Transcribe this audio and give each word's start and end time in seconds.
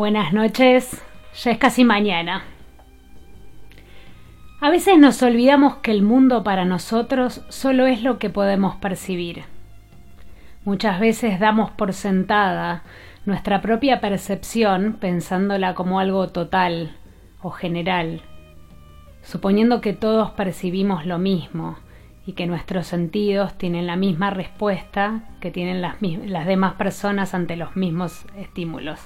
Buenas 0.00 0.32
noches, 0.32 1.04
ya 1.34 1.50
es 1.50 1.58
casi 1.58 1.84
mañana. 1.84 2.44
A 4.58 4.70
veces 4.70 4.98
nos 4.98 5.22
olvidamos 5.22 5.76
que 5.82 5.90
el 5.90 6.00
mundo 6.00 6.42
para 6.42 6.64
nosotros 6.64 7.44
solo 7.50 7.86
es 7.86 8.02
lo 8.02 8.18
que 8.18 8.30
podemos 8.30 8.76
percibir. 8.76 9.42
Muchas 10.64 11.00
veces 11.00 11.38
damos 11.38 11.70
por 11.72 11.92
sentada 11.92 12.82
nuestra 13.26 13.60
propia 13.60 14.00
percepción 14.00 14.94
pensándola 14.98 15.74
como 15.74 16.00
algo 16.00 16.28
total 16.28 16.96
o 17.42 17.50
general, 17.50 18.22
suponiendo 19.22 19.82
que 19.82 19.92
todos 19.92 20.30
percibimos 20.30 21.04
lo 21.04 21.18
mismo 21.18 21.76
y 22.24 22.32
que 22.32 22.46
nuestros 22.46 22.86
sentidos 22.86 23.58
tienen 23.58 23.86
la 23.86 23.96
misma 23.96 24.30
respuesta 24.30 25.24
que 25.40 25.50
tienen 25.50 25.82
las, 25.82 25.96
las 26.24 26.46
demás 26.46 26.76
personas 26.76 27.34
ante 27.34 27.56
los 27.56 27.76
mismos 27.76 28.24
estímulos. 28.38 28.98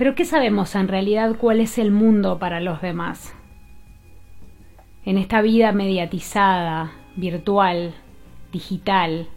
Pero 0.00 0.14
¿qué 0.14 0.24
sabemos 0.24 0.76
en 0.76 0.88
realidad 0.88 1.36
cuál 1.36 1.60
es 1.60 1.76
el 1.76 1.90
mundo 1.90 2.38
para 2.38 2.58
los 2.58 2.80
demás? 2.80 3.34
En 5.04 5.18
esta 5.18 5.42
vida 5.42 5.72
mediatizada, 5.72 6.92
virtual, 7.16 7.92
digital, 8.50 9.28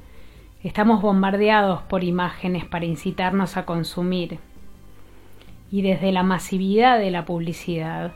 estamos 0.63 1.01
bombardeados 1.01 1.81
por 1.81 2.05
imágenes 2.05 2.63
para 2.63 2.85
incitarnos 2.85 3.57
a 3.57 3.65
consumir. 3.65 4.39
Y 5.69 5.81
desde 5.81 6.13
la 6.13 6.23
masividad 6.23 6.97
de 6.97 7.11
la 7.11 7.25
publicidad, 7.25 8.13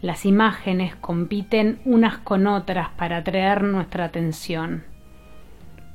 las 0.00 0.24
imágenes 0.24 0.94
compiten 0.94 1.80
unas 1.84 2.18
con 2.18 2.46
otras 2.46 2.90
para 2.90 3.16
atraer 3.16 3.64
nuestra 3.64 4.04
atención 4.04 4.84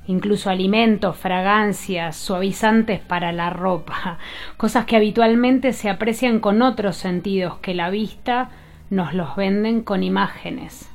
incluso 0.08 0.50
alimentos, 0.50 1.18
fragancias, 1.18 2.16
suavizantes 2.16 3.00
para 3.00 3.32
la 3.32 3.50
ropa, 3.50 4.18
cosas 4.58 4.86
que 4.86 4.96
habitualmente 4.96 5.74
se 5.74 5.90
aprecian 5.90 6.40
con 6.40 6.62
otros 6.62 6.98
sentidos 6.98 7.58
que 7.60 7.74
la 7.74 7.90
vista 7.90 8.50
nos 8.90 9.14
los 9.14 9.36
venden 9.36 9.82
con 9.82 10.04
imágenes, 10.04 10.90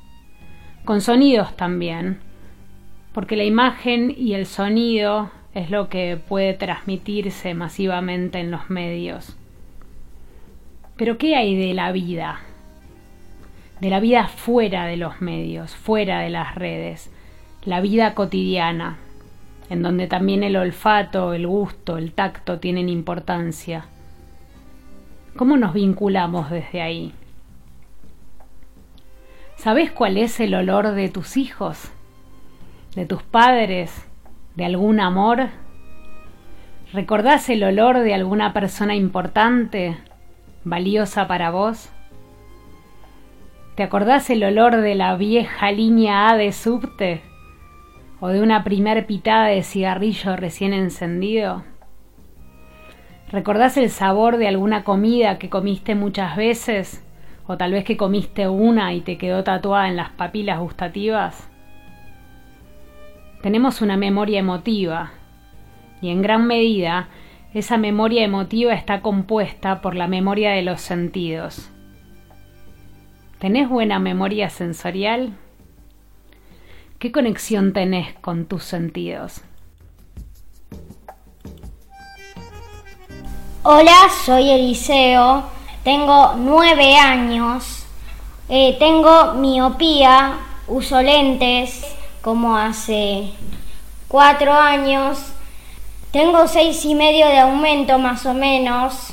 con 0.85 1.01
sonidos 1.01 1.57
también, 1.57 2.19
porque 3.13 3.37
la 3.37 3.45
imagen 3.45 4.15
y 4.17 4.35
el 4.35 4.47
sonido 4.47 5.31
es 5.55 5.71
lo 5.71 5.89
que 5.89 6.17
puede 6.17 6.55
transmitirse 6.55 7.55
masivamente 7.55 8.39
en 8.39 8.51
los 8.51 8.71
medios. 8.71 9.37
Pero 10.97 11.17
¿qué 11.17 11.35
hay 11.37 11.57
de 11.57 11.75
la 11.75 11.93
vida? 11.93 12.41
De 13.81 13.89
la 13.89 14.01
vida 14.01 14.29
fuera 14.29 14.85
de 14.85 14.97
los 14.97 15.21
medios, 15.21 15.75
fuera 15.75 16.21
de 16.21 16.31
las 16.31 16.55
redes 16.55 17.11
la 17.69 17.83
vida 17.83 18.15
cotidiana, 18.15 18.97
en 19.69 19.83
donde 19.83 20.07
también 20.07 20.43
el 20.43 20.57
olfato, 20.57 21.35
el 21.35 21.47
gusto, 21.47 21.99
el 21.99 22.13
tacto 22.13 22.59
tienen 22.59 22.89
importancia. 22.89 23.85
¿Cómo 25.37 25.59
nos 25.59 25.75
vinculamos 25.75 26.49
desde 26.51 26.81
ahí? 26.81 27.13
¿Sabes 29.57 29.91
cuál 29.91 30.17
es 30.17 30.41
el 30.41 30.55
olor 30.55 30.93
de 30.93 31.11
tus 31.11 31.37
hijos? 31.37 31.91
¿De 32.95 33.05
tus 33.05 33.23
padres? 33.23 33.93
¿De 34.57 34.65
algún 34.65 34.99
amor? 34.99 35.49
¿Recordás 36.95 37.51
el 37.51 37.63
olor 37.63 37.99
de 37.99 38.15
alguna 38.15 38.55
persona 38.55 38.95
importante, 38.95 39.99
valiosa 40.65 41.29
para 41.29 41.51
vos? 41.51 41.91
¿Te 43.75 43.83
acordás 43.83 44.31
el 44.31 44.43
olor 44.43 44.79
de 44.79 44.95
la 44.95 45.17
vieja 45.17 45.71
línea 45.71 46.31
A 46.31 46.39
de 46.39 46.53
subte? 46.53 47.28
O 48.21 48.29
de 48.29 48.41
una 48.41 48.65
primer 48.65 49.07
pitada 49.07 49.47
de 49.47 49.63
cigarrillo 49.63 50.37
recién 50.37 50.73
encendido? 50.73 51.65
¿Recordás 53.31 53.77
el 53.77 53.91
sabor 53.91 54.39
de 54.39 54.49
alguna 54.49 54.85
comida 54.85 55.39
que 55.39 55.51
comiste 55.51 55.95
muchas 55.95 56.37
veces? 56.37 57.05
¿O 57.47 57.57
tal 57.57 57.73
vez 57.73 57.85
que 57.85 57.97
comiste 57.97 58.49
una 58.49 58.95
y 58.95 59.01
te 59.01 59.19
quedó 59.19 59.45
tatuada 59.45 59.89
en 59.89 59.97
las 59.97 60.11
papilas 60.11 60.59
gustativas? 60.59 61.49
Tenemos 63.43 63.83
una 63.83 63.97
memoria 63.97 64.41
emotiva 64.41 65.13
y 66.01 66.11
en 66.11 66.23
gran 66.23 66.47
medida 66.47 67.09
esa 67.55 67.77
memoria 67.77 68.25
emotiva 68.25 68.75
está 68.75 69.01
compuesta 69.01 69.81
por 69.81 69.95
la 69.95 70.07
memoria 70.07 70.51
de 70.51 70.63
los 70.63 70.81
sentidos. 70.81 71.71
¿Tenés 73.39 73.69
buena 73.69 73.99
memoria 73.99 74.51
sensorial? 74.51 75.37
¿Qué 76.99 77.13
conexión 77.13 77.73
tenés 77.73 78.13
con 78.17 78.47
tus 78.47 78.65
sentidos? 78.65 79.43
Hola, 83.63 83.95
soy 84.25 84.51
Eliseo, 84.51 85.45
tengo 85.85 86.35
nueve 86.39 86.97
años, 86.97 87.85
eh, 88.49 88.75
tengo 88.81 89.35
miopía, 89.35 90.39
uso 90.67 91.01
lentes 91.01 91.85
como 92.21 92.57
hace 92.57 93.31
cuatro 94.09 94.53
años, 94.53 95.21
tengo 96.11 96.49
seis 96.49 96.85
y 96.85 96.97
medio 96.97 97.29
de 97.29 97.39
aumento 97.39 98.01
más 98.01 98.27
o 98.27 98.35
menos 98.35 99.13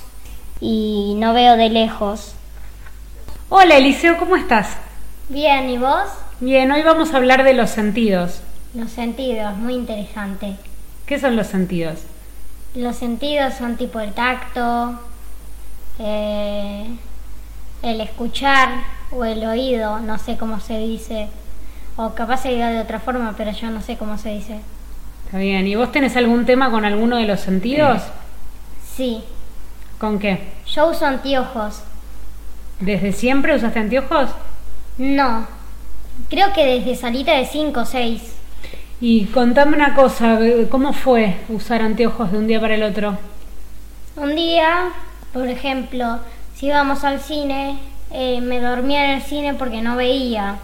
y 0.59 1.13
no 1.17 1.33
veo 1.33 1.55
de 1.55 1.69
lejos. 1.69 2.33
Hola 3.49 3.77
Eliseo, 3.77 4.17
¿cómo 4.17 4.37
estás? 4.37 4.75
Bien, 5.29 5.69
¿y 5.69 5.77
vos? 5.77 6.24
Bien, 6.41 6.69
hoy 6.69 6.81
vamos 6.83 7.13
a 7.13 7.17
hablar 7.17 7.45
de 7.45 7.53
los 7.53 7.69
sentidos. 7.69 8.41
Los 8.73 8.91
sentidos, 8.91 9.55
muy 9.55 9.73
interesante. 9.73 10.57
¿Qué 11.05 11.17
son 11.17 11.37
los 11.37 11.47
sentidos? 11.47 11.99
Los 12.73 12.97
sentidos 12.97 13.53
son 13.53 13.77
tipo 13.77 14.01
el 14.01 14.11
tacto, 14.11 14.99
eh, 15.97 16.87
el 17.83 18.01
escuchar 18.01 18.67
o 19.11 19.23
el 19.23 19.45
oído, 19.45 19.99
no 20.01 20.17
sé 20.17 20.35
cómo 20.35 20.59
se 20.59 20.77
dice. 20.77 21.29
O 21.95 22.13
capaz 22.15 22.41
se 22.41 22.49
diga 22.49 22.69
de 22.69 22.81
otra 22.81 22.99
forma, 22.99 23.33
pero 23.37 23.51
yo 23.51 23.69
no 23.69 23.81
sé 23.81 23.95
cómo 23.95 24.17
se 24.17 24.31
dice. 24.31 24.59
Está 25.25 25.37
bien. 25.37 25.65
¿Y 25.67 25.75
vos 25.75 25.93
tenés 25.93 26.17
algún 26.17 26.45
tema 26.45 26.69
con 26.69 26.83
alguno 26.83 27.15
de 27.15 27.27
los 27.27 27.39
sentidos? 27.39 28.01
Sí. 28.93 29.23
¿Con 29.99 30.19
qué? 30.19 30.51
Yo 30.67 30.89
uso 30.89 31.05
anteojos. 31.05 31.79
¿Desde 32.81 33.13
siempre 33.13 33.55
usaste 33.55 33.79
anteojos? 33.79 34.31
No, 34.97 35.47
Creo 36.29 36.53
que 36.53 36.65
desde 36.65 36.95
salita 36.95 37.33
de 37.33 37.45
5 37.45 37.79
o 37.79 37.85
6. 37.85 38.35
Y 39.01 39.25
contame 39.25 39.75
una 39.75 39.93
cosa, 39.93 40.39
¿cómo 40.69 40.93
fue 40.93 41.35
usar 41.49 41.81
anteojos 41.81 42.31
de 42.31 42.37
un 42.37 42.47
día 42.47 42.61
para 42.61 42.75
el 42.75 42.83
otro? 42.83 43.17
Un 44.15 44.35
día, 44.35 44.89
por 45.33 45.47
ejemplo, 45.47 46.19
si 46.55 46.67
íbamos 46.67 47.03
al 47.03 47.19
cine, 47.19 47.77
eh, 48.11 48.39
me 48.41 48.61
dormía 48.61 49.05
en 49.05 49.11
el 49.17 49.21
cine 49.21 49.53
porque 49.53 49.81
no 49.81 49.97
veía. 49.97 50.55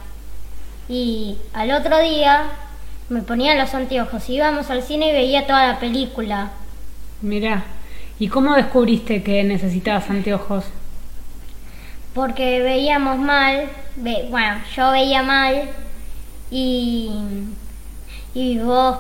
Y 0.88 1.38
al 1.54 1.72
otro 1.72 2.00
día 2.00 2.44
me 3.10 3.22
ponía 3.22 3.56
los 3.56 3.74
anteojos, 3.74 4.30
íbamos 4.30 4.70
al 4.70 4.84
cine 4.84 5.10
y 5.10 5.12
veía 5.12 5.46
toda 5.46 5.68
la 5.68 5.80
película. 5.80 6.52
Mirá, 7.22 7.66
¿y 8.20 8.30
cómo 8.30 8.56
descubriste 8.56 9.22
que 9.22 9.44
necesitabas 9.44 10.10
anteojos? 10.10 10.64
Porque 12.14 12.62
veíamos 12.62 13.18
mal, 13.18 13.70
bueno, 13.96 14.62
yo 14.76 14.92
veía 14.92 15.24
mal 15.24 15.70
y, 16.50 17.10
y 18.34 18.60
vos 18.60 18.98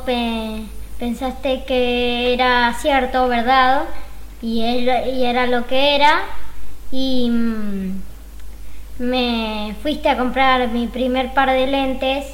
pensaste 0.97 1.63
que 1.65 2.33
era 2.33 2.73
cierto, 2.79 3.27
¿verdad? 3.27 3.83
Y, 4.41 4.61
él, 4.63 4.89
y 5.13 5.25
era 5.25 5.45
lo 5.45 5.67
que 5.67 5.95
era 5.95 6.21
y 6.91 7.29
mm, 7.29 8.01
me 8.99 9.75
fuiste 9.81 10.09
a 10.09 10.17
comprar 10.17 10.67
mi 10.69 10.87
primer 10.87 11.33
par 11.33 11.51
de 11.51 11.67
lentes, 11.67 12.25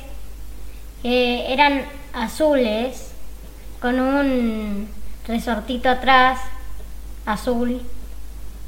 que 1.01 1.53
eran 1.53 1.83
azules, 2.13 3.11
con 3.79 3.99
un 3.99 4.89
resortito 5.27 5.89
atrás, 5.89 6.39
azul. 7.25 7.81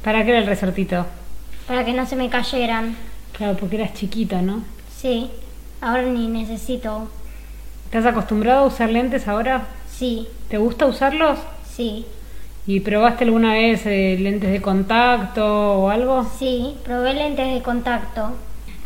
¿Para 0.03 0.23
qué 0.23 0.29
era 0.29 0.39
el 0.39 0.45
resortito? 0.45 1.05
Para 1.69 1.85
que 1.85 1.93
no 1.93 2.05
se 2.07 2.15
me 2.17 2.29
cayeran. 2.29 2.97
Claro, 3.37 3.55
porque 3.57 3.75
eras 3.77 3.93
chiquita, 3.93 4.41
¿no? 4.41 4.63
Sí, 4.93 5.29
ahora 5.81 6.01
ni 6.01 6.27
necesito. 6.27 7.07
¿Estás 7.85 8.05
acostumbrado 8.07 8.63
a 8.63 8.67
usar 8.67 8.89
lentes 8.89 9.27
ahora? 9.27 9.67
Sí, 9.87 10.27
¿Te 10.49 10.57
gusta 10.57 10.87
usarlos? 10.87 11.37
sí, 11.63 12.05
¿Y 12.67 12.81
probaste 12.81 13.23
alguna 13.23 13.53
vez 13.53 13.85
eh, 13.85 14.17
lentes 14.19 14.51
de 14.51 14.61
contacto 14.61 15.45
o 15.79 15.89
algo? 15.89 16.27
sí, 16.37 16.75
probé 16.83 17.13
lentes 17.13 17.53
de 17.53 17.61
contacto. 17.61 18.31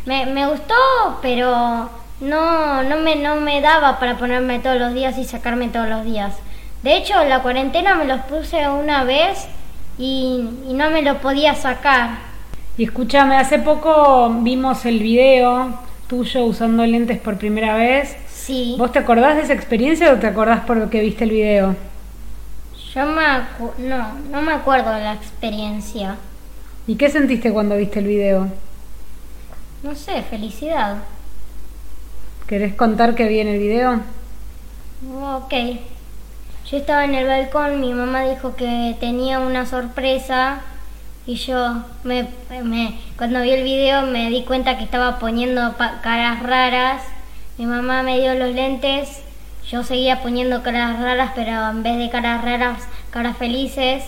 Me, 0.06 0.26
me 0.26 0.46
gustó, 0.46 0.74
pero 1.22 1.90
no, 2.20 2.82
no, 2.82 2.96
me, 2.98 3.16
no 3.16 3.36
me 3.36 3.60
daba 3.62 3.98
para 3.98 4.16
ponerme 4.18 4.58
todos 4.60 4.78
los 4.78 4.94
días 4.94 5.18
y 5.18 5.24
sacarme 5.24 5.68
todos 5.68 5.88
los 5.88 6.04
días. 6.04 6.34
De 6.82 6.96
hecho, 6.96 7.20
en 7.22 7.30
la 7.30 7.40
cuarentena 7.42 7.94
me 7.94 8.04
los 8.04 8.20
puse 8.22 8.68
una 8.68 9.04
vez 9.04 9.46
y, 9.98 10.46
y 10.68 10.74
no 10.74 10.90
me 10.90 11.02
lo 11.02 11.18
podía 11.20 11.54
sacar. 11.54 12.33
Y 12.76 12.84
escúchame, 12.84 13.36
hace 13.36 13.58
poco 13.58 14.30
vimos 14.40 14.84
el 14.84 14.98
video 15.00 15.78
tuyo 16.08 16.44
usando 16.44 16.84
lentes 16.84 17.18
por 17.18 17.38
primera 17.38 17.74
vez. 17.76 18.16
Sí, 18.32 18.74
¿Vos 18.78 18.92
te 18.92 18.98
acordás 18.98 19.36
de 19.36 19.42
esa 19.42 19.52
experiencia 19.54 20.12
o 20.12 20.16
te 20.16 20.26
acordás 20.26 20.60
por 20.64 20.76
lo 20.76 20.90
que 20.90 21.00
viste 21.00 21.24
el 21.24 21.30
video? 21.30 21.76
yo 22.94 23.04
me 23.06 23.22
acu- 23.24 23.74
no, 23.78 24.14
no 24.30 24.40
me 24.42 24.52
acuerdo 24.52 24.90
de 24.92 25.00
la 25.00 25.14
experiencia. 25.14 26.16
¿Y 26.86 26.94
qué 26.94 27.10
sentiste 27.10 27.52
cuando 27.52 27.76
viste 27.76 27.98
el 27.98 28.06
video? 28.06 28.46
No 29.82 29.94
sé, 29.96 30.22
felicidad. 30.22 30.98
¿Querés 32.46 32.74
contar 32.74 33.14
qué 33.16 33.26
vi 33.26 33.40
en 33.40 33.48
el 33.48 33.58
video? 33.58 34.00
Ok. 35.12 35.52
Yo 36.70 36.76
estaba 36.76 37.04
en 37.04 37.14
el 37.16 37.26
balcón, 37.26 37.80
mi 37.80 37.92
mamá 37.92 38.22
dijo 38.22 38.54
que 38.54 38.94
tenía 39.00 39.40
una 39.40 39.66
sorpresa 39.66 40.60
y 41.26 41.36
yo 41.36 41.82
me, 42.04 42.26
me- 42.62 42.94
cuando 43.16 43.40
vi 43.42 43.50
el 43.50 43.64
video 43.64 44.02
me 44.06 44.28
di 44.30 44.42
cuenta 44.42 44.76
que 44.78 44.84
estaba 44.84 45.18
poniendo 45.18 45.74
caras 46.02 46.42
raras. 46.42 47.02
Mi 47.56 47.66
mamá 47.66 48.02
me 48.02 48.18
dio 48.20 48.34
los 48.34 48.52
lentes, 48.54 49.22
yo 49.70 49.82
seguía 49.84 50.22
poniendo 50.22 50.62
caras 50.62 50.98
raras, 51.00 51.30
pero 51.34 51.70
en 51.70 51.82
vez 51.82 51.98
de 51.98 52.10
caras 52.10 52.44
raras, 52.44 52.82
caras 53.10 53.36
felices 53.36 54.02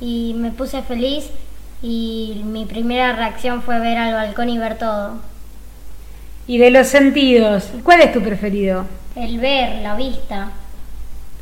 y 0.00 0.34
me 0.36 0.50
puse 0.52 0.82
feliz 0.82 1.28
y 1.82 2.40
mi 2.44 2.64
primera 2.66 3.12
reacción 3.14 3.62
fue 3.62 3.78
ver 3.80 3.98
al 3.98 4.14
balcón 4.14 4.48
y 4.48 4.58
ver 4.58 4.78
todo. 4.78 5.16
Y 6.46 6.58
de 6.58 6.70
los 6.70 6.86
sentidos, 6.86 7.68
¿cuál 7.82 8.00
es 8.00 8.12
tu 8.12 8.22
preferido? 8.22 8.86
El 9.16 9.38
ver, 9.38 9.82
la 9.82 9.96
vista, 9.96 10.50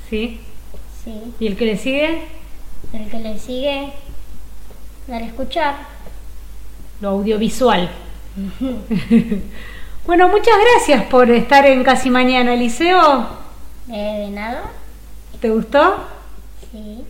¿Sí? 0.08 0.40
sí. 1.04 1.12
¿Y 1.38 1.46
el 1.46 1.56
que 1.56 1.66
le 1.66 1.76
sigue? 1.76 2.22
El 2.92 3.08
que 3.10 3.18
le 3.18 3.38
sigue, 3.38 3.92
al 5.12 5.22
escuchar. 5.22 5.76
Lo 7.00 7.10
audiovisual. 7.10 7.88
bueno, 10.06 10.28
muchas 10.28 10.54
gracias 10.72 11.04
por 11.04 11.30
estar 11.30 11.64
en 11.66 11.84
Casi 11.84 12.10
Mañana, 12.10 12.54
Eliseo. 12.54 13.26
Eh, 13.90 14.24
de 14.26 14.30
nada, 14.30 14.62
¿Te 15.40 15.50
gustó? 15.50 15.96
sí. 16.72 17.04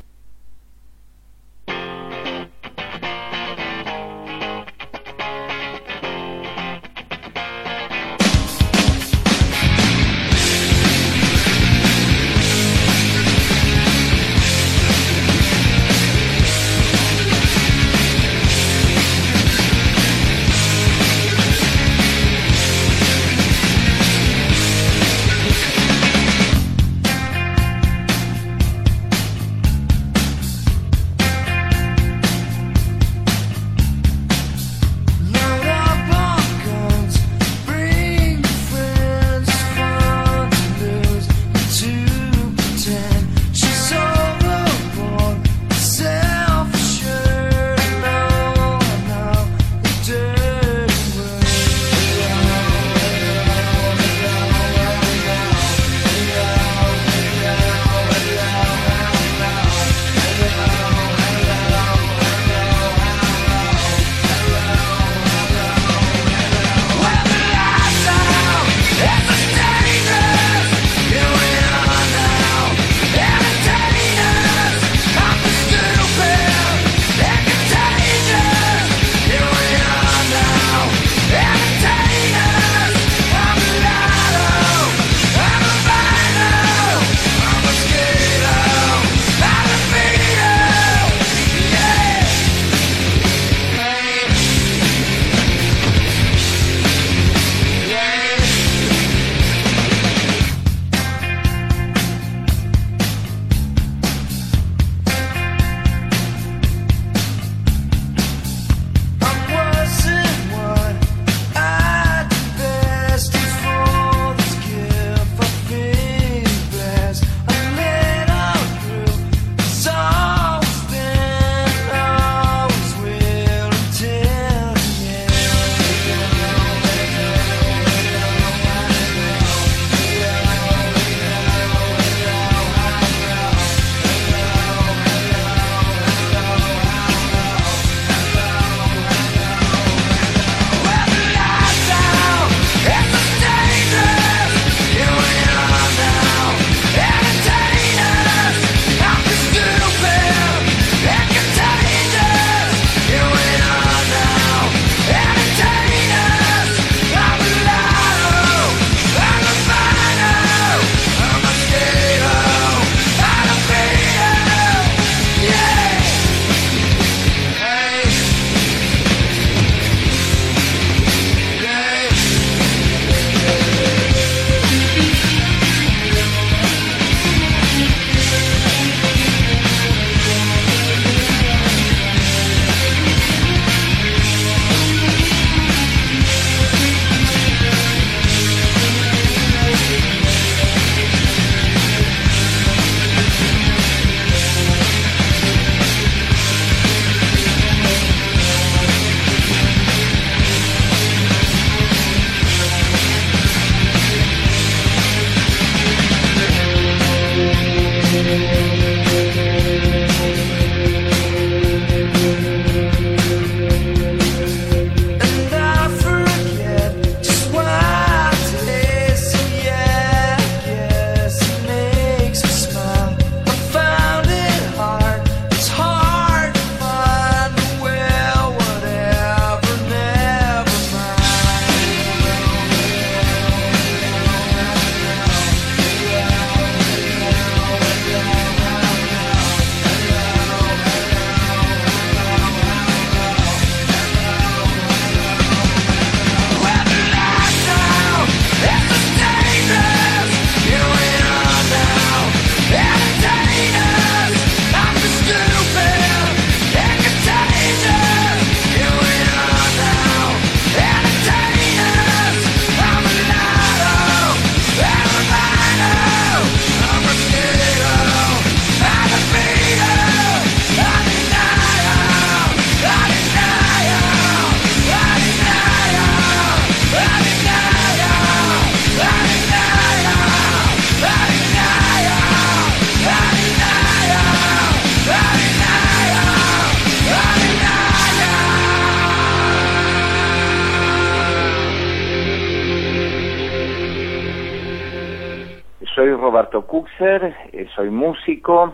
Roberto 296.66 296.68
Kuxer, 296.68 297.34
eh, 297.52 297.66
soy 297.74 297.90
músico, 297.90 298.72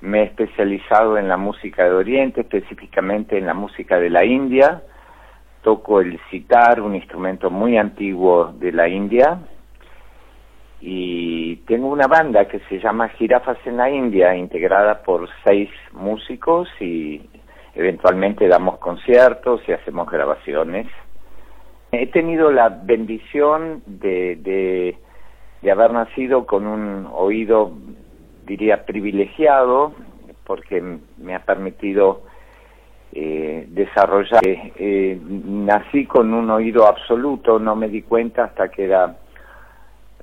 me 0.00 0.20
he 0.20 0.24
especializado 0.24 1.16
en 1.16 1.28
la 1.28 1.36
música 1.36 1.84
de 1.84 1.90
Oriente, 1.90 2.42
específicamente 2.42 3.38
en 3.38 3.46
la 3.46 3.54
música 3.54 3.98
de 3.98 4.10
la 4.10 4.24
India. 4.24 4.82
Toco 5.62 6.00
el 6.00 6.18
sitar, 6.30 6.80
un 6.80 6.94
instrumento 6.94 7.50
muy 7.50 7.76
antiguo 7.76 8.52
de 8.58 8.72
la 8.72 8.88
India. 8.88 9.38
Y 10.80 11.56
tengo 11.66 11.88
una 11.88 12.08
banda 12.08 12.46
que 12.48 12.58
se 12.68 12.80
llama 12.80 13.08
Girafas 13.10 13.58
en 13.64 13.76
la 13.76 13.88
India, 13.88 14.34
integrada 14.34 15.02
por 15.02 15.28
seis 15.44 15.70
músicos 15.92 16.68
y 16.80 17.22
eventualmente 17.74 18.48
damos 18.48 18.78
conciertos 18.78 19.62
y 19.68 19.72
hacemos 19.72 20.10
grabaciones. 20.10 20.88
He 21.92 22.08
tenido 22.08 22.50
la 22.50 22.68
bendición 22.68 23.82
de, 23.86 24.36
de, 24.36 24.98
de 25.62 25.70
haber 25.70 25.92
nacido 25.92 26.44
con 26.44 26.66
un 26.66 27.08
oído, 27.12 27.72
diría, 28.46 28.84
privilegiado, 28.84 29.92
porque 30.44 30.82
me 31.18 31.34
ha 31.34 31.44
permitido 31.44 32.22
eh, 33.12 33.66
desarrollar. 33.68 34.40
Eh, 34.44 35.20
nací 35.22 36.06
con 36.06 36.34
un 36.34 36.50
oído 36.50 36.86
absoluto, 36.86 37.58
no 37.58 37.76
me 37.76 37.88
di 37.88 38.02
cuenta 38.02 38.44
hasta 38.44 38.68
que 38.68 38.84
era 38.84 39.16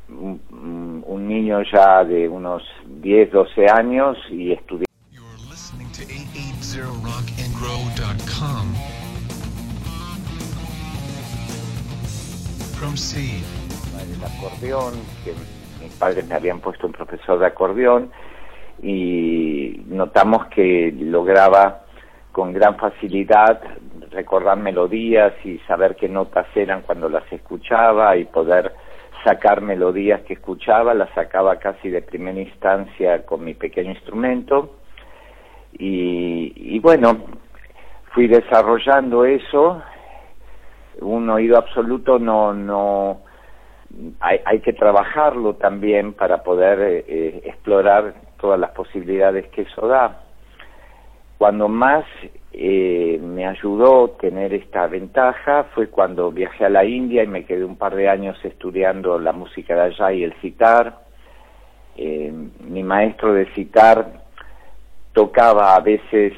un, 0.10 1.03
un 1.05 1.27
niño 1.27 1.62
ya 1.72 2.03
de 2.03 2.27
unos 2.27 2.63
10, 2.86 3.31
12 3.31 3.69
años 3.69 4.17
y 4.29 4.51
estudié. 4.51 4.86
El 14.00 14.24
acordeón, 14.24 14.94
que 15.25 15.34
mis 15.84 15.94
padres 15.96 16.27
me 16.27 16.36
habían 16.36 16.60
puesto 16.60 16.88
un 16.88 16.94
profesor 16.94 17.39
de 17.39 17.48
acordeón 17.48 18.12
y 18.82 19.82
notamos 19.88 20.48
que 20.48 20.94
lograba 20.98 21.82
con 22.32 22.53
gran 22.53 22.77
facilidad 22.77 23.62
recordar 24.12 24.58
melodías 24.58 25.34
y 25.44 25.60
saber 25.60 25.96
qué 25.96 26.08
notas 26.08 26.48
eran 26.56 26.82
cuando 26.82 27.10
las 27.10 27.29
escuchaba 27.32 28.15
y 28.15 28.25
poder 28.25 28.74
sacar 29.24 29.62
melodías 29.62 30.22
que 30.22 30.34
escuchaba, 30.34 30.94
las 30.94 31.10
sacaba 31.13 31.58
casi 31.58 31.89
de 31.89 32.01
primera 32.01 32.39
instancia 32.39 33.25
con 33.25 33.44
mi 33.44 33.53
pequeño 33.53 33.91
instrumento. 33.91 34.77
Y, 35.74 36.53
y 36.56 36.79
bueno, 36.79 37.25
fui 38.13 38.27
desarrollando 38.27 39.25
eso, 39.25 39.82
un 41.01 41.29
oído 41.29 41.58
absoluto 41.58 42.18
no, 42.18 42.53
no, 42.53 43.22
hay, 44.19 44.39
hay 44.46 44.60
que 44.60 44.74
trabajarlo 44.74 45.55
también 45.55 46.13
para 46.13 46.43
poder 46.43 46.79
eh, 46.79 47.05
eh 47.08 47.41
explorar 47.46 48.13
todas 48.39 48.60
las 48.60 48.72
posibilidades 48.72 49.48
que 49.50 49.63
eso 49.63 49.88
da. 49.88 50.24
Cuando 51.38 51.67
más 51.67 52.05
eh, 52.51 53.19
me 53.22 53.48
ayudó 53.48 54.12
tener 54.12 54.53
esta 54.53 54.88
ventaja 54.88 55.65
fue 55.75 55.88
cuando 55.88 56.31
viajé 56.31 56.65
a 56.65 56.69
la 56.69 56.86
India 56.86 57.24
y 57.24 57.27
me 57.27 57.46
quedé 57.46 57.63
un 57.63 57.77
par 57.77 57.96
de 57.96 58.10
años 58.10 58.38
estudiando 58.43 59.19
la 59.19 59.31
música 59.31 59.75
de 59.75 59.81
allá 59.81 60.12
y 60.13 60.24
el 60.24 60.34
citar. 60.41 61.00
Eh, 61.98 62.31
mi 62.62 62.84
maestro 62.84 63.34
de 63.34 63.46
citar 63.53 64.24
tocaba 65.13 65.75
a 65.75 65.79
veces 65.79 66.34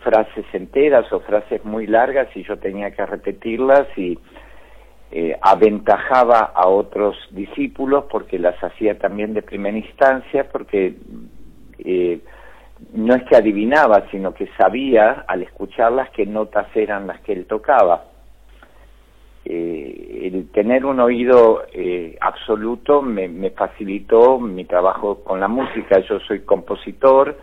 frases 0.00 0.46
enteras 0.52 1.12
o 1.12 1.20
frases 1.20 1.64
muy 1.64 1.86
largas 1.86 2.28
y 2.34 2.44
yo 2.44 2.56
tenía 2.58 2.90
que 2.92 3.04
repetirlas 3.04 3.86
y 3.98 4.18
eh, 5.12 5.38
aventajaba 5.42 6.52
a 6.54 6.68
otros 6.68 7.16
discípulos 7.32 8.06
porque 8.10 8.38
las 8.38 8.56
hacía 8.64 8.98
también 8.98 9.34
de 9.34 9.42
primera 9.42 9.76
instancia 9.76 10.48
porque 10.50 10.94
eh, 11.78 12.20
no 12.94 13.14
es 13.14 13.22
que 13.24 13.36
adivinaba, 13.36 14.06
sino 14.10 14.32
que 14.32 14.48
sabía 14.56 15.24
al 15.28 15.42
escucharlas 15.42 16.10
qué 16.10 16.24
notas 16.24 16.66
eran 16.74 17.06
las 17.06 17.20
que 17.20 17.32
él 17.34 17.46
tocaba. 17.46 18.04
Eh, 19.44 20.30
el 20.32 20.50
tener 20.50 20.86
un 20.86 21.00
oído 21.00 21.64
eh, 21.72 22.16
absoluto 22.20 23.02
me, 23.02 23.28
me, 23.28 23.50
facilitó 23.50 24.38
mi 24.38 24.64
trabajo 24.64 25.22
con 25.22 25.40
la 25.40 25.48
música. 25.48 26.00
Yo 26.08 26.20
soy 26.20 26.40
compositor 26.40 27.36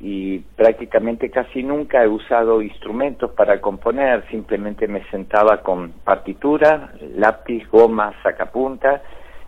y 0.00 0.38
prácticamente 0.56 1.30
casi 1.30 1.62
nunca 1.62 2.02
he 2.02 2.08
usado 2.08 2.62
instrumentos 2.62 3.32
para 3.32 3.60
componer, 3.60 4.24
simplemente 4.30 4.88
me 4.88 5.04
sentaba 5.10 5.58
con 5.58 5.92
partitura, 6.04 6.94
lápiz, 7.16 7.68
goma, 7.70 8.14
sacapunta 8.22 9.02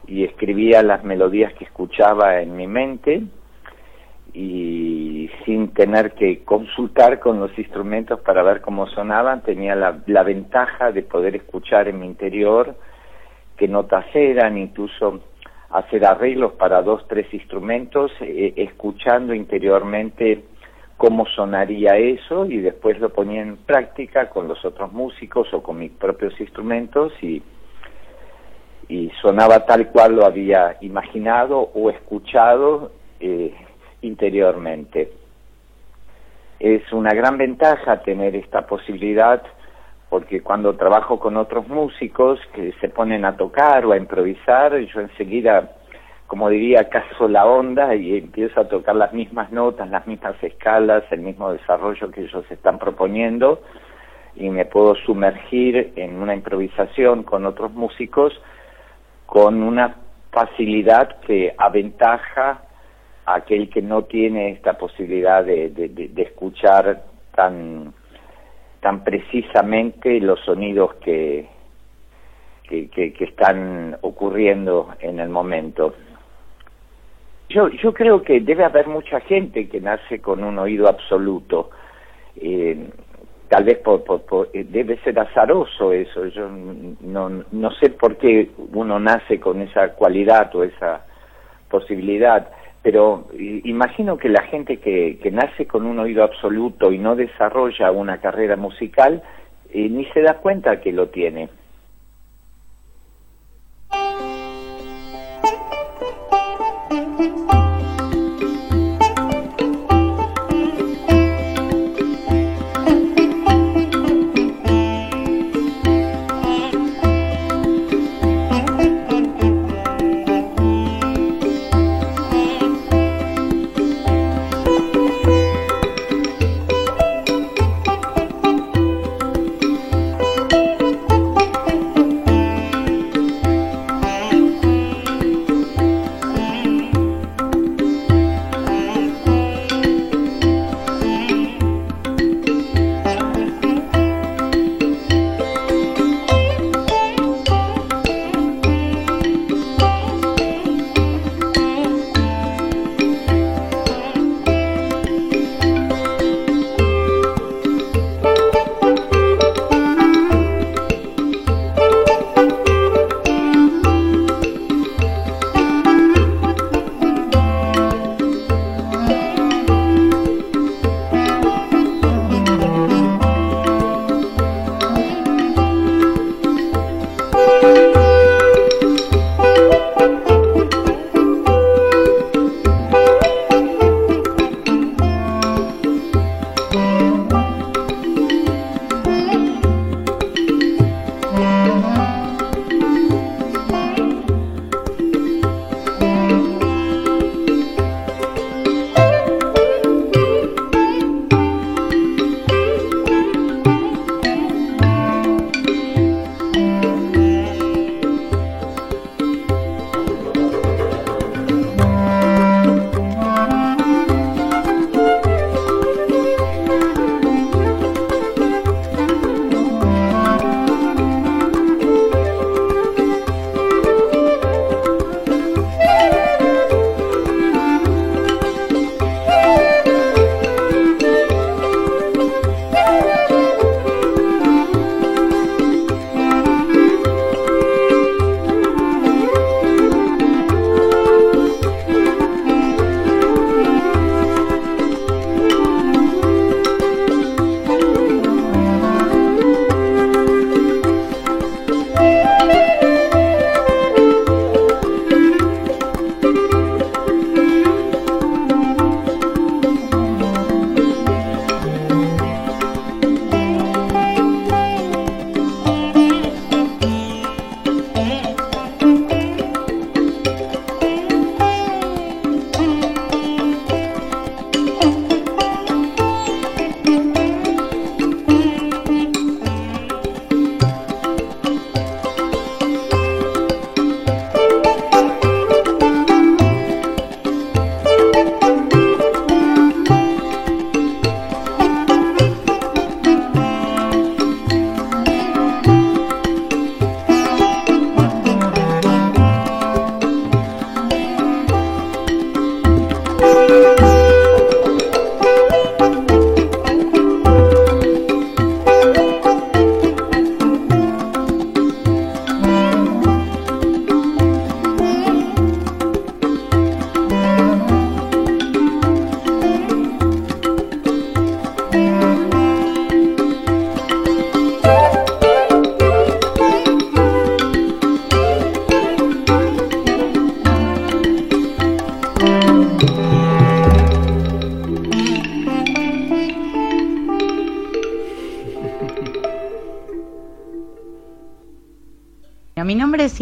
y 0.07 0.25
escribía 0.25 0.83
las 0.83 1.05
melodías 1.05 1.55
que 1.55 1.65
escuchaba 1.65 2.43
en 2.43 2.55
mi 2.55 2.67
mente 2.67 3.23
y 4.35 5.31
sin 5.47 5.73
tener 5.73 6.13
que 6.13 6.45
consultar 6.45 7.19
con 7.19 7.41
los 7.41 7.59
instrumentos 7.59 8.21
para 8.21 8.43
ver 8.43 8.61
cómo 8.61 8.87
sonaban, 8.89 9.43
tenía 9.43 9.75
la, 9.75 10.03
la 10.07 10.23
ventaja 10.23 10.93
de 10.93 11.03
poder 11.03 11.35
escuchar 11.35 11.89
en 11.89 12.01
mi 12.01 12.07
interior 12.07 12.77
qué 13.57 13.69
notas 13.69 14.05
eran, 14.13 14.59
incluso 14.59 15.21
hacer 15.73 16.05
arreglos 16.05 16.53
para 16.53 16.83
dos, 16.83 17.07
tres 17.09 17.33
instrumentos, 17.33 18.13
eh, 18.21 18.53
escuchando 18.57 19.35
interiormente 19.35 20.45
cómo 20.99 21.27
sonaría 21.27 21.97
eso 21.97 22.47
y 22.47 22.59
después 22.59 23.01
lo 23.01 23.09
ponía 23.09 23.43
en 23.43 23.57
práctica 23.57 24.29
con 24.29 24.47
los 24.47 24.65
otros 24.65 24.93
músicos 24.93 25.53
o 25.53 25.63
con 25.63 25.79
mis 25.79 25.91
propios 25.91 26.39
instrumentos 26.41 27.13
y, 27.23 27.43
y 28.89 29.11
sonaba 29.21 29.65
tal 29.65 29.89
cual 29.89 30.17
lo 30.17 30.27
había 30.27 30.77
imaginado 30.83 31.59
o 31.59 31.91
escuchado 31.91 32.93
eh, 33.19 33.55
interiormente. 34.03 35.11
Es 36.61 36.93
una 36.93 37.11
gran 37.15 37.39
ventaja 37.39 38.03
tener 38.03 38.37
esta 38.37 38.67
posibilidad 38.67 39.43
porque 40.13 40.43
cuando 40.43 40.77
trabajo 40.77 41.19
con 41.19 41.39
otros 41.39 41.67
músicos 41.69 42.39
que 42.53 42.75
se 42.83 42.91
ponen 42.91 43.25
a 43.25 43.35
tocar 43.35 43.87
o 43.87 43.93
a 43.93 43.97
improvisar, 43.97 44.79
yo 44.79 45.01
enseguida, 45.01 45.73
como 46.27 46.51
diría, 46.51 46.91
caso 46.91 47.29
la 47.29 47.47
onda 47.47 47.95
y 47.95 48.19
empiezo 48.19 48.61
a 48.61 48.69
tocar 48.69 48.95
las 48.95 49.15
mismas 49.15 49.51
notas, 49.53 49.89
las 49.89 50.07
mismas 50.07 50.35
escalas, 50.43 51.03
el 51.13 51.21
mismo 51.21 51.51
desarrollo 51.51 52.11
que 52.11 52.25
ellos 52.25 52.45
están 52.51 52.79
proponiendo 52.79 53.63
y 54.37 54.51
me 54.51 54.67
puedo 54.67 54.97
sumergir 54.97 55.95
en 55.97 56.17
una 56.17 56.35
improvisación 56.35 57.23
con 57.23 57.47
otros 57.47 57.73
músicos 57.73 58.35
con 59.25 59.63
una 59.63 59.97
facilidad 60.31 61.21
que 61.23 61.55
aventaja 61.57 62.65
aquel 63.25 63.71
que 63.71 63.81
no 63.81 64.03
tiene 64.03 64.51
esta 64.51 64.75
posibilidad 64.75 65.43
de, 65.43 65.71
de, 65.71 65.89
de, 65.89 66.23
escuchar 66.23 67.03
tan 67.35 67.95
tan 68.83 69.05
precisamente 69.05 70.21
los 70.21 70.41
sonidos 70.41 70.95
que, 70.95 71.47
que, 72.69 72.89
que, 72.91 73.25
están 73.25 73.97
ocurriendo 74.01 74.89
en 74.99 75.21
el 75.21 75.29
momento. 75.29 75.95
Yo, 77.49 77.69
yo 77.69 77.95
creo 77.95 78.23
que 78.23 78.41
debe 78.41 78.65
haber 78.65 78.89
mucha 78.89 79.21
gente 79.21 79.69
que 79.69 79.81
nace 79.81 80.21
con 80.21 80.43
un 80.43 80.59
oído 80.59 80.89
absoluto. 80.89 81.71
Eh, 82.35 82.89
tal 83.49 83.63
vez 83.63 83.79
por, 83.79 84.03
por, 84.03 84.23
por, 84.23 84.49
eh, 84.53 84.67
debe 84.69 84.99
ser 85.05 85.17
azaroso 85.17 85.93
eso. 85.93 86.27
Yo 86.27 86.49
no, 86.49 87.45
no 87.53 87.71
sé 87.75 87.91
por 87.91 88.17
qué 88.17 88.51
uno 88.73 88.99
nace 88.99 89.39
con 89.39 89.63
esa 89.63 89.93
cualidad 89.93 90.53
o 90.57 90.65
esa 90.65 91.07
posibilidad 91.69 92.49
pero 92.83 93.29
imagino 93.65 94.19
que 94.19 94.29
la 94.29 94.43
gente 94.43 94.79
que, 94.79 95.19
que, 95.23 95.31
nace 95.31 95.67
con 95.67 95.87
un 95.87 96.01
oído 96.01 96.25
absoluto 96.25 96.93
y 96.93 96.99
no 96.99 97.15
desarrolla 97.15 97.93
una 97.93 98.21
carrera 98.21 98.57
musical, 98.57 99.23
eh, 99.71 99.89
ni 99.89 100.05
se 100.07 100.21
da 100.21 100.39
cuenta 100.39 100.81
que 100.81 100.93
lo 100.93 101.09
tiene. 101.09 101.49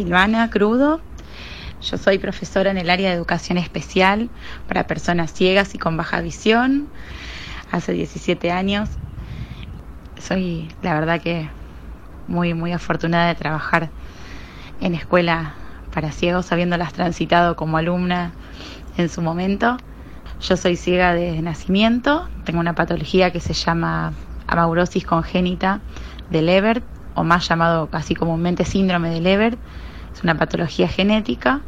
Silvana 0.00 0.48
Crudo. 0.48 1.02
Yo 1.82 1.98
soy 1.98 2.18
profesora 2.18 2.70
en 2.70 2.78
el 2.78 2.88
área 2.88 3.10
de 3.10 3.16
educación 3.16 3.58
especial 3.58 4.30
para 4.66 4.86
personas 4.86 5.30
ciegas 5.30 5.74
y 5.74 5.78
con 5.78 5.98
baja 5.98 6.22
visión. 6.22 6.88
Hace 7.70 7.92
17 7.92 8.50
años. 8.50 8.88
Soy, 10.18 10.70
la 10.80 10.94
verdad 10.94 11.20
que 11.20 11.50
muy, 12.28 12.54
muy 12.54 12.72
afortunada 12.72 13.28
de 13.28 13.34
trabajar 13.34 13.90
en 14.80 14.94
escuela 14.94 15.52
para 15.92 16.12
ciegos, 16.12 16.50
habiéndolas 16.50 16.94
transitado 16.94 17.54
como 17.54 17.76
alumna 17.76 18.32
en 18.96 19.10
su 19.10 19.20
momento. 19.20 19.76
Yo 20.40 20.56
soy 20.56 20.76
ciega 20.76 21.12
desde 21.12 21.42
nacimiento, 21.42 22.26
tengo 22.46 22.60
una 22.60 22.74
patología 22.74 23.32
que 23.32 23.40
se 23.40 23.52
llama 23.52 24.14
amaurosis 24.46 25.04
congénita 25.04 25.80
de 26.30 26.40
Leber, 26.40 26.82
o 27.14 27.22
más 27.22 27.46
llamado 27.46 27.90
casi 27.90 28.14
comúnmente 28.14 28.64
síndrome 28.64 29.10
de 29.10 29.20
Leber. 29.20 29.58
Es 30.14 30.22
una 30.22 30.36
patología 30.36 30.88
genética. 30.88 31.60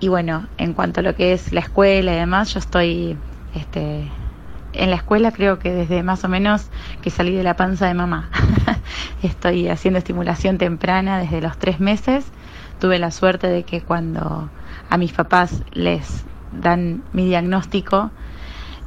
Y 0.00 0.08
bueno, 0.08 0.46
en 0.56 0.72
cuanto 0.72 1.00
a 1.00 1.02
lo 1.02 1.14
que 1.14 1.32
es 1.32 1.52
la 1.52 1.60
escuela 1.60 2.12
y 2.12 2.16
demás, 2.16 2.54
yo 2.54 2.58
estoy 2.58 3.16
este, 3.54 4.10
en 4.72 4.90
la 4.90 4.96
escuela 4.96 5.32
creo 5.32 5.58
que 5.58 5.72
desde 5.72 6.02
más 6.02 6.24
o 6.24 6.28
menos 6.28 6.66
que 7.02 7.10
salí 7.10 7.34
de 7.34 7.42
la 7.42 7.56
panza 7.56 7.86
de 7.86 7.94
mamá. 7.94 8.30
Estoy 9.22 9.68
haciendo 9.68 9.98
estimulación 9.98 10.58
temprana 10.58 11.18
desde 11.18 11.40
los 11.40 11.58
tres 11.58 11.80
meses. 11.80 12.24
Tuve 12.78 12.98
la 12.98 13.10
suerte 13.10 13.48
de 13.48 13.64
que 13.64 13.82
cuando 13.82 14.48
a 14.88 14.96
mis 14.96 15.12
papás 15.12 15.62
les 15.72 16.24
dan 16.52 17.02
mi 17.12 17.26
diagnóstico, 17.26 18.10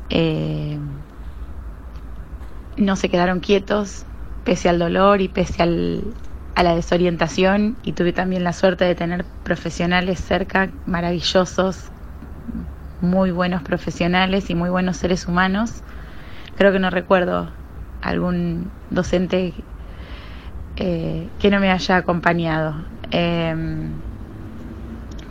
eh, 0.10 0.80
no 2.78 2.96
se 2.96 3.10
quedaron 3.10 3.40
quietos 3.40 4.06
pese 4.44 4.70
al 4.70 4.80
dolor 4.80 5.22
y 5.22 5.28
pese 5.28 5.62
a 6.56 6.64
la 6.64 6.76
desorientación 6.76 7.78
y 7.84 7.94
tuve 7.94 8.14
también 8.14 8.44
la 8.44 8.54
suerte 8.54 8.86
de 8.86 8.96
tener 8.96 9.26
profesionales 9.44 10.20
cerca 10.20 10.70
maravillosos 10.86 11.92
muy 13.02 13.32
buenos 13.32 13.64
profesionales 13.64 14.50
y 14.50 14.56
muy 14.56 14.70
buenos 14.70 14.98
seres 14.98 15.28
humanos. 15.28 15.82
Creo 16.58 16.72
que 16.72 16.80
no 16.80 16.90
recuerdo 16.90 17.50
algún 18.02 18.72
docente 18.90 19.54
eh, 20.78 21.28
que 21.40 21.50
no 21.50 21.60
me 21.60 21.72
haya 21.72 21.98
acompañado. 21.98 22.76
Em, 23.12 23.90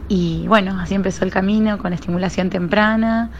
y 0.08 0.46
bueno, 0.48 0.78
así 0.78 0.94
empezó 0.94 1.24
el 1.24 1.30
camino 1.30 1.78
con 1.78 1.92
estimulación 1.92 2.50
temprana. 2.50 3.30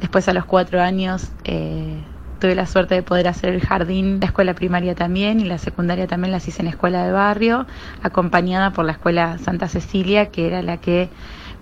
Después 0.00 0.28
a 0.28 0.34
los 0.34 0.44
cuatro 0.44 0.82
años 0.82 1.28
eh, 1.44 2.02
tuve 2.40 2.56
la 2.56 2.66
suerte 2.66 2.96
de 2.96 3.02
poder 3.02 3.28
hacer 3.28 3.54
el 3.54 3.60
jardín, 3.60 4.18
la 4.18 4.26
escuela 4.26 4.54
primaria 4.54 4.94
también 4.94 5.38
y 5.38 5.44
la 5.44 5.58
secundaria 5.58 6.06
también 6.06 6.32
las 6.32 6.48
hice 6.48 6.62
en 6.62 6.68
escuela 6.68 7.04
de 7.04 7.12
barrio, 7.12 7.66
acompañada 8.02 8.72
por 8.72 8.84
la 8.86 8.92
escuela 8.92 9.38
Santa 9.38 9.68
Cecilia, 9.68 10.30
que 10.30 10.46
era 10.46 10.62
la 10.62 10.78
que 10.78 11.08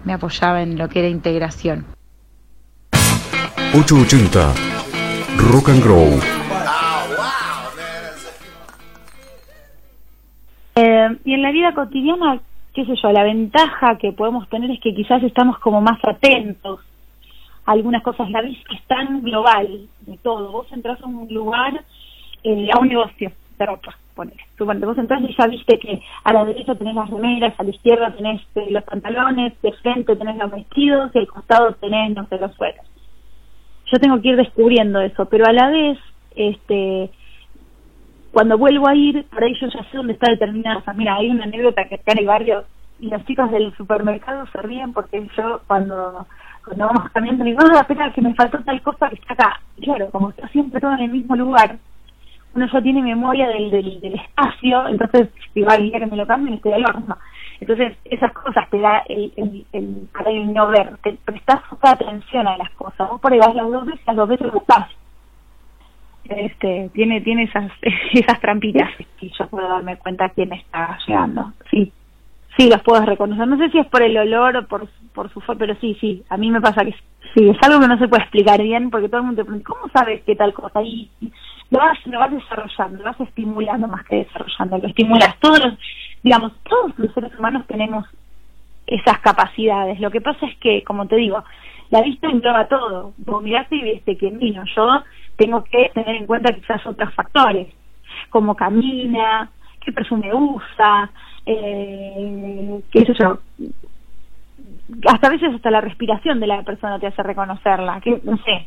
me 0.04 0.12
apoyaba 0.14 0.62
en 0.62 0.78
lo 0.78 0.88
que 0.88 1.00
era 1.00 1.08
integración. 1.08 1.84
880 3.74 4.54
Rock 5.52 5.68
and 5.68 5.82
Grow. 5.82 6.20
Eh, 10.76 11.18
y 11.24 11.34
en 11.34 11.42
la 11.42 11.50
vida 11.50 11.74
cotidiana, 11.74 12.40
qué 12.72 12.86
sé 12.86 12.94
yo, 13.02 13.10
la 13.10 13.24
ventaja 13.24 13.98
que 13.98 14.12
podemos 14.12 14.48
tener 14.48 14.70
es 14.70 14.80
que 14.80 14.94
quizás 14.94 15.22
estamos 15.24 15.58
como 15.58 15.80
más 15.80 15.98
atentos 16.04 16.80
algunas 17.72 18.02
cosas. 18.02 18.30
La 18.30 18.42
vista 18.42 18.74
es 18.74 18.82
tan 18.86 19.22
global 19.22 19.88
de 20.00 20.16
todo. 20.18 20.52
Vos 20.52 20.66
entras 20.72 21.00
a 21.02 21.06
un 21.06 21.32
lugar, 21.32 21.84
eh, 22.44 22.68
a 22.72 22.78
un 22.78 22.88
negocio 22.88 23.32
de 23.58 23.66
ropa, 23.66 23.96
ponele. 24.14 24.42
vos 24.58 24.98
entras 24.98 25.22
y 25.22 25.34
ya 25.36 25.46
viste 25.46 25.78
que 25.78 26.00
a 26.24 26.32
la 26.32 26.44
derecha 26.44 26.74
tenés 26.74 26.94
las 26.94 27.10
remeras, 27.10 27.58
a 27.58 27.62
la 27.64 27.70
izquierda 27.70 28.14
tenés 28.14 28.40
eh, 28.54 28.66
los 28.70 28.84
pantalones, 28.84 29.60
de 29.62 29.72
frente 29.72 30.16
tenés 30.16 30.36
los 30.36 30.50
vestidos 30.50 31.10
y 31.14 31.18
al 31.18 31.26
costado 31.26 31.72
tenés, 31.74 32.14
no 32.14 32.26
sé, 32.28 32.38
los 32.38 32.54
suelos 32.54 32.88
yo 33.90 33.98
tengo 33.98 34.20
que 34.20 34.28
ir 34.28 34.36
descubriendo 34.36 35.00
eso, 35.00 35.26
pero 35.26 35.46
a 35.46 35.52
la 35.52 35.70
vez, 35.70 35.98
este, 36.34 37.10
cuando 38.32 38.58
vuelvo 38.58 38.88
a 38.88 38.94
ir, 38.94 39.24
por 39.26 39.42
ahí 39.42 39.54
yo 39.60 39.68
ya 39.68 39.82
sé 39.90 39.96
dónde 39.96 40.12
está 40.12 40.30
determinada. 40.30 40.78
O 40.78 40.82
sea, 40.82 40.92
mira, 40.92 41.16
hay 41.16 41.30
una 41.30 41.44
anécdota 41.44 41.84
que 41.88 41.96
acá 41.96 42.12
en 42.12 42.18
el 42.18 42.26
barrio 42.26 42.64
y 43.00 43.08
los 43.08 43.24
chicos 43.26 43.50
del 43.50 43.74
supermercado 43.76 44.46
se 44.52 44.60
ríen 44.62 44.92
porque 44.92 45.26
yo 45.36 45.60
cuando 45.66 46.26
cuando 46.68 46.86
vamos 46.86 47.10
caminando 47.12 47.44
digo, 47.44 47.60
no, 47.62 47.80
espera, 47.80 48.12
que 48.12 48.20
me 48.20 48.34
faltó 48.34 48.58
tal 48.62 48.80
cosa 48.82 49.08
que 49.08 49.16
está 49.16 49.34
acá. 49.34 49.60
Claro, 49.80 50.10
como 50.10 50.30
está 50.30 50.48
siempre 50.48 50.80
todo 50.80 50.92
en 50.94 51.00
el 51.00 51.10
mismo 51.10 51.34
lugar, 51.34 51.76
uno 52.54 52.66
ya 52.72 52.82
tiene 52.82 53.02
memoria 53.02 53.48
del, 53.48 53.70
del, 53.70 54.00
del 54.00 54.14
espacio, 54.14 54.88
entonces 54.88 55.28
si 55.52 55.62
va 55.62 55.74
a 55.74 55.78
día 55.78 55.98
que 55.98 56.06
me 56.06 56.16
lo 56.16 56.26
cambien 56.26 56.54
estoy 56.54 56.72
al 56.72 56.84
horno. 56.84 57.16
Entonces, 57.60 57.96
esas 58.04 58.32
cosas 58.32 58.68
te 58.70 58.78
da 58.78 59.02
el, 59.08 59.32
el, 59.36 59.66
el, 59.72 60.08
para 60.12 60.30
el 60.30 60.52
no 60.52 60.68
ver, 60.68 60.96
te 61.02 61.14
prestas 61.24 61.60
poca 61.68 61.90
atención 61.90 62.46
a 62.46 62.56
las 62.56 62.70
cosas. 62.70 63.08
Vos 63.10 63.20
por 63.20 63.32
ahí 63.32 63.38
vas 63.38 63.54
las 63.54 63.68
dos 63.68 63.84
veces, 63.84 64.06
las 64.06 64.16
dos 64.16 64.28
veces 64.28 64.52
buscas. 64.52 64.88
Este, 66.24 66.90
tiene, 66.92 67.20
tiene 67.22 67.44
esas, 67.44 67.72
esas 68.12 68.40
trampitas 68.40 68.90
y 69.20 69.30
yo 69.36 69.48
puedo 69.48 69.68
darme 69.68 69.96
cuenta 69.96 70.28
quién 70.28 70.52
está 70.52 70.98
llegando. 71.06 71.52
Sí, 71.70 71.92
sí, 72.58 72.68
los 72.68 72.82
puedo 72.82 73.04
reconocer. 73.04 73.46
No 73.46 73.56
sé 73.56 73.70
si 73.70 73.78
es 73.78 73.86
por 73.86 74.02
el 74.02 74.16
olor 74.16 74.56
o 74.56 74.66
por, 74.66 74.88
por 75.14 75.32
su 75.32 75.40
forma, 75.40 75.60
pero 75.60 75.76
sí, 75.80 75.96
sí, 76.00 76.24
a 76.28 76.36
mí 76.36 76.50
me 76.50 76.60
pasa 76.60 76.84
que 76.84 76.94
sí, 77.34 77.48
es 77.48 77.56
algo 77.62 77.80
que 77.80 77.88
no 77.88 77.98
se 77.98 78.08
puede 78.08 78.22
explicar 78.22 78.60
bien 78.60 78.90
porque 78.90 79.08
todo 79.08 79.20
el 79.20 79.26
mundo 79.26 79.42
te 79.42 79.46
pregunta, 79.46 79.72
¿cómo 79.72 79.88
sabes 79.92 80.22
qué 80.24 80.34
tal 80.34 80.52
cosa? 80.52 80.82
Y 80.82 81.10
lo 81.70 81.78
vas, 81.78 81.98
lo 82.06 82.18
vas 82.18 82.32
desarrollando, 82.32 82.98
lo 82.98 83.04
vas 83.04 83.20
estimulando 83.20 83.88
más 83.88 84.04
que 84.06 84.16
desarrollando, 84.16 84.78
lo 84.78 84.88
estimulas. 84.88 85.38
Todos 85.38 85.60
los, 85.60 85.74
digamos, 86.22 86.52
todos 86.68 86.92
los 86.98 87.12
seres 87.14 87.32
humanos 87.38 87.66
tenemos 87.66 88.06
esas 88.86 89.18
capacidades. 89.20 90.00
Lo 90.00 90.10
que 90.10 90.20
pasa 90.20 90.46
es 90.46 90.56
que, 90.58 90.82
como 90.82 91.06
te 91.06 91.16
digo, 91.16 91.44
la 91.90 92.02
vista 92.02 92.28
engloba 92.28 92.66
todo. 92.68 93.12
Vos 93.18 93.42
miraste 93.42 93.76
y 93.76 93.82
viste 93.82 94.16
que 94.16 94.30
vino. 94.30 94.64
Yo 94.74 95.02
tengo 95.36 95.62
que 95.64 95.90
tener 95.94 96.16
en 96.16 96.26
cuenta 96.26 96.52
quizás 96.52 96.84
otros 96.86 97.14
factores, 97.14 97.68
como 98.30 98.56
camina, 98.56 99.50
qué 99.80 99.92
perfume 99.92 100.34
usa, 100.34 101.10
eh, 101.48 102.80
qué 102.90 103.04
sé 103.06 103.14
yo. 103.18 103.38
Hasta 105.06 105.26
a 105.26 105.30
veces 105.30 105.54
hasta 105.54 105.70
la 105.70 105.80
respiración 105.80 106.40
de 106.40 106.46
la 106.46 106.62
persona 106.62 106.98
te 106.98 107.06
hace 107.06 107.22
reconocerla, 107.22 108.00
que 108.00 108.20
no 108.22 108.36
sé. 108.38 108.66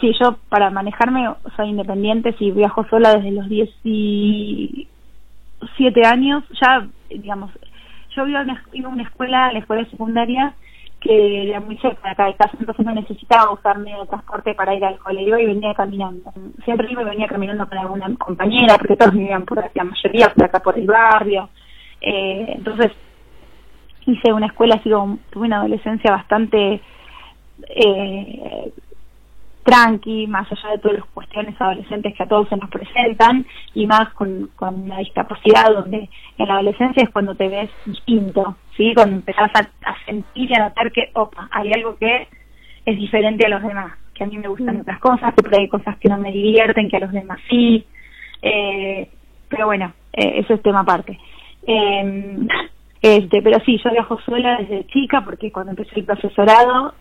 Sí, 0.00 0.12
yo 0.20 0.38
para 0.48 0.70
manejarme 0.70 1.28
soy 1.54 1.68
independiente, 1.68 2.34
si 2.38 2.50
viajo 2.50 2.84
sola 2.88 3.14
desde 3.14 3.30
los 3.30 3.48
10 3.48 3.70
y 3.84 4.88
siete 5.76 6.06
años, 6.06 6.42
ya, 6.60 6.86
digamos, 7.10 7.50
yo 8.16 8.26
iba 8.26 8.40
a 8.40 8.42
una, 8.42 8.64
iba 8.72 8.90
a 8.90 9.02
escuela, 9.02 9.52
la 9.52 9.58
escuela 9.58 9.84
secundaria, 9.90 10.54
que 11.00 11.48
era 11.48 11.60
muy 11.60 11.76
cerca 11.78 12.08
de 12.08 12.10
acá 12.10 12.26
de 12.26 12.34
casa, 12.34 12.56
entonces 12.58 12.86
no 12.86 12.94
necesitaba 12.94 13.52
usar 13.52 13.78
medio 13.78 14.00
de 14.00 14.06
transporte 14.06 14.54
para 14.54 14.74
ir 14.74 14.84
al 14.84 14.98
colegio 14.98 15.38
y 15.38 15.46
venía 15.46 15.74
caminando. 15.74 16.32
Siempre 16.64 16.90
iba 16.90 17.02
y 17.02 17.06
venía 17.06 17.26
caminando 17.26 17.68
con 17.68 17.78
alguna 17.78 18.14
compañera, 18.16 18.76
porque 18.78 18.96
todos 18.96 19.12
vivían 19.12 19.44
por 19.44 19.58
la 19.58 19.84
mayoría 19.84 20.32
por 20.32 20.44
acá 20.44 20.60
por 20.60 20.78
el 20.78 20.86
barrio. 20.86 21.48
Eh, 22.02 22.54
entonces 22.56 22.92
hice 24.06 24.32
una 24.32 24.46
escuela, 24.46 24.74
así 24.74 24.90
como, 24.90 25.18
tuve 25.30 25.46
una 25.46 25.60
adolescencia 25.60 26.10
bastante 26.10 26.80
eh, 27.68 28.72
tranqui, 29.62 30.26
más 30.26 30.50
allá 30.50 30.70
de 30.70 30.78
todas 30.78 30.98
las 30.98 31.06
cuestiones 31.10 31.60
adolescentes 31.60 32.14
que 32.16 32.22
a 32.22 32.28
todos 32.28 32.48
se 32.48 32.56
nos 32.56 32.68
presentan, 32.68 33.46
y 33.74 33.86
más 33.86 34.12
con, 34.14 34.50
con 34.56 34.88
la 34.88 34.98
discapacidad, 34.98 35.72
donde 35.72 36.08
en 36.38 36.48
la 36.48 36.54
adolescencia 36.54 37.04
es 37.04 37.10
cuando 37.10 37.34
te 37.34 37.48
ves 37.48 37.70
distinto, 37.86 38.56
¿sí? 38.76 38.92
Cuando 38.94 39.16
empezás 39.16 39.50
a, 39.54 39.94
sentir 40.04 40.50
y 40.50 40.54
a 40.54 40.68
notar 40.68 40.90
que, 40.90 41.10
opa, 41.14 41.48
hay 41.52 41.72
algo 41.72 41.96
que 41.96 42.26
es 42.84 42.96
diferente 42.98 43.46
a 43.46 43.50
los 43.50 43.62
demás, 43.62 43.92
que 44.14 44.24
a 44.24 44.26
mí 44.26 44.36
me 44.38 44.48
gustan 44.48 44.78
mm. 44.78 44.80
otras 44.80 44.98
cosas, 44.98 45.32
que 45.34 45.56
hay 45.56 45.68
cosas 45.68 45.96
que 45.98 46.08
no 46.08 46.18
me 46.18 46.32
divierten, 46.32 46.90
que 46.90 46.96
a 46.96 47.00
los 47.00 47.12
demás 47.12 47.38
sí, 47.48 47.86
eh, 48.42 49.08
pero 49.48 49.66
bueno, 49.66 49.92
eh, 50.12 50.40
eso 50.40 50.54
es 50.54 50.62
tema 50.62 50.80
aparte. 50.80 51.18
Eh, 51.66 52.46
este, 53.02 53.42
pero 53.42 53.58
sí, 53.64 53.78
yo 53.82 53.90
viajo 53.90 54.20
sola 54.20 54.58
desde 54.58 54.86
chica 54.86 55.22
porque 55.24 55.50
cuando 55.50 55.70
empecé 55.72 56.00
el 56.00 56.04
profesorado 56.04 56.94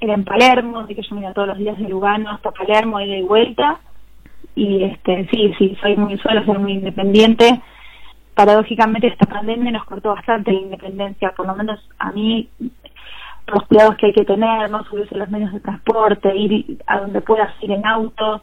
era 0.00 0.14
en 0.14 0.24
Palermo, 0.24 0.80
así 0.80 0.94
que 0.94 1.02
yo 1.02 1.14
me 1.14 1.22
iba 1.22 1.32
todos 1.32 1.48
los 1.48 1.58
días 1.58 1.78
de 1.78 1.88
Lugano 1.88 2.30
hasta 2.30 2.50
Palermo, 2.50 3.00
y 3.00 3.10
de 3.10 3.22
vuelta. 3.22 3.80
Y 4.54 4.84
este 4.84 5.28
sí, 5.30 5.52
sí, 5.58 5.76
soy 5.80 5.96
muy 5.96 6.18
sola, 6.18 6.44
soy 6.44 6.58
muy 6.58 6.72
independiente. 6.72 7.60
Paradójicamente 8.34 9.06
esta 9.06 9.26
pandemia 9.26 9.72
nos 9.72 9.84
cortó 9.84 10.14
bastante 10.14 10.52
la 10.52 10.60
independencia, 10.60 11.32
por 11.36 11.46
lo 11.46 11.54
menos 11.54 11.80
a 11.98 12.12
mí, 12.12 12.48
los 13.46 13.64
cuidados 13.66 13.96
que 13.96 14.06
hay 14.06 14.12
que 14.12 14.24
tener, 14.24 14.70
no 14.70 14.84
subirse 14.84 15.16
los 15.16 15.30
medios 15.30 15.52
de 15.52 15.60
transporte, 15.60 16.36
ir 16.36 16.78
a 16.86 17.00
donde 17.00 17.20
puedas 17.20 17.50
ir 17.62 17.70
en 17.70 17.86
auto, 17.86 18.42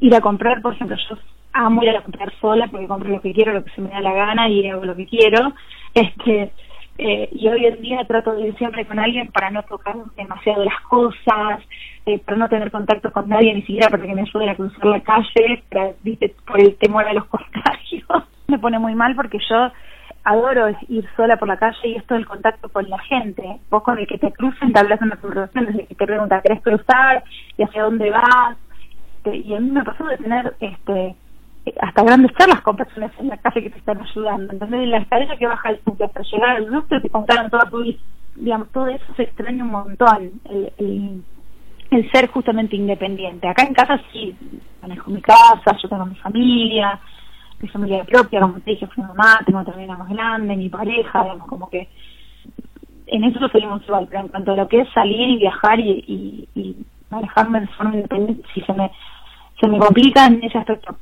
ir 0.00 0.14
a 0.14 0.20
comprar, 0.20 0.62
por 0.62 0.74
ejemplo, 0.74 0.96
yo 1.08 1.16
amo 1.52 1.82
ir 1.82 1.90
a 1.90 2.02
comprar 2.02 2.32
sola 2.40 2.68
porque 2.68 2.86
compro 2.86 3.10
lo 3.10 3.20
que 3.20 3.32
quiero, 3.32 3.52
lo 3.52 3.64
que 3.64 3.70
se 3.70 3.80
me 3.80 3.90
da 3.90 4.00
la 4.00 4.12
gana 4.12 4.48
y 4.48 4.66
hago 4.68 4.84
lo 4.84 4.96
que 4.96 5.06
quiero. 5.06 5.52
Este, 5.94 6.52
eh, 6.98 7.28
y 7.32 7.48
hoy 7.48 7.66
en 7.66 7.80
día 7.80 8.04
trato 8.06 8.32
de 8.34 8.48
ir 8.48 8.56
siempre 8.58 8.84
con 8.86 8.98
alguien 8.98 9.28
para 9.28 9.50
no 9.50 9.62
tocar 9.62 9.96
demasiado 10.16 10.64
las 10.64 10.80
cosas, 10.82 11.60
eh, 12.06 12.18
para 12.18 12.36
no 12.36 12.48
tener 12.48 12.70
contacto 12.70 13.10
con 13.12 13.28
nadie, 13.28 13.54
ni 13.54 13.62
siquiera 13.62 13.88
para 13.88 14.02
que 14.02 14.14
me 14.14 14.22
ayude 14.22 14.50
a 14.50 14.54
cruzar 14.54 14.84
la 14.84 15.00
calle, 15.00 15.62
para, 15.70 15.92
por 16.46 16.60
el 16.60 16.76
temor 16.76 17.06
a 17.06 17.14
los 17.14 17.24
contagios. 17.28 18.06
pone 18.60 18.78
muy 18.78 18.94
mal 18.94 19.16
porque 19.16 19.38
yo 19.48 19.72
adoro 20.24 20.68
ir 20.88 21.08
sola 21.16 21.36
por 21.36 21.48
la 21.48 21.56
calle 21.56 21.88
y 21.88 21.96
esto 21.96 22.14
del 22.14 22.26
contacto 22.26 22.68
con 22.68 22.88
la 22.88 22.98
gente. 22.98 23.58
Vos 23.70 23.82
con 23.82 23.98
el 23.98 24.06
que 24.06 24.18
te 24.18 24.30
crucen 24.32 24.72
te 24.72 24.78
hablas 24.78 25.00
una 25.00 25.16
conversación, 25.16 25.66
desde 25.66 25.86
que 25.86 25.94
te 25.94 26.06
pregunta, 26.06 26.42
¿querés 26.42 26.62
cruzar? 26.62 27.24
¿Y 27.56 27.62
hacia 27.62 27.82
dónde 27.82 28.10
vas? 28.10 28.56
Y 29.24 29.54
a 29.54 29.60
mí 29.60 29.70
me 29.70 29.84
pasó 29.84 30.04
de 30.04 30.18
tener 30.18 30.54
este 30.60 31.14
hasta 31.80 32.02
grandes 32.02 32.32
charlas 32.36 32.60
con 32.62 32.76
personas 32.76 33.12
en 33.18 33.28
la 33.28 33.36
calle 33.36 33.62
que 33.62 33.70
te 33.70 33.78
están 33.78 34.00
ayudando. 34.00 34.52
Entonces, 34.52 34.80
en 34.80 34.90
la 34.90 34.98
escalera 34.98 35.36
que 35.36 35.46
baja 35.46 35.70
el 35.70 35.80
centro 35.84 36.06
hasta 36.06 36.22
llegar 36.22 36.50
al 36.56 36.66
grupo 36.66 37.00
te 37.00 37.10
contaron 37.10 37.50
toda 37.50 37.70
tu 37.70 37.82
vida. 37.82 37.98
Digamos, 38.34 38.68
todo 38.72 38.88
eso 38.88 39.04
se 39.16 39.24
extraña 39.24 39.64
un 39.64 39.70
montón. 39.70 40.32
El, 40.44 40.72
el, 40.78 42.10
ser 42.10 42.28
justamente 42.30 42.74
independiente. 42.74 43.46
Acá 43.46 43.64
en 43.64 43.74
casa 43.74 44.00
sí, 44.12 44.34
manejo 44.80 45.10
mi 45.10 45.20
casa, 45.20 45.76
yo 45.82 45.88
tengo 45.90 46.06
mi 46.06 46.14
familia, 46.16 46.98
mi 47.60 47.68
familia 47.68 48.02
propia, 48.04 48.40
como 48.40 48.60
te 48.60 48.70
dije, 48.70 48.86
fui 48.86 49.04
mamá, 49.04 49.40
tengo 49.44 49.62
también 49.62 49.90
una 49.90 49.98
más 49.98 50.08
grande, 50.08 50.56
mi 50.56 50.70
pareja, 50.70 51.22
digamos, 51.22 51.46
como 51.48 51.68
que 51.68 51.88
en 53.06 53.24
eso 53.24 53.46
seguimos 53.48 53.82
igual, 53.84 54.06
pero 54.08 54.22
en 54.22 54.28
cuanto 54.28 54.52
a 54.52 54.56
lo 54.56 54.68
que 54.68 54.80
es 54.80 54.88
salir 54.92 55.28
y 55.28 55.36
viajar 55.36 55.78
y, 55.78 56.48
y, 56.54 56.76
manejarme 57.10 57.60
de 57.60 57.66
forma 57.66 57.94
independiente, 57.94 58.42
si 58.54 58.62
se 58.62 58.72
me, 58.72 58.90
se 59.60 59.68
me 59.68 59.78
complica 59.78 60.26
en 60.26 60.42
ese 60.42 60.56
aspecto. 60.56 60.96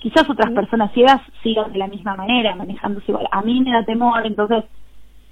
Quizás 0.00 0.28
otras 0.28 0.52
personas 0.52 0.92
ciegas 0.92 1.20
sigan 1.42 1.72
de 1.72 1.78
la 1.78 1.86
misma 1.86 2.16
manera, 2.16 2.56
manejándose 2.56 3.12
igual. 3.12 3.28
A 3.30 3.42
mí 3.42 3.60
me 3.60 3.72
da 3.72 3.84
temor, 3.84 4.26
entonces, 4.26 4.64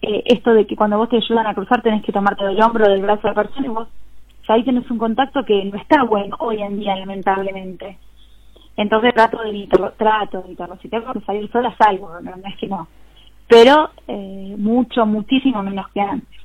eh, 0.02 0.22
esto 0.26 0.52
de 0.54 0.66
que 0.66 0.76
cuando 0.76 0.98
vos 0.98 1.09
te 1.09 1.16
ayudan 1.16 1.46
a 1.46 1.54
cruzar 1.54 1.83
tenés 1.83 2.04
que 2.04 2.12
tomarte 2.12 2.44
del 2.44 2.62
hombro 2.62 2.85
o 2.87 2.88
del 2.88 3.02
brazo 3.02 3.22
de 3.22 3.28
la 3.28 3.35
persona 3.35 3.66
y 3.66 3.70
vos 3.70 3.88
ahí 4.48 4.64
tenés 4.64 4.90
un 4.90 4.98
contacto 4.98 5.44
que 5.44 5.64
no 5.64 5.76
está 5.78 6.02
bueno 6.04 6.37
hoy 6.40 6.62
en 6.62 6.78
día, 6.78 6.96
lamentablemente. 6.96 7.98
Entonces 8.76 9.12
trato 9.14 9.42
de 9.42 9.50
evitarlo, 9.50 9.92
trato 9.92 10.38
de 10.40 10.46
evitarlo. 10.46 10.78
Si 10.81 10.88
tengo 10.88 11.12
que 11.12 11.20
salir 11.20 11.50
sola, 11.50 11.74
salgo, 11.76 12.20
no, 12.20 12.33
es 12.48 12.57
que 12.57 12.68
no. 12.68 12.88
Pero 13.48 13.90
eh, 14.07 14.54
mucho, 14.59 15.04
muchísimo 15.07 15.62
menos 15.62 15.88
que 15.88 16.00
antes. 16.00 16.38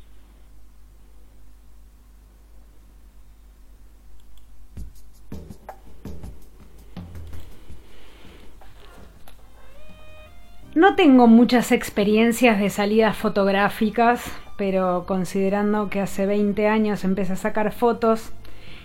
No 10.75 10.95
tengo 10.95 11.27
muchas 11.27 11.71
experiencias 11.71 12.59
de 12.59 12.71
salidas 12.71 13.15
fotográficas, 13.15 14.23
pero 14.57 15.05
considerando 15.05 15.87
que 15.91 15.99
hace 15.99 16.25
20 16.25 16.67
años 16.67 17.03
empecé 17.03 17.33
a 17.33 17.35
sacar 17.35 17.71
fotos, 17.71 18.33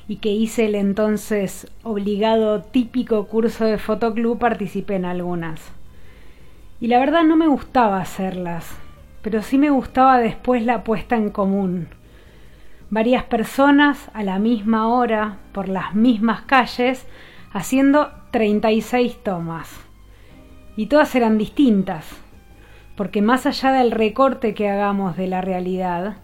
y 0.07 0.16
que 0.16 0.29
hice 0.29 0.66
el 0.66 0.74
entonces 0.74 1.66
obligado 1.83 2.61
típico 2.61 3.27
curso 3.27 3.64
de 3.64 3.79
fotoclub, 3.79 4.38
participé 4.38 4.96
en 4.96 5.07
algunas. 5.07 5.62
Y 6.79 6.88
la 6.88 6.98
verdad 6.98 7.24
no 7.24 7.37
me 7.37 7.48
gustaba 7.48 8.03
hacerlas, 8.03 8.70
pero 9.22 9.40
sí 9.40 9.57
me 9.57 9.70
gustaba 9.70 10.18
después 10.18 10.64
la 10.64 10.85
puesta 10.85 11.16
en 11.16 11.31
común. 11.31 11.88
Varias 12.90 13.24
personas 13.24 14.11
a 14.12 14.22
la 14.22 14.38
misma 14.38 14.88
hora, 14.88 15.38
por 15.53 15.70
las 15.70 15.94
mismas 15.94 16.42
calles, 16.42 17.07
haciendo 17.53 18.11
36 18.31 19.22
tomas. 19.22 19.88
Y 20.79 20.87
todas 20.87 21.12
eran 21.17 21.38
distintas, 21.38 22.07
porque 22.95 23.21
más 23.21 23.47
allá 23.47 23.73
del 23.73 23.91
recorte 23.91 24.55
que 24.55 24.69
hagamos 24.69 25.17
de 25.17 25.27
la 25.27 25.41
realidad, 25.41 26.19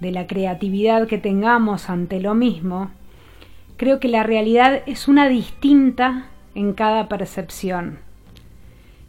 de 0.00 0.10
la 0.10 0.26
creatividad 0.26 1.06
que 1.06 1.18
tengamos 1.18 1.88
ante 1.88 2.18
lo 2.18 2.34
mismo, 2.34 2.90
creo 3.76 4.00
que 4.00 4.08
la 4.08 4.24
realidad 4.24 4.82
es 4.86 5.06
una 5.06 5.28
distinta 5.28 6.26
en 6.56 6.72
cada 6.72 7.08
percepción. 7.08 8.00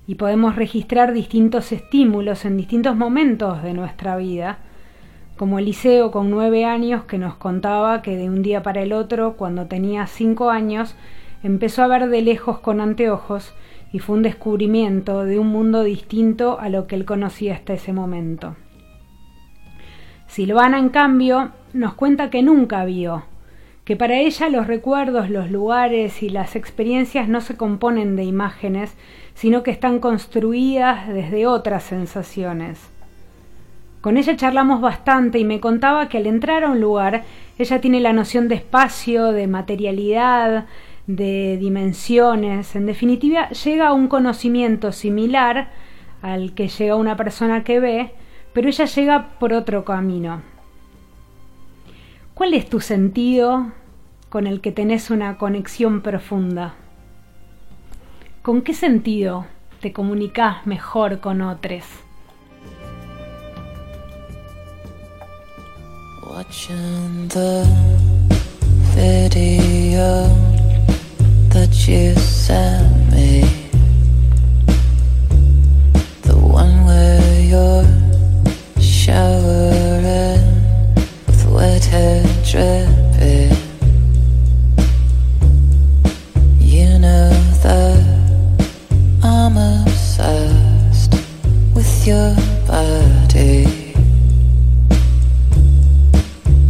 Y 0.05 0.15
podemos 0.15 0.55
registrar 0.55 1.13
distintos 1.13 1.71
estímulos 1.71 2.45
en 2.45 2.55
distintos 2.55 2.95
momentos 2.95 3.63
de 3.63 3.73
nuestra 3.73 4.17
vida, 4.17 4.59
como 5.35 5.57
Eliseo 5.57 6.11
con 6.11 6.29
nueve 6.29 6.63
años 6.63 7.05
que 7.05 7.17
nos 7.17 7.33
contaba 7.33 8.03
que 8.03 8.17
de 8.17 8.29
un 8.29 8.43
día 8.43 8.61
para 8.61 8.83
el 8.83 8.93
otro, 8.93 9.35
cuando 9.35 9.65
tenía 9.65 10.05
cinco 10.05 10.51
años, 10.51 10.93
empezó 11.41 11.81
a 11.81 11.87
ver 11.87 12.07
de 12.07 12.21
lejos 12.21 12.59
con 12.59 12.79
anteojos 12.79 13.55
y 13.93 13.99
fue 13.99 14.15
un 14.15 14.23
descubrimiento 14.23 15.25
de 15.25 15.39
un 15.39 15.47
mundo 15.47 15.83
distinto 15.83 16.59
a 16.59 16.69
lo 16.69 16.87
que 16.87 16.95
él 16.95 17.05
conocía 17.05 17.55
hasta 17.55 17.73
ese 17.73 17.93
momento. 17.93 18.55
Silvana, 20.27 20.79
en 20.79 20.89
cambio, 20.89 21.51
nos 21.73 21.93
cuenta 21.93 22.29
que 22.29 22.41
nunca 22.41 22.85
vio, 22.85 23.23
que 23.83 23.97
para 23.97 24.19
ella 24.19 24.49
los 24.49 24.67
recuerdos, 24.67 25.29
los 25.29 25.51
lugares 25.51 26.23
y 26.23 26.29
las 26.29 26.55
experiencias 26.55 27.27
no 27.27 27.41
se 27.41 27.57
componen 27.57 28.15
de 28.15 28.23
imágenes, 28.23 28.95
sino 29.33 29.63
que 29.63 29.71
están 29.71 29.99
construidas 29.99 31.07
desde 31.09 31.47
otras 31.47 31.83
sensaciones. 31.83 32.79
Con 34.01 34.17
ella 34.17 34.35
charlamos 34.35 34.81
bastante 34.81 35.37
y 35.37 35.45
me 35.45 35.59
contaba 35.59 36.09
que 36.09 36.17
al 36.17 36.27
entrar 36.27 36.63
a 36.63 36.69
un 36.69 36.79
lugar 36.79 37.23
ella 37.59 37.81
tiene 37.81 37.99
la 37.99 38.13
noción 38.13 38.47
de 38.47 38.55
espacio, 38.55 39.31
de 39.31 39.47
materialidad, 39.47 40.65
de 41.07 41.57
dimensiones, 41.57 42.75
en 42.75 42.85
definitiva 42.85 43.49
llega 43.49 43.87
a 43.87 43.93
un 43.93 44.07
conocimiento 44.07 44.91
similar 44.91 45.71
al 46.21 46.53
que 46.53 46.67
llega 46.67 46.95
una 46.95 47.17
persona 47.17 47.63
que 47.63 47.79
ve, 47.79 48.11
pero 48.53 48.67
ella 48.67 48.85
llega 48.85 49.29
por 49.39 49.53
otro 49.53 49.83
camino. 49.83 50.41
¿Cuál 52.33 52.53
es 52.53 52.69
tu 52.69 52.79
sentido 52.79 53.71
con 54.29 54.47
el 54.47 54.61
que 54.61 54.71
tenés 54.71 55.09
una 55.09 55.37
conexión 55.37 56.01
profunda? 56.01 56.75
¿Con 58.41 58.61
qué 58.61 58.73
sentido 58.73 59.45
te 59.81 59.93
comunicas 59.93 60.65
mejor 60.65 61.19
con 61.19 61.41
otros? 61.41 61.83
You 71.91 72.15
sent 72.15 73.11
me, 73.11 73.41
the 76.21 76.37
one 76.37 76.85
where 76.85 77.41
you're 77.41 77.85
showering 78.79 80.39
with 81.27 81.45
wet 81.47 81.83
hair 81.83 82.23
dripping. 82.49 83.57
You 86.59 86.97
know 86.97 87.29
that 87.63 87.99
I'm 89.21 89.57
obsessed 89.57 91.13
with 91.75 92.07
your 92.07 92.33
body, 92.65 93.93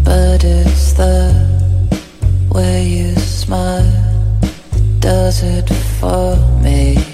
but 0.04 0.44
it's 0.44 0.94
the 0.94 1.31
does 5.32 5.44
it 5.44 5.70
for 6.02 6.36
me. 6.62 7.11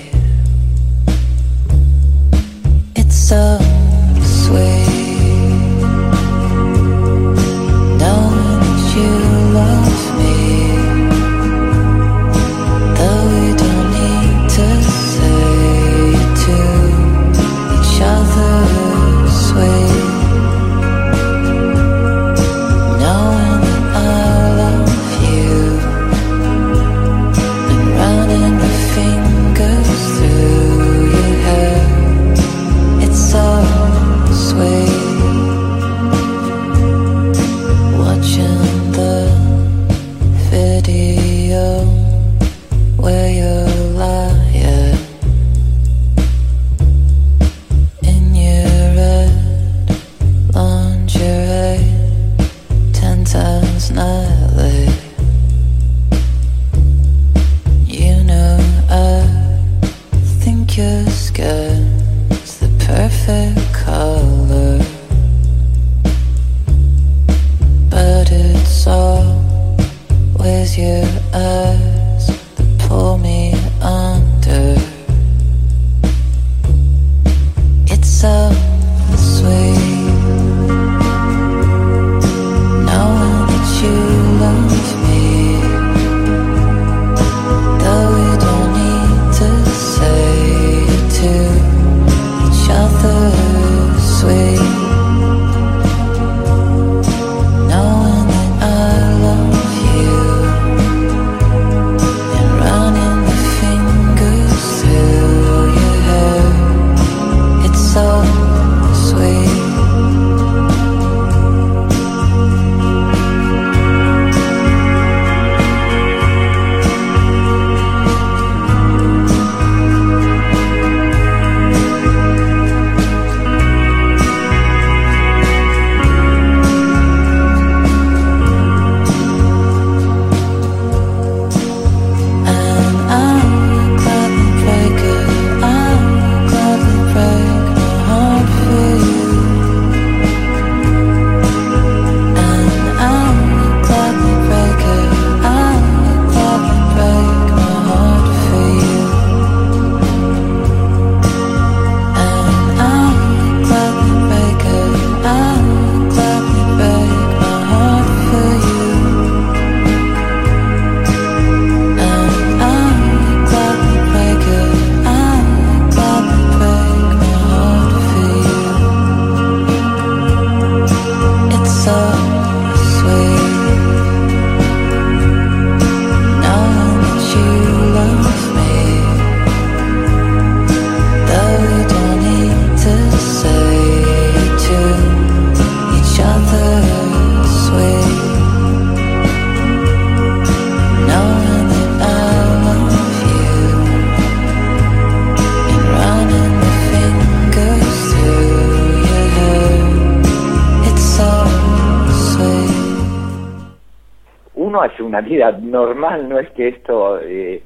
Una 205.18 205.28
vida 205.28 205.52
normal, 205.52 206.30
no 206.30 206.38
es 206.38 206.50
que 206.52 206.68
esto 206.68 207.20
eh, 207.22 207.64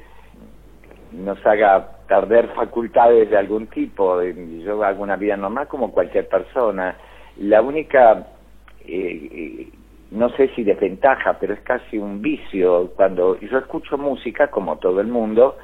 nos 1.11 1.45
haga 1.45 1.97
perder 2.07 2.47
facultades 2.55 3.29
de 3.29 3.37
algún 3.37 3.67
tipo. 3.67 4.21
Yo 4.21 4.83
hago 4.83 5.03
una 5.03 5.17
vida 5.17 5.35
normal 5.35 5.67
como 5.67 5.91
cualquier 5.91 6.29
persona. 6.29 6.95
La 7.37 7.61
única, 7.61 8.25
eh, 8.85 9.29
eh, 9.31 9.69
no 10.11 10.29
sé 10.29 10.49
si 10.55 10.63
desventaja, 10.63 11.37
pero 11.39 11.53
es 11.53 11.61
casi 11.61 11.97
un 11.97 12.21
vicio 12.21 12.91
cuando 12.95 13.37
yo 13.39 13.57
escucho 13.57 13.97
música 13.97 14.47
como 14.47 14.77
todo 14.77 15.01
el 15.01 15.07
mundo, 15.07 15.57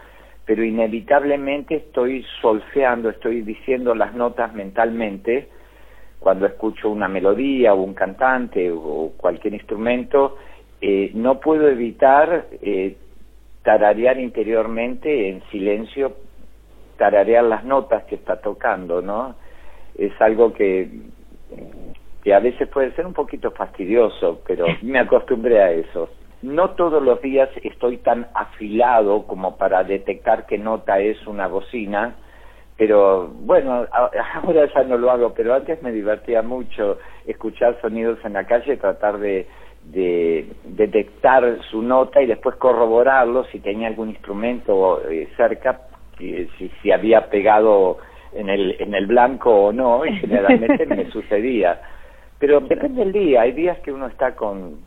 pero 0.45 0.63
inevitablemente 0.63 1.75
estoy 1.75 2.25
solfeando, 2.41 3.09
estoy 3.09 3.41
diciendo 3.41 3.95
las 3.95 4.13
notas 4.13 4.53
mentalmente 4.53 5.49
cuando 6.19 6.47
escucho 6.47 6.89
una 6.89 7.07
melodía 7.07 7.73
o 7.73 7.81
un 7.81 7.93
cantante 7.93 8.71
o 8.71 9.13
cualquier 9.15 9.53
instrumento, 9.53 10.37
eh, 10.81 11.11
no 11.13 11.39
puedo 11.39 11.67
evitar 11.67 12.47
eh, 12.61 12.95
tararear 13.63 14.19
interiormente 14.19 15.29
en 15.29 15.41
silencio, 15.49 16.13
tararear 16.97 17.43
las 17.43 17.63
notas 17.63 18.03
que 18.03 18.15
está 18.15 18.39
tocando, 18.41 19.01
¿no? 19.01 19.35
Es 19.97 20.13
algo 20.21 20.53
que, 20.53 20.89
que 22.23 22.33
a 22.33 22.39
veces 22.39 22.67
puede 22.69 22.91
ser 22.93 23.05
un 23.05 23.13
poquito 23.13 23.51
fastidioso, 23.51 24.41
pero 24.45 24.65
me 24.83 24.99
acostumbré 24.99 25.61
a 25.61 25.71
eso. 25.71 26.09
No 26.43 26.71
todos 26.71 27.01
los 27.01 27.19
días 27.21 27.49
estoy 27.63 27.97
tan 27.97 28.27
afilado 28.35 29.25
como 29.25 29.57
para 29.57 29.83
detectar 29.83 30.45
qué 30.45 30.59
nota 30.59 30.99
es 30.99 31.25
una 31.25 31.47
bocina, 31.47 32.15
pero 32.77 33.27
bueno, 33.27 33.87
ahora 34.35 34.69
ya 34.71 34.83
no 34.83 34.97
lo 34.97 35.09
hago, 35.09 35.33
pero 35.33 35.55
antes 35.55 35.81
me 35.81 35.91
divertía 35.91 36.43
mucho 36.43 36.99
escuchar 37.25 37.81
sonidos 37.81 38.19
en 38.23 38.33
la 38.33 38.45
calle, 38.45 38.77
tratar 38.77 39.17
de, 39.17 39.47
de 39.91 40.47
detectar 40.65 41.59
su 41.69 41.81
nota 41.81 42.21
y 42.21 42.27
después 42.27 42.55
corroborarlo 42.57 43.45
si 43.45 43.59
tenía 43.59 43.87
algún 43.87 44.09
instrumento 44.09 45.01
eh, 45.09 45.29
cerca, 45.37 45.81
si, 46.17 46.47
si 46.81 46.91
había 46.91 47.29
pegado 47.29 47.97
en 48.33 48.49
el, 48.49 48.75
en 48.79 48.93
el 48.93 49.07
blanco 49.07 49.49
o 49.49 49.73
no, 49.73 50.05
y 50.05 50.13
generalmente 50.19 50.85
me 50.85 51.09
sucedía. 51.11 51.81
Pero 52.39 52.59
depende 52.59 53.03
del 53.03 53.13
día, 53.13 53.41
hay 53.41 53.53
días 53.53 53.79
que 53.79 53.91
uno 53.91 54.07
está 54.07 54.35
con, 54.35 54.81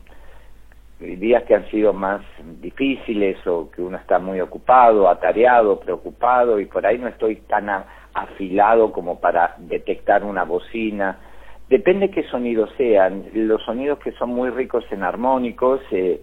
días 1.01 1.43
que 1.43 1.55
han 1.55 1.67
sido 1.69 1.93
más 1.93 2.21
difíciles 2.61 3.35
o 3.47 3.69
que 3.71 3.81
uno 3.81 3.97
está 3.97 4.19
muy 4.19 4.39
ocupado, 4.39 5.09
atareado, 5.09 5.79
preocupado 5.79 6.59
y 6.59 6.65
por 6.65 6.85
ahí 6.85 6.97
no 6.97 7.07
estoy 7.07 7.37
tan 7.47 7.69
afilado 8.13 8.91
como 8.91 9.19
para 9.19 9.55
detectar 9.57 10.23
una 10.23 10.43
bocina. 10.43 11.17
Depende 11.71 12.11
qué 12.11 12.23
sonidos 12.23 12.69
sean. 12.75 13.27
Los 13.33 13.63
sonidos 13.63 13.97
que 13.99 14.11
son 14.11 14.31
muy 14.31 14.49
ricos 14.49 14.83
en 14.91 15.03
armónicos, 15.03 15.79
eh, 15.91 16.21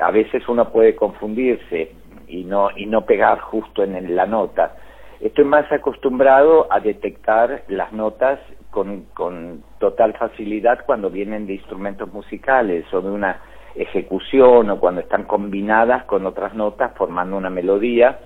a 0.00 0.12
veces 0.12 0.48
uno 0.48 0.70
puede 0.70 0.94
confundirse 0.94 1.90
y 2.28 2.44
no, 2.44 2.68
y 2.76 2.86
no 2.86 3.04
pegar 3.04 3.40
justo 3.40 3.82
en 3.82 4.14
la 4.14 4.24
nota. 4.26 4.76
Estoy 5.20 5.46
más 5.46 5.70
acostumbrado 5.72 6.72
a 6.72 6.78
detectar 6.78 7.64
las 7.66 7.92
notas 7.92 8.38
con, 8.70 9.06
con 9.14 9.64
total 9.80 10.12
facilidad 10.12 10.84
cuando 10.86 11.10
vienen 11.10 11.48
de 11.48 11.54
instrumentos 11.54 12.12
musicales 12.12 12.84
o 12.94 13.00
de 13.00 13.10
una 13.10 13.40
ejecución 13.74 14.70
o 14.70 14.78
cuando 14.78 15.00
están 15.00 15.24
combinadas 15.24 16.04
con 16.04 16.24
otras 16.24 16.54
notas 16.54 16.92
formando 16.94 17.36
una 17.36 17.50
melodía. 17.50 18.20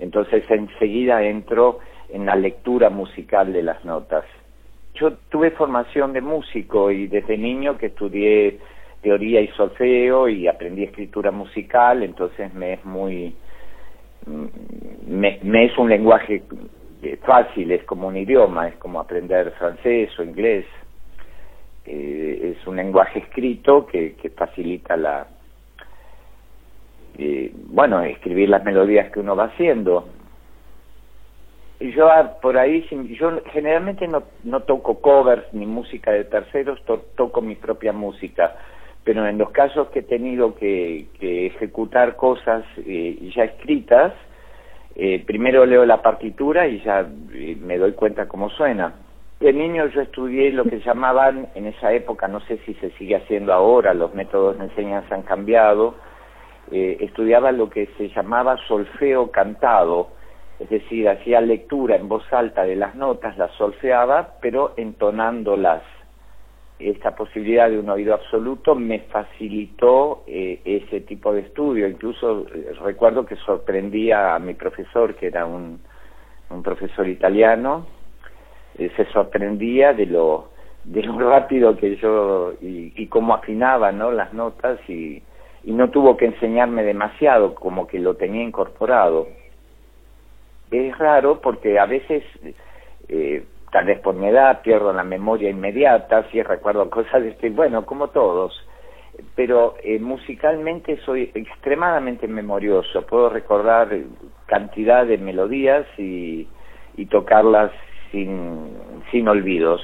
Entonces 0.00 0.42
enseguida 0.50 1.22
entro 1.22 1.78
en 2.08 2.26
la 2.26 2.34
lectura 2.34 2.90
musical 2.90 3.52
de 3.52 3.62
las 3.62 3.84
notas. 3.84 4.24
Yo 5.00 5.12
tuve 5.30 5.50
formación 5.52 6.12
de 6.12 6.20
músico 6.20 6.90
y 6.90 7.06
desde 7.06 7.38
niño 7.38 7.78
que 7.78 7.86
estudié 7.86 8.58
teoría 9.02 9.40
y 9.40 9.48
solfeo 9.48 10.28
y 10.28 10.48
aprendí 10.48 10.84
escritura 10.84 11.30
musical, 11.30 12.02
entonces 12.02 12.52
me 12.54 12.74
es 12.74 12.84
muy 12.84 13.34
me, 15.06 15.38
me 15.42 15.66
es 15.66 15.78
un 15.78 15.88
lenguaje 15.88 16.42
fácil, 17.24 17.70
es 17.70 17.84
como 17.84 18.08
un 18.08 18.16
idioma, 18.16 18.68
es 18.68 18.76
como 18.76 19.00
aprender 19.00 19.52
francés 19.52 20.10
o 20.18 20.22
inglés. 20.22 20.66
Eh, 21.86 22.54
es 22.58 22.66
un 22.66 22.76
lenguaje 22.76 23.20
escrito 23.20 23.86
que, 23.86 24.14
que 24.14 24.30
facilita 24.30 24.96
la 24.96 25.26
eh, 27.16 27.50
bueno 27.54 28.02
escribir 28.02 28.48
las 28.50 28.62
melodías 28.62 29.10
que 29.10 29.20
uno 29.20 29.34
va 29.34 29.44
haciendo 29.44 30.06
yo 31.80 32.10
ah, 32.10 32.38
por 32.40 32.58
ahí 32.58 32.86
yo 33.18 33.40
generalmente 33.52 34.08
no, 34.08 34.24
no 34.44 34.60
toco 34.60 35.00
covers 35.00 35.44
ni 35.52 35.66
música 35.66 36.10
de 36.10 36.24
terceros 36.24 36.80
toco 37.16 37.40
mi 37.40 37.54
propia 37.54 37.92
música. 37.92 38.56
Pero 39.04 39.26
en 39.26 39.38
los 39.38 39.50
casos 39.50 39.88
que 39.88 40.00
he 40.00 40.02
tenido 40.02 40.54
que, 40.54 41.06
que 41.18 41.46
ejecutar 41.46 42.16
cosas 42.16 42.64
eh, 42.78 43.30
ya 43.34 43.44
escritas 43.44 44.12
eh, 45.00 45.22
primero 45.24 45.64
leo 45.64 45.86
la 45.86 46.02
partitura 46.02 46.66
y 46.66 46.80
ya 46.80 47.06
eh, 47.32 47.56
me 47.60 47.78
doy 47.78 47.92
cuenta 47.92 48.26
cómo 48.26 48.50
suena. 48.50 48.94
De 49.38 49.52
niño 49.52 49.86
yo 49.86 50.00
estudié 50.00 50.50
lo 50.50 50.64
que 50.64 50.80
llamaban 50.80 51.46
en 51.54 51.66
esa 51.66 51.92
época, 51.92 52.26
no 52.26 52.40
sé 52.40 52.58
si 52.66 52.74
se 52.74 52.90
sigue 52.98 53.14
haciendo 53.14 53.52
ahora, 53.52 53.94
los 53.94 54.12
métodos 54.12 54.58
de 54.58 54.64
enseñanza 54.64 55.14
han 55.14 55.22
cambiado, 55.22 55.94
eh, 56.72 56.96
estudiaba 56.98 57.52
lo 57.52 57.70
que 57.70 57.86
se 57.96 58.08
llamaba 58.08 58.56
solfeo 58.66 59.30
cantado, 59.30 60.08
es 60.58 60.68
decir, 60.68 61.08
hacía 61.08 61.40
lectura 61.40 61.96
en 61.96 62.08
voz 62.08 62.24
alta 62.32 62.64
de 62.64 62.74
las 62.74 62.94
notas, 62.96 63.38
las 63.38 63.52
solfeaba, 63.52 64.34
pero 64.40 64.74
entonándolas. 64.76 65.82
Esta 66.80 67.14
posibilidad 67.16 67.68
de 67.68 67.78
un 67.78 67.90
oído 67.90 68.14
absoluto 68.14 68.76
me 68.76 69.00
facilitó 69.00 70.22
eh, 70.28 70.60
ese 70.64 71.00
tipo 71.00 71.32
de 71.32 71.40
estudio. 71.40 71.88
Incluso 71.88 72.46
eh, 72.54 72.72
recuerdo 72.82 73.26
que 73.26 73.34
sorprendía 73.36 74.34
a 74.34 74.38
mi 74.38 74.54
profesor, 74.54 75.14
que 75.16 75.26
era 75.26 75.44
un, 75.44 75.80
un 76.50 76.62
profesor 76.62 77.08
italiano, 77.08 77.86
eh, 78.78 78.90
se 78.96 79.06
sorprendía 79.06 79.92
de 79.92 80.06
lo 80.06 80.50
de 80.84 81.02
lo 81.02 81.18
rápido 81.30 81.76
que 81.76 81.96
yo 81.96 82.52
y, 82.60 82.92
y 82.96 83.06
cómo 83.08 83.34
afinaba 83.34 83.90
no 83.90 84.12
las 84.12 84.32
notas 84.32 84.78
y, 84.88 85.20
y 85.64 85.72
no 85.72 85.90
tuvo 85.90 86.16
que 86.16 86.26
enseñarme 86.26 86.84
demasiado 86.84 87.54
como 87.56 87.88
que 87.88 87.98
lo 87.98 88.14
tenía 88.14 88.44
incorporado 88.44 89.26
es 90.70 90.98
raro 90.98 91.40
porque 91.40 91.78
a 91.78 91.86
veces 91.86 92.22
eh, 93.08 93.44
tal 93.72 93.86
vez 93.86 94.00
por 94.00 94.14
mi 94.14 94.28
edad 94.28 94.62
pierdo 94.62 94.92
la 94.92 95.04
memoria 95.04 95.50
inmediata 95.50 96.28
si 96.30 96.42
recuerdo 96.42 96.90
cosas 96.90 97.22
este 97.22 97.50
bueno 97.50 97.86
como 97.86 98.08
todos 98.08 98.66
pero 99.34 99.74
eh, 99.82 99.98
musicalmente 99.98 100.98
soy 101.04 101.30
extremadamente 101.34 102.28
memorioso 102.28 103.06
puedo 103.06 103.28
recordar 103.28 103.88
cantidad 104.46 105.06
de 105.06 105.18
melodías 105.18 105.86
y, 105.98 106.48
y 106.96 107.06
tocarlas 107.06 107.72
sin, 108.10 108.76
sin 109.10 109.28
olvidos. 109.28 109.80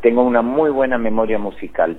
Tengo 0.00 0.22
una 0.22 0.42
muy 0.42 0.70
buena 0.70 0.98
memoria 0.98 1.38
musical. 1.38 1.98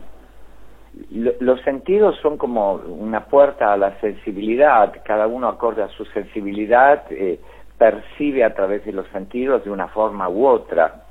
Los 1.12 1.62
sentidos 1.62 2.18
son 2.22 2.38
como 2.38 2.74
una 2.74 3.26
puerta 3.26 3.74
a 3.74 3.78
la 3.78 4.00
sensibilidad, 4.00 4.94
cada 5.04 5.28
uno 5.28 5.48
acorde 5.48 5.84
a 5.84 5.88
su 5.90 6.06
sensibilidad, 6.06 7.04
eh, 7.12 7.40
percibe 7.78 8.44
a 8.44 8.54
través 8.54 8.86
de 8.86 8.92
los 8.92 9.08
sentidos 9.10 9.64
de 9.64 9.72
una 9.72 9.88
forma 9.88 10.28
u 10.30 10.46
otra. 10.46 11.04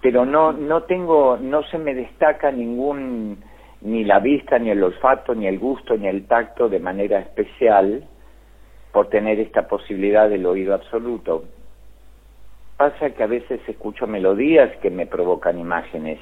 Pero 0.00 0.26
no, 0.26 0.52
no 0.52 0.82
tengo, 0.82 1.38
no 1.40 1.62
se 1.64 1.78
me 1.78 1.94
destaca 1.94 2.50
ningún, 2.50 3.42
ni 3.80 4.04
la 4.04 4.18
vista, 4.18 4.58
ni 4.58 4.70
el 4.70 4.82
olfato, 4.82 5.34
ni 5.34 5.46
el 5.46 5.58
gusto, 5.58 5.96
ni 5.96 6.06
el 6.06 6.26
tacto 6.26 6.68
de 6.68 6.78
manera 6.78 7.20
especial 7.20 8.04
por 8.92 9.08
tener 9.08 9.40
esta 9.40 9.66
posibilidad 9.66 10.28
del 10.28 10.46
oído 10.46 10.74
absoluto 10.74 11.44
pasa 12.76 13.10
que 13.10 13.22
a 13.22 13.26
veces 13.26 13.60
escucho 13.68 14.06
melodías 14.06 14.76
que 14.78 14.90
me 14.90 15.06
provocan 15.06 15.58
imágenes. 15.58 16.18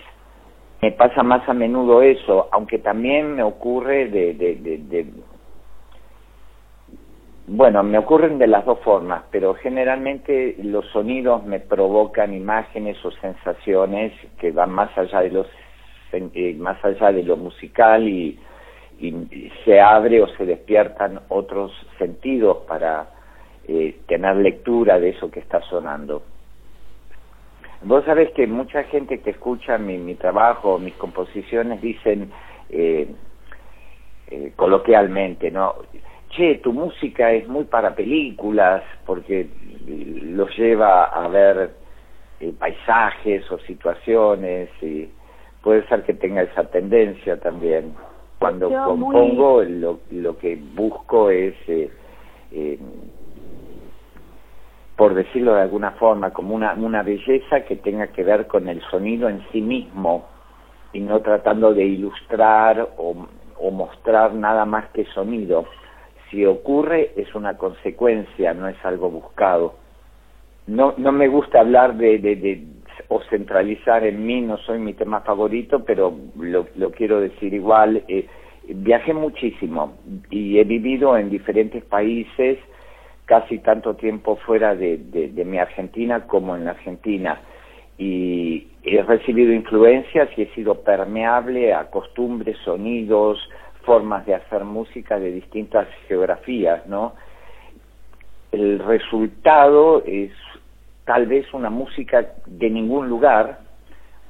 Me 0.83 0.91
pasa 0.91 1.23
más 1.23 1.49
a 1.49 1.55
menudo 1.55 2.03
eso, 2.03 2.49
aunque 2.51 2.79
también 2.79 3.37
me 3.37 3.45
ocurre 3.45 4.09
de, 4.09 4.35
de, 4.35 4.57
de, 4.57 5.07
bueno, 7.47 7.85
me 7.85 7.99
ocurren 7.99 8.37
de 8.39 8.49
las 8.49 8.65
dos 8.65 8.81
formas, 8.81 9.23
pero 9.31 9.55
generalmente 9.55 10.57
los 10.61 10.85
sonidos 10.87 11.45
me 11.45 11.61
provocan 11.61 12.35
imágenes 12.35 12.97
o 13.05 13.13
sensaciones 13.13 14.13
que 14.41 14.51
van 14.51 14.71
más 14.73 14.91
allá 14.99 15.21
de 15.21 15.31
los 15.31 15.47
eh, 16.13 16.57
más 16.59 16.85
allá 16.85 17.13
de 17.13 17.23
lo 17.23 17.37
musical 17.37 18.09
y, 18.09 18.37
y 18.99 19.53
se 19.65 19.81
abre 19.81 20.21
o 20.21 20.27
se 20.37 20.45
despiertan 20.45 21.21
otros 21.29 21.71
sentidos 21.97 22.59
para 22.67 23.07
eh, 23.69 24.01
tener 24.09 24.35
lectura 24.35 24.99
de 24.99 25.11
eso 25.11 25.31
que 25.31 25.39
está 25.39 25.61
sonando. 25.63 26.25
Vos 27.85 28.05
sabés 28.05 28.31
que 28.33 28.47
mucha 28.47 28.85
gente 28.85 29.21
que 29.21 29.31
escucha 29.31 29.79
mi, 29.79 29.99
mi 29.99 30.15
trabajo, 30.15 30.79
mis 30.79 30.95
composiciones, 30.95 31.81
dicen 31.81 32.31
eh, 32.71 33.09
eh, 34.31 34.53
coloquialmente, 34.57 35.51
¿no? 35.51 35.75
Che, 36.31 36.61
tu 36.63 36.73
música 36.73 37.33
es 37.33 37.47
muy 37.47 37.65
para 37.65 37.95
películas 37.95 38.83
porque 39.05 39.49
los 39.87 40.57
lleva 40.57 41.05
a 41.05 41.29
ver 41.29 41.75
eh, 42.41 42.53
paisajes 42.59 43.51
o 43.51 43.59
situaciones 43.59 44.71
y 44.81 45.11
puede 45.61 45.87
ser 45.89 46.03
que 46.05 46.15
tenga 46.15 46.43
esa 46.43 46.65
tendencia 46.65 47.39
también. 47.39 47.95
Cuando 48.39 48.69
compongo 48.85 49.63
lo, 49.63 50.01
lo 50.11 50.39
que 50.39 50.57
busco 50.57 51.31
es, 51.31 51.55
eh, 51.69 51.91
por 54.97 55.15
decirlo 55.15 55.55
de 55.55 55.63
alguna 55.63 55.93
forma, 55.93 56.33
como 56.33 56.55
una, 56.55 56.75
una 56.75 57.03
belleza 57.03 57.65
que 57.65 57.77
tenga 57.77 58.09
que 58.09 58.25
ver 58.25 58.47
con 58.47 58.69
el 58.69 58.81
sonido 58.91 59.29
en 59.29 59.43
sí 59.51 59.61
mismo 59.61 60.27
y 60.93 61.01
no 61.01 61.21
tratando 61.21 61.73
de 61.73 61.85
ilustrar 61.85 62.89
o, 62.97 63.27
mostrar 63.71 64.35
nada 64.35 64.65
más 64.65 64.89
que 64.91 65.05
sonido. 65.07 65.67
Si 66.31 66.45
ocurre 66.45 67.13
es 67.17 67.33
una 67.35 67.57
consecuencia, 67.57 68.53
no 68.55 68.67
es 68.67 68.77
algo 68.85 69.09
buscado. 69.09 69.77
No, 70.67 70.95
no 70.97 71.13
me 71.13 71.29
gusta 71.29 71.61
hablar 71.61 71.95
de, 71.95 72.19
de, 72.19 72.65
o 73.09 73.21
centralizar 73.31 74.05
en 74.05 74.27
mí, 74.27 74.41
no 74.41 74.57
soy 74.59 74.79
mi 74.79 74.95
tema 74.95 75.21
favorito, 75.21 75.85
pero 75.85 76.13
lo, 76.37 76.67
lo 76.75 76.91
quiero 76.91 77.21
decir 77.21 77.55
igual. 77.55 78.03
Eh, 78.09 78.27
viajé 78.69 79.15
muchísimo 79.15 79.95
y 80.31 80.59
he 80.59 80.65
vivido 80.65 81.17
en 81.17 81.31
diferentes 81.31 81.85
países, 81.85 82.59
casi 83.27 83.59
tanto 83.59 83.95
tiempo 83.95 84.37
fuera 84.37 84.75
de, 84.75 84.99
de, 84.99 85.45
mi 85.45 85.59
Argentina 85.59 86.27
como 86.27 86.57
en 86.57 86.65
la 86.65 86.73
Argentina. 86.73 87.41
Y 87.99 88.69
he 88.83 89.03
recibido 89.03 89.53
influencias 89.53 90.29
y 90.37 90.43
he 90.43 90.55
sido 90.55 90.83
permeable 90.83 91.73
a 91.73 91.91
costumbres, 91.91 92.57
sonidos, 92.65 93.39
formas 93.85 94.27
de 94.27 94.35
hacer 94.35 94.65
música 94.65 95.19
de 95.19 95.33
distintas 95.33 95.89
geografías, 96.09 96.87
¿no? 96.87 97.15
El 98.51 98.79
resultado 98.81 100.03
es 100.05 100.33
tal 101.05 101.27
vez 101.27 101.53
una 101.53 101.71
música 101.71 102.33
de 102.47 102.71
ningún 102.71 103.09
lugar, 103.09 103.61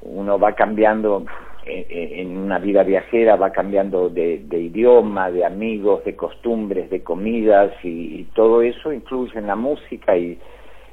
uno 0.03 0.39
va 0.39 0.53
cambiando 0.53 1.27
en 1.65 2.37
una 2.37 2.59
vida 2.59 2.83
viajera, 2.83 3.37
va 3.37 3.51
cambiando 3.51 4.09
de, 4.09 4.43
de 4.45 4.61
idioma, 4.61 5.31
de 5.31 5.45
amigos, 5.45 6.05
de 6.05 6.17
costumbres, 6.17 6.91
de 6.91 7.03
comidas 7.03 7.73
y, 7.85 8.21
y, 8.21 8.25
todo 8.35 8.63
eso 8.63 8.93
influye 8.93 9.39
en 9.39 9.47
la 9.47 9.55
música 9.55 10.17
y, 10.17 10.39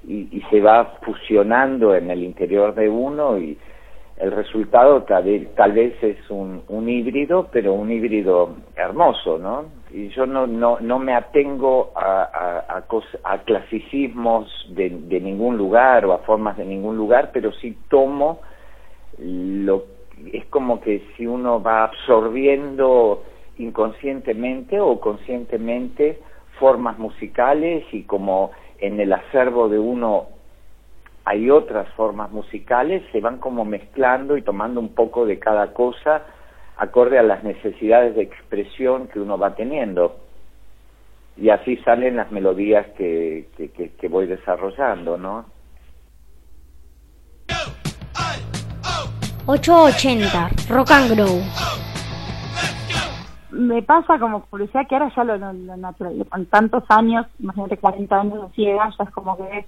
y, 0.07 0.27
y 0.31 0.41
se 0.49 0.61
va 0.61 0.97
fusionando 1.01 1.95
en 1.95 2.11
el 2.11 2.23
interior 2.23 2.75
de 2.75 2.87
uno 2.87 3.37
y 3.37 3.57
el 4.17 4.31
resultado 4.31 5.03
tal 5.03 5.23
vez, 5.71 6.03
es 6.03 6.29
un, 6.29 6.61
un 6.67 6.89
híbrido, 6.89 7.47
pero 7.53 7.73
un 7.73 7.89
híbrido 7.89 8.57
hermoso, 8.75 9.39
¿no? 9.39 9.65
Y 9.91 10.09
yo 10.09 10.25
no, 10.25 10.45
no, 10.45 10.77
no 10.81 10.99
me 10.99 11.15
atengo 11.15 11.93
a, 11.95 12.23
a, 12.23 12.77
a, 12.77 12.83
a 13.23 13.37
clasicismos 13.39 14.49
de, 14.71 14.89
de 14.89 15.21
ningún 15.21 15.57
lugar 15.57 16.05
o 16.05 16.11
a 16.11 16.17
formas 16.19 16.57
de 16.57 16.65
ningún 16.65 16.97
lugar, 16.97 17.31
pero 17.33 17.53
sí 17.53 17.77
tomo 17.89 18.41
lo 19.17 19.98
es 20.33 20.45
como 20.45 20.81
que 20.81 21.03
si 21.15 21.25
uno 21.25 21.61
va 21.61 21.83
absorbiendo 21.83 23.23
inconscientemente 23.57 24.79
o 24.79 24.99
conscientemente 24.99 26.19
formas 26.59 26.97
musicales 26.97 27.85
y 27.91 28.03
como 28.03 28.51
en 28.79 28.99
el 28.99 29.13
acervo 29.13 29.69
de 29.69 29.79
uno 29.79 30.27
hay 31.25 31.49
otras 31.49 31.87
formas 31.93 32.31
musicales, 32.31 33.03
se 33.11 33.21
van 33.21 33.37
como 33.37 33.65
mezclando 33.65 34.35
y 34.37 34.41
tomando 34.41 34.79
un 34.79 34.95
poco 34.95 35.25
de 35.25 35.37
cada 35.37 35.73
cosa 35.73 36.23
acorde 36.77 37.19
a 37.19 37.23
las 37.23 37.43
necesidades 37.43 38.15
de 38.15 38.23
expresión 38.23 39.07
que 39.09 39.19
uno 39.19 39.37
va 39.37 39.55
teniendo. 39.55 40.15
Y 41.37 41.49
así 41.49 41.77
salen 41.77 42.15
las 42.15 42.31
melodías 42.31 42.87
que, 42.97 43.47
que, 43.55 43.69
que, 43.71 43.91
que 43.91 44.07
voy 44.07 44.25
desarrollando, 44.25 45.17
¿no? 45.17 45.45
880, 49.51 50.51
Rock 50.69 50.91
and 50.91 51.15
Grow. 51.15 51.41
Me 53.49 53.81
pasa 53.81 54.19
como 54.19 54.45
curiosidad 54.45 54.87
que 54.87 54.93
ahora 54.93 55.11
ya 55.15 55.23
lo, 55.23 55.37
lo, 55.39 55.53
lo 55.75 56.25
con 56.25 56.45
tantos 56.45 56.83
años, 56.89 57.25
imagínate 57.39 57.77
40 57.77 58.15
años 58.15 58.41
de 58.43 58.55
ciega, 58.55 58.93
ya 58.95 59.03
es 59.03 59.09
como 59.09 59.35
que 59.37 59.65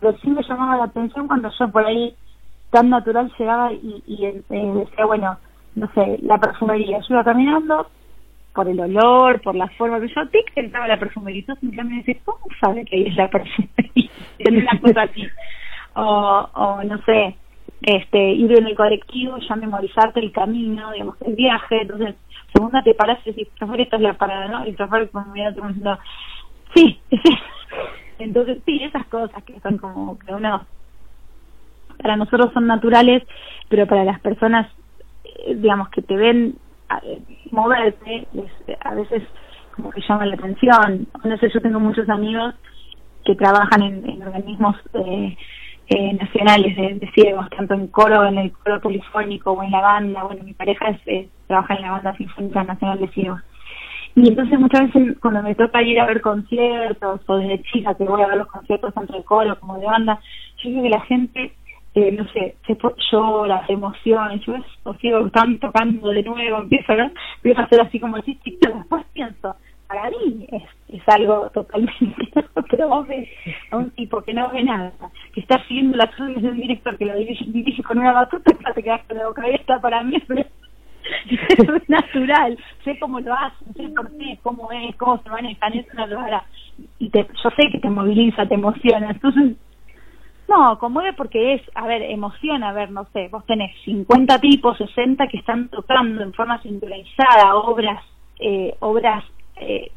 pero 0.00 0.18
sí 0.18 0.28
me 0.28 0.42
llamaba 0.42 0.76
la 0.76 0.84
atención 0.84 1.28
cuando 1.28 1.50
yo 1.58 1.68
por 1.70 1.86
ahí 1.86 2.14
tan 2.70 2.90
natural 2.90 3.32
llegaba 3.38 3.72
y, 3.72 4.02
eh, 4.22 4.42
decía, 4.50 5.06
bueno, 5.06 5.38
no 5.76 5.90
sé, 5.94 6.18
la 6.20 6.36
perfumería. 6.36 6.98
Yo 6.98 7.14
iba 7.14 7.24
caminando 7.24 7.86
por 8.54 8.68
el 8.68 8.80
olor, 8.80 9.40
por 9.40 9.54
la 9.54 9.68
forma 9.78 9.98
que 9.98 10.08
yo, 10.08 10.28
tic, 10.28 10.52
entraba 10.56 10.88
la 10.88 10.98
perfumería. 10.98 11.44
Entonces 11.48 11.84
me 11.86 11.96
decía, 11.96 12.16
¿cómo 12.26 12.44
sabe 12.60 12.84
que 12.84 13.06
es 13.06 13.16
la 13.16 13.28
perfumería? 13.28 14.10
una 14.46 14.80
cosa 14.80 15.02
así. 15.02 15.26
O, 15.94 16.48
o 16.52 16.84
no 16.84 16.98
sé, 17.04 17.36
este, 17.82 18.32
ir 18.32 18.52
en 18.58 18.66
el 18.66 18.76
colectivo, 18.76 19.36
ya 19.38 19.56
memorizarte 19.56 20.20
el 20.20 20.32
camino, 20.32 20.92
digamos, 20.92 21.16
el 21.22 21.34
viaje. 21.34 21.82
Entonces, 21.82 22.14
segunda 22.52 22.82
te 22.82 22.94
paras 22.94 23.18
y 23.24 23.30
decís, 23.30 23.48
esta 23.78 23.96
es 23.96 24.02
la 24.02 24.14
parada, 24.14 24.48
¿no? 24.48 24.66
Y 24.66 24.76
chofer 24.76 25.10
como 25.10 25.26
me 25.26 25.50
diciendo, 25.50 25.98
sí, 26.74 27.00
es 27.10 27.20
entonces, 28.18 28.58
sí, 28.64 28.82
esas 28.82 29.06
cosas 29.06 29.42
que 29.44 29.58
son 29.60 29.78
como 29.78 30.18
que 30.18 30.32
uno, 30.32 30.64
para 32.00 32.16
nosotros 32.16 32.52
son 32.52 32.66
naturales, 32.66 33.22
pero 33.68 33.86
para 33.86 34.04
las 34.04 34.20
personas, 34.20 34.68
eh, 35.24 35.54
digamos, 35.56 35.88
que 35.90 36.02
te 36.02 36.16
ven 36.16 36.56
moverte, 37.50 38.26
a 38.80 38.94
veces 38.94 39.22
como 39.74 39.90
que 39.90 40.02
llaman 40.06 40.28
la 40.28 40.36
atención. 40.36 41.06
No 41.24 41.38
sé, 41.38 41.50
yo 41.52 41.60
tengo 41.60 41.80
muchos 41.80 42.08
amigos 42.08 42.54
que 43.24 43.34
trabajan 43.34 43.82
en, 43.82 44.08
en 44.08 44.22
organismos 44.22 44.76
eh, 44.94 45.36
eh, 45.94 46.12
nacionales 46.14 46.74
de, 46.74 46.94
de, 46.94 47.10
ciegos, 47.12 47.48
tanto 47.50 47.74
en 47.74 47.88
coro, 47.88 48.24
en 48.24 48.38
el 48.38 48.52
coro 48.52 48.80
polifónico 48.80 49.52
o 49.52 49.62
en 49.62 49.70
la 49.70 49.80
banda. 49.80 50.22
Bueno, 50.24 50.42
mi 50.42 50.54
pareja 50.54 50.88
es, 50.88 51.00
eh, 51.06 51.28
trabaja 51.46 51.74
en 51.74 51.82
la 51.82 51.90
banda 51.92 52.16
sinfónica 52.16 52.64
nacional 52.64 52.98
de 52.98 53.08
ciegos. 53.08 53.40
Y 54.14 54.28
entonces 54.28 54.58
muchas 54.58 54.92
veces 54.92 55.18
cuando 55.20 55.42
me 55.42 55.54
toca 55.54 55.82
ir 55.82 56.00
a 56.00 56.06
ver 56.06 56.20
conciertos 56.20 57.20
o 57.26 57.36
desde 57.36 57.62
chica 57.64 57.94
que 57.94 58.04
voy 58.04 58.22
a 58.22 58.26
ver 58.26 58.38
los 58.38 58.46
conciertos 58.46 58.94
tanto 58.94 59.14
de 59.14 59.24
coro 59.24 59.58
como 59.60 59.78
de 59.78 59.86
banda, 59.86 60.18
yo 60.62 60.70
creo 60.70 60.82
que 60.82 60.88
la 60.88 61.00
gente, 61.02 61.52
eh, 61.94 62.12
no 62.12 62.26
sé, 62.32 62.56
se 62.66 62.76
llora, 63.10 63.66
se 63.66 63.74
emociona, 63.74 64.34
yo 64.36 64.54
o 64.84 64.94
sigo, 64.94 65.26
están 65.26 65.58
tocando 65.58 66.08
de 66.08 66.22
nuevo, 66.22 66.58
empiezo, 66.62 66.94
¿no? 66.94 67.10
empiezo 67.36 67.60
a 67.60 67.64
hacer 67.64 67.80
así 67.82 68.00
como 68.00 68.18
chiquito, 68.20 68.70
después 68.74 69.04
pienso, 69.12 69.56
para 69.92 70.10
mí 70.10 70.46
es, 70.88 71.02
algo 71.06 71.50
totalmente 71.50 72.28
pero 72.70 72.88
vos 72.88 73.06
ves 73.06 73.28
a 73.70 73.76
un 73.76 73.90
tipo 73.90 74.22
que 74.22 74.32
no 74.32 74.48
ve 74.50 74.62
nada, 74.62 74.92
que 75.34 75.40
está 75.40 75.62
siguiendo 75.66 75.96
las 75.98 76.08
órdenes 76.18 76.42
de 76.42 76.48
un 76.48 76.56
director 76.56 76.96
que 76.96 77.04
lo 77.04 77.16
dirige, 77.16 77.44
dirige 77.48 77.82
con 77.82 77.98
una 77.98 78.12
batuta, 78.12 78.72
te 78.72 78.82
quedas 78.82 79.02
con 79.06 79.18
la 79.18 79.26
boca 79.28 79.42
abierta 79.42 79.80
para 79.80 80.02
mí, 80.02 80.18
pero 80.26 80.40
es 80.40 81.88
natural, 81.88 82.58
sé 82.84 82.98
cómo 82.98 83.20
lo 83.20 83.34
hacen, 83.34 83.74
sé 83.74 83.88
por 83.94 84.10
qué, 84.16 84.38
cómo 84.42 84.70
es, 84.72 84.96
cómo 84.96 85.22
se 85.22 85.28
manejan, 85.28 85.74
es 85.74 85.86
una. 85.92 86.44
Y 86.98 87.10
te, 87.10 87.26
yo 87.42 87.50
sé 87.50 87.70
que 87.70 87.80
te 87.80 87.90
moviliza, 87.90 88.46
te 88.46 88.54
emociona. 88.54 89.10
Entonces, 89.10 89.56
no, 90.48 90.78
conmueve 90.78 91.12
porque 91.14 91.54
es, 91.54 91.62
a 91.74 91.86
ver, 91.86 92.02
emociona, 92.02 92.70
a 92.70 92.72
ver, 92.72 92.90
no 92.90 93.04
sé, 93.12 93.28
vos 93.28 93.44
tenés 93.46 93.74
50 93.84 94.38
tipos, 94.38 94.78
60 94.78 95.26
que 95.26 95.38
están 95.38 95.68
tocando 95.68 96.22
en 96.22 96.32
forma 96.32 96.62
sincronizada 96.62 97.56
obras, 97.56 98.02
eh, 98.38 98.74
obras 98.80 99.24
eh, 99.56 99.90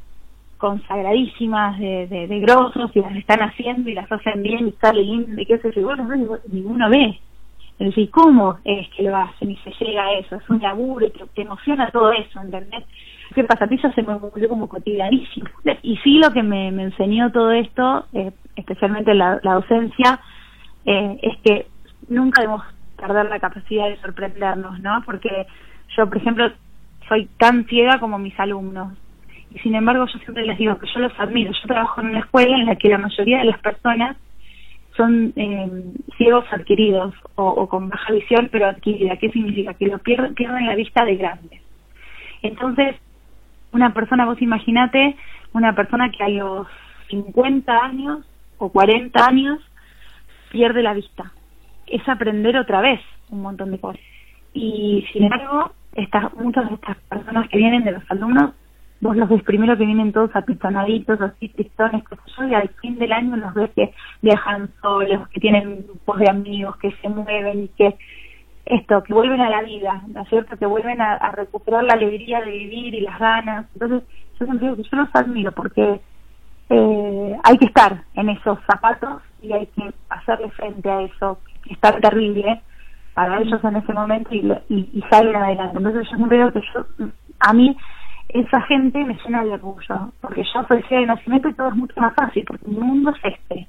consagradísimas 0.57 1.77
de, 1.79 2.07
de, 2.07 2.27
de 2.27 2.39
grosos 2.39 2.91
y 2.95 3.01
las 3.01 3.15
están 3.15 3.41
haciendo 3.41 3.89
y 3.89 3.93
las 3.93 4.11
hacen 4.11 4.41
bien 4.41 4.67
y 4.67 4.71
sale 4.73 5.03
lindo 5.03 5.41
y 5.41 5.45
qué 5.45 5.57
sé 5.59 5.71
yo, 5.75 5.83
bueno, 5.83 6.07
ninguno 6.51 6.89
ve 6.89 7.19
es 7.77 7.87
decir, 7.87 8.09
¿cómo 8.09 8.57
es 8.63 8.87
que 8.89 9.03
lo 9.03 9.15
hacen 9.17 9.51
y 9.51 9.57
se 9.57 9.71
llega 9.71 10.05
a 10.05 10.13
eso? 10.13 10.37
Es 10.37 10.49
un 10.49 10.61
laburo 10.61 11.05
y 11.05 11.11
te, 11.11 11.41
emociona 11.41 11.91
todo 11.91 12.11
eso, 12.13 12.39
¿entendés? 12.39 12.85
¿Qué 13.33 13.43
pasa? 13.43 13.67
Ti 13.67 13.77
se 13.77 14.01
me 14.01 14.15
volvió 14.15 14.47
como 14.47 14.69
cotidianísimo. 14.69 15.49
Y 15.81 15.97
sí 15.97 16.19
lo 16.19 16.31
que 16.31 16.41
me, 16.41 16.71
me 16.71 16.83
enseñó 16.83 17.31
todo 17.33 17.51
esto, 17.51 18.05
eh, 18.13 18.31
especialmente 18.55 19.13
la, 19.13 19.41
la 19.43 19.55
docencia, 19.55 20.21
eh, 20.85 21.19
es 21.21 21.37
que 21.39 21.67
nunca 22.07 22.41
debemos 22.41 22.63
perder 22.95 23.25
la 23.25 23.39
capacidad 23.39 23.89
de 23.89 23.97
sorprendernos, 23.97 24.79
¿no? 24.79 25.03
Porque 25.05 25.45
yo, 25.97 26.07
por 26.07 26.17
ejemplo, 26.17 26.49
soy 27.09 27.25
tan 27.37 27.65
ciega 27.65 27.99
como 27.99 28.17
mis 28.17 28.39
alumnos. 28.39 28.93
Y 29.55 29.59
sin 29.59 29.73
embargo, 29.73 30.05
yo 30.05 30.19
siempre 30.19 30.45
les 30.45 30.57
digo 30.57 30.77
que 30.77 30.87
yo 30.93 30.99
los 30.99 31.17
admiro. 31.17 31.53
Yo 31.53 31.67
trabajo 31.67 32.01
en 32.01 32.07
una 32.07 32.19
escuela 32.19 32.57
en 32.57 32.65
la 32.65 32.75
que 32.75 32.89
la 32.89 32.97
mayoría 32.97 33.39
de 33.39 33.45
las 33.45 33.59
personas 33.59 34.17
son 34.97 35.31
eh, 35.37 35.83
ciegos 36.17 36.43
adquiridos 36.51 37.13
o, 37.35 37.67
con 37.67 37.87
baja 37.87 38.11
visión 38.11 38.49
pero 38.51 38.67
adquirida. 38.67 39.15
¿Qué 39.15 39.29
significa? 39.29 39.73
Que 39.73 39.87
lo 39.87 39.99
pierden, 39.99 40.35
pierden 40.35 40.65
la 40.65 40.75
vista 40.75 41.05
de 41.05 41.15
grandes. 41.15 41.61
Entonces, 42.41 42.97
una 43.71 43.93
persona, 43.93 44.25
vos 44.25 44.41
imaginate, 44.41 45.15
una 45.53 45.73
persona 45.73 46.11
que 46.11 46.23
a 46.23 46.29
los 46.29 46.67
50 47.09 47.71
años 47.71 48.25
o 48.57 48.69
40 48.69 49.25
años 49.25 49.59
pierde 50.51 50.83
la 50.83 50.93
vista. 50.93 51.31
Es 51.87 52.07
aprender 52.09 52.57
otra 52.57 52.81
vez 52.81 52.99
un 53.29 53.41
montón 53.41 53.71
de 53.71 53.79
cosas. 53.79 54.01
Y 54.53 55.05
sin 55.13 55.23
embargo, 55.23 55.71
estas, 55.95 56.33
muchas 56.33 56.67
de 56.67 56.75
estas 56.75 56.97
personas 57.09 57.47
que 57.47 57.57
vienen 57.57 57.85
de 57.85 57.93
los 57.93 58.03
alumnos 58.11 58.51
vos 59.01 59.15
los 59.15 59.29
ves 59.29 59.43
primero 59.43 59.77
que 59.77 59.85
vienen 59.85 60.13
todos 60.13 60.35
apistonaditos, 60.35 61.19
así 61.21 61.49
pistones, 61.49 62.03
que 62.07 62.15
yo, 62.37 62.47
y 62.47 62.53
al 62.53 62.69
fin 62.81 62.97
del 62.97 63.11
año 63.11 63.35
los 63.35 63.53
ves 63.53 63.69
que 63.75 63.93
viajan 64.21 64.69
solos, 64.81 65.27
que 65.29 65.39
tienen 65.39 65.85
grupos 65.85 66.19
de 66.19 66.29
amigos, 66.29 66.77
que 66.77 66.91
se 67.01 67.09
mueven 67.09 67.63
y 67.63 67.67
que 67.69 67.95
esto, 68.65 69.03
que 69.03 69.13
vuelven 69.13 69.41
a 69.41 69.49
la 69.49 69.61
vida, 69.61 70.01
¿no 70.07 70.21
es 70.21 70.29
cierto? 70.29 70.57
Que 70.57 70.65
vuelven 70.65 70.99
a, 70.99 71.31
recuperar 71.31 71.83
la 71.83 71.93
alegría 71.93 72.41
de 72.41 72.51
vivir 72.51 72.95
y 72.95 73.01
las 73.01 73.19
ganas. 73.19 73.65
Entonces, 73.73 74.03
yo 74.39 74.45
siempre 74.45 74.67
digo 74.67 74.77
que 74.77 74.89
yo 74.89 74.97
los 74.97 75.09
admiro 75.13 75.51
porque 75.51 76.01
eh, 76.69 77.37
hay 77.43 77.57
que 77.57 77.65
estar 77.65 78.03
en 78.15 78.29
esos 78.29 78.57
zapatos 78.65 79.21
y 79.41 79.53
hay 79.53 79.67
que 79.67 79.93
hacerle 80.09 80.49
frente 80.51 80.89
a 80.89 81.01
eso, 81.01 81.39
que 81.63 81.75
terrible 81.75 82.61
para 83.13 83.39
ellos 83.39 83.63
en 83.63 83.75
ese 83.77 83.93
momento 83.93 84.33
y, 84.33 84.39
y, 84.69 84.89
y 84.93 85.03
salen 85.09 85.35
adelante. 85.35 85.77
Entonces, 85.77 86.09
yo 86.09 86.17
siempre 86.17 86.37
digo 86.37 86.51
que 86.51 86.61
yo, 86.73 86.85
a 87.39 87.53
mí, 87.53 87.77
esa 88.29 88.61
gente 88.61 89.03
me 89.03 89.17
llena 89.23 89.43
de 89.43 89.51
orgullo, 89.51 90.11
porque 90.21 90.43
yo 90.43 90.63
soy 90.67 90.83
de 90.89 91.05
nacimiento 91.05 91.49
y 91.49 91.53
todo 91.53 91.69
es 91.69 91.75
mucho 91.75 91.99
más 91.99 92.13
fácil, 92.15 92.43
porque 92.45 92.67
mi 92.67 92.77
mundo 92.79 93.11
es 93.11 93.33
este. 93.33 93.67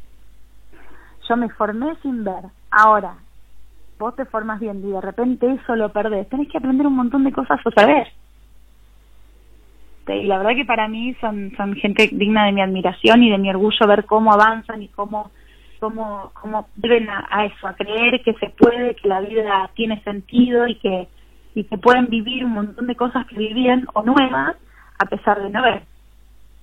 Yo 1.29 1.37
me 1.37 1.49
formé 1.51 1.95
sin 2.03 2.25
ver. 2.25 2.45
Ahora, 2.71 3.15
vos 3.99 4.15
te 4.17 4.25
formas 4.25 4.61
bien 4.61 4.79
y 4.85 4.93
de 4.93 5.01
repente 5.01 5.51
eso 5.51 5.77
lo 5.77 5.91
perdés. 5.91 6.29
Tenés 6.29 6.49
que 6.49 6.59
aprender 6.59 6.87
un 6.87 6.97
montón 6.97 7.25
de 7.25 7.33
cosas 7.33 7.61
otra 7.65 7.87
vez. 7.87 8.09
Y 10.09 10.25
la 10.25 10.39
verdad 10.39 10.55
que 10.55 10.65
para 10.65 10.87
mí 10.87 11.15
son, 11.21 11.53
son 11.57 11.75
gente 11.75 12.09
digna 12.13 12.47
de 12.47 12.53
mi 12.53 12.63
admiración 12.63 13.25
y 13.25 13.31
de 13.31 13.39
mi 13.39 13.51
orgullo 13.51 13.87
ver 13.89 14.05
cómo 14.05 14.33
avanzan 14.33 14.83
y 14.83 14.89
cómo 14.89 15.31
cómo, 15.79 16.31
cómo 16.41 16.69
vuelven 16.77 17.09
a, 17.11 17.45
eso, 17.45 17.67
a 17.67 17.75
creer 17.75 18.23
que 18.23 18.35
se 18.35 18.51
puede, 18.51 18.95
que 18.95 19.09
la 19.09 19.21
vida 19.21 19.71
tiene 19.75 20.01
sentido 20.03 20.67
y 20.67 20.77
que, 20.77 21.09
y 21.57 21.65
que 21.65 21.79
pueden 21.79 22.07
vivir 22.09 22.45
un 22.45 22.53
montón 22.53 22.87
de 22.87 22.95
cosas 22.95 23.27
que 23.27 23.35
vivían 23.35 23.89
o 23.95 24.03
nuevas 24.03 24.57
a 24.99 25.07
pesar 25.07 25.43
de 25.43 25.49
no 25.49 25.63
ver 25.63 25.83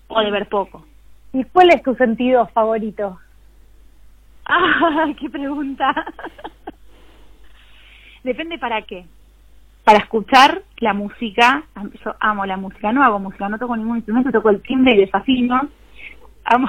o 0.08 0.22
de 0.22 0.30
ver 0.30 0.48
poco. 0.48 0.86
¿Y 1.34 1.44
cuál 1.46 1.70
es 1.70 1.82
tu 1.82 1.96
sentido 1.96 2.46
favorito? 2.50 3.20
¡Ah, 4.46 5.08
qué 5.20 5.32
pregunta! 5.32 5.92
Depende 8.24 8.60
para 8.60 8.84
qué. 8.84 9.08
Para 9.84 9.98
escuchar 9.98 10.62
la 10.78 10.94
música, 10.94 11.64
yo 12.06 12.16
amo 12.20 12.46
la 12.46 12.58
música, 12.58 12.94
no 12.94 13.04
hago 13.04 13.18
música, 13.18 13.50
no 13.50 13.58
toco 13.58 13.76
ningún 13.76 13.98
instrumento, 13.98 14.32
toco 14.32 14.52
el 14.52 14.62
timbre 14.62 14.94
y 14.94 14.98
desafino. 14.98 15.70
Amo, 16.46 16.68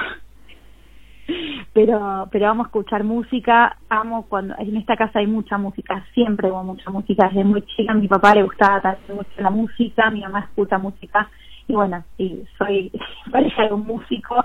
pero 1.73 2.27
pero 2.31 2.45
vamos 2.47 2.65
a 2.65 2.67
escuchar 2.67 3.03
música, 3.03 3.77
amo 3.89 4.25
cuando 4.27 4.55
en 4.57 4.77
esta 4.77 4.95
casa 4.95 5.19
hay 5.19 5.27
mucha 5.27 5.57
música, 5.57 6.05
siempre 6.13 6.51
hubo 6.51 6.63
mucha 6.63 6.89
música, 6.89 7.27
desde 7.27 7.43
muy 7.43 7.61
chica 7.63 7.91
a 7.91 7.95
mi 7.95 8.07
papá 8.07 8.35
le 8.35 8.43
gustaba 8.43 8.81
también 8.81 9.15
mucho 9.15 9.29
la 9.41 9.49
música, 9.49 10.09
mi 10.11 10.21
mamá 10.21 10.41
escucha 10.41 10.77
música 10.77 11.29
y 11.67 11.73
bueno, 11.73 12.03
y 12.17 12.43
soy 12.57 12.91
pareja 13.31 13.63
de 13.63 13.73
un 13.73 13.85
músico, 13.85 14.43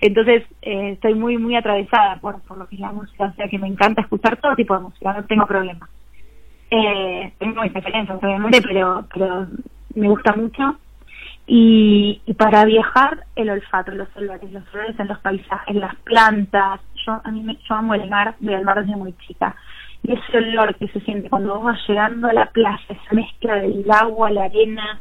entonces 0.00 0.44
eh, 0.62 0.90
estoy 0.92 1.14
muy 1.14 1.38
muy 1.38 1.56
atravesada 1.56 2.16
por, 2.16 2.40
por 2.42 2.58
lo 2.58 2.66
que 2.66 2.76
es 2.76 2.80
la 2.80 2.92
música, 2.92 3.24
o 3.24 3.32
sea 3.34 3.48
que 3.48 3.58
me 3.58 3.68
encanta 3.68 4.02
escuchar 4.02 4.36
todo 4.38 4.56
tipo 4.56 4.74
de 4.74 4.80
música, 4.80 5.12
no 5.12 5.24
tengo 5.24 5.46
problema. 5.46 5.88
Eh, 6.70 7.32
tengo 7.38 7.62
mis 7.62 7.72
preferencias 7.72 8.22
obviamente, 8.22 8.60
pero 8.60 9.06
pero 9.12 9.46
me 9.94 10.08
gusta 10.08 10.34
mucho 10.34 10.78
y, 11.50 12.20
para 12.34 12.66
viajar 12.66 13.24
el 13.34 13.48
olfato, 13.48 13.90
los 13.92 14.08
olores, 14.16 14.52
los 14.52 14.62
olores 14.74 15.00
en 15.00 15.08
los 15.08 15.18
paisajes, 15.20 15.74
las 15.74 15.96
plantas. 15.96 16.80
Yo 17.06 17.18
a 17.24 17.30
mí 17.30 17.42
me, 17.42 17.56
yo 17.66 17.74
amo 17.74 17.94
el 17.94 18.08
mar, 18.10 18.34
voy 18.38 18.52
al 18.52 18.64
mar 18.64 18.84
desde 18.84 18.94
muy 18.96 19.14
chica. 19.26 19.56
Y 20.02 20.12
ese 20.12 20.36
olor 20.36 20.74
que 20.74 20.88
se 20.88 21.00
siente 21.00 21.30
cuando 21.30 21.54
vos 21.54 21.64
vas 21.64 21.88
llegando 21.88 22.28
a 22.28 22.34
la 22.34 22.50
plaza, 22.50 22.84
esa 22.90 23.14
mezcla 23.14 23.54
del 23.56 23.90
agua, 23.90 24.30
la 24.30 24.44
arena, 24.44 25.00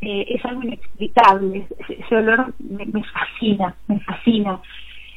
eh, 0.00 0.24
es 0.30 0.42
algo 0.46 0.62
inexplicable. 0.62 1.66
Ese, 1.86 2.16
olor 2.16 2.54
me, 2.58 3.04
fascina, 3.04 3.74
me 3.86 4.00
fascina. 4.00 4.60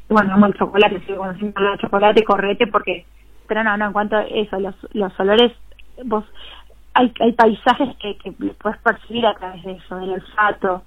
bueno, 0.09 0.33
amo 0.33 0.47
el 0.47 0.55
chocolate, 0.55 1.01
si 1.07 1.13
cuando 1.13 1.39
siento 1.39 1.61
el 1.61 1.79
chocolate, 1.79 2.23
correte 2.25 2.67
porque, 2.67 3.05
pero 3.47 3.63
no, 3.63 3.77
no, 3.77 3.85
en 3.85 3.93
cuanto 3.93 4.17
a 4.17 4.23
eso, 4.23 4.59
los, 4.59 4.75
los 4.93 5.17
olores, 5.21 5.53
vos 6.03 6.25
hay, 6.95 7.13
hay 7.19 7.33
paisajes 7.33 7.95
que, 7.97 8.17
que 8.17 8.31
puedes 8.31 8.79
percibir 8.79 9.25
a 9.25 9.35
través 9.35 9.61
de 9.63 9.73
eso, 9.73 9.97
del 9.97 10.11
olfato, 10.11 10.83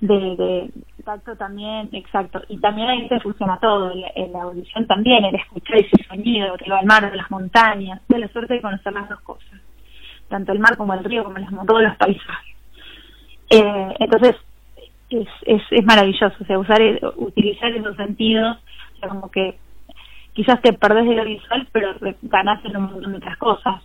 de, 0.00 0.16
de 0.16 0.70
tacto 1.04 1.36
también, 1.36 1.90
exacto. 1.92 2.40
Y 2.48 2.58
también 2.58 2.88
ahí 2.88 3.06
se 3.08 3.20
funciona 3.20 3.58
todo, 3.60 3.92
en 3.92 4.32
la 4.32 4.42
audición 4.42 4.86
también, 4.86 5.22
el 5.26 5.34
escuchar 5.34 5.76
ese 5.76 6.02
sonido, 6.08 6.56
que 6.56 6.70
va 6.70 6.78
al 6.78 6.86
mar, 6.86 7.08
de 7.10 7.16
las 7.16 7.30
montañas, 7.30 8.00
de 8.08 8.18
la 8.18 8.28
suerte 8.28 8.54
de 8.54 8.62
conocer 8.62 8.92
las 8.94 9.08
dos 9.10 9.20
cosas, 9.20 9.60
tanto 10.28 10.52
el 10.52 10.60
mar 10.60 10.78
como 10.78 10.94
el 10.94 11.04
río, 11.04 11.24
como 11.24 11.38
las, 11.38 11.50
todos 11.66 11.82
los 11.82 11.96
paisajes. 11.96 12.56
Eh, 13.50 13.94
entonces, 13.98 14.36
es, 15.10 15.28
es, 15.42 15.62
es 15.70 15.84
maravilloso, 15.84 16.36
o 16.40 16.44
sea, 16.46 16.58
usar, 16.58 16.80
utilizar 17.16 17.70
esos 17.72 17.96
sentidos, 17.96 18.56
como 19.06 19.30
que 19.30 19.58
quizás 20.32 20.62
te 20.62 20.72
perdés 20.72 21.06
de 21.06 21.16
lo 21.16 21.24
visual, 21.26 21.68
pero 21.70 21.94
ganas 22.22 22.64
en 22.64 22.76
un 22.78 22.84
montón 22.84 23.12
de 23.12 23.18
otras 23.18 23.36
cosas 23.36 23.82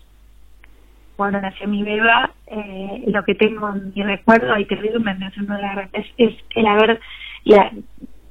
cuando 1.16 1.41
nació 1.41 1.68
mi 1.68 1.84
beba, 1.84 2.32
eh, 2.47 3.03
lo 3.07 3.24
que 3.24 3.36
tengo 3.36 3.70
en 3.70 3.93
mi 3.95 4.03
recuerdo, 4.03 4.57
y 4.57 4.66
te 4.66 4.76
digo, 4.76 4.99
me 4.99 5.13
mencionó 5.13 5.57
la 5.57 5.89
es, 5.93 6.05
es 6.18 6.36
el 6.55 6.68
haber, 6.68 6.99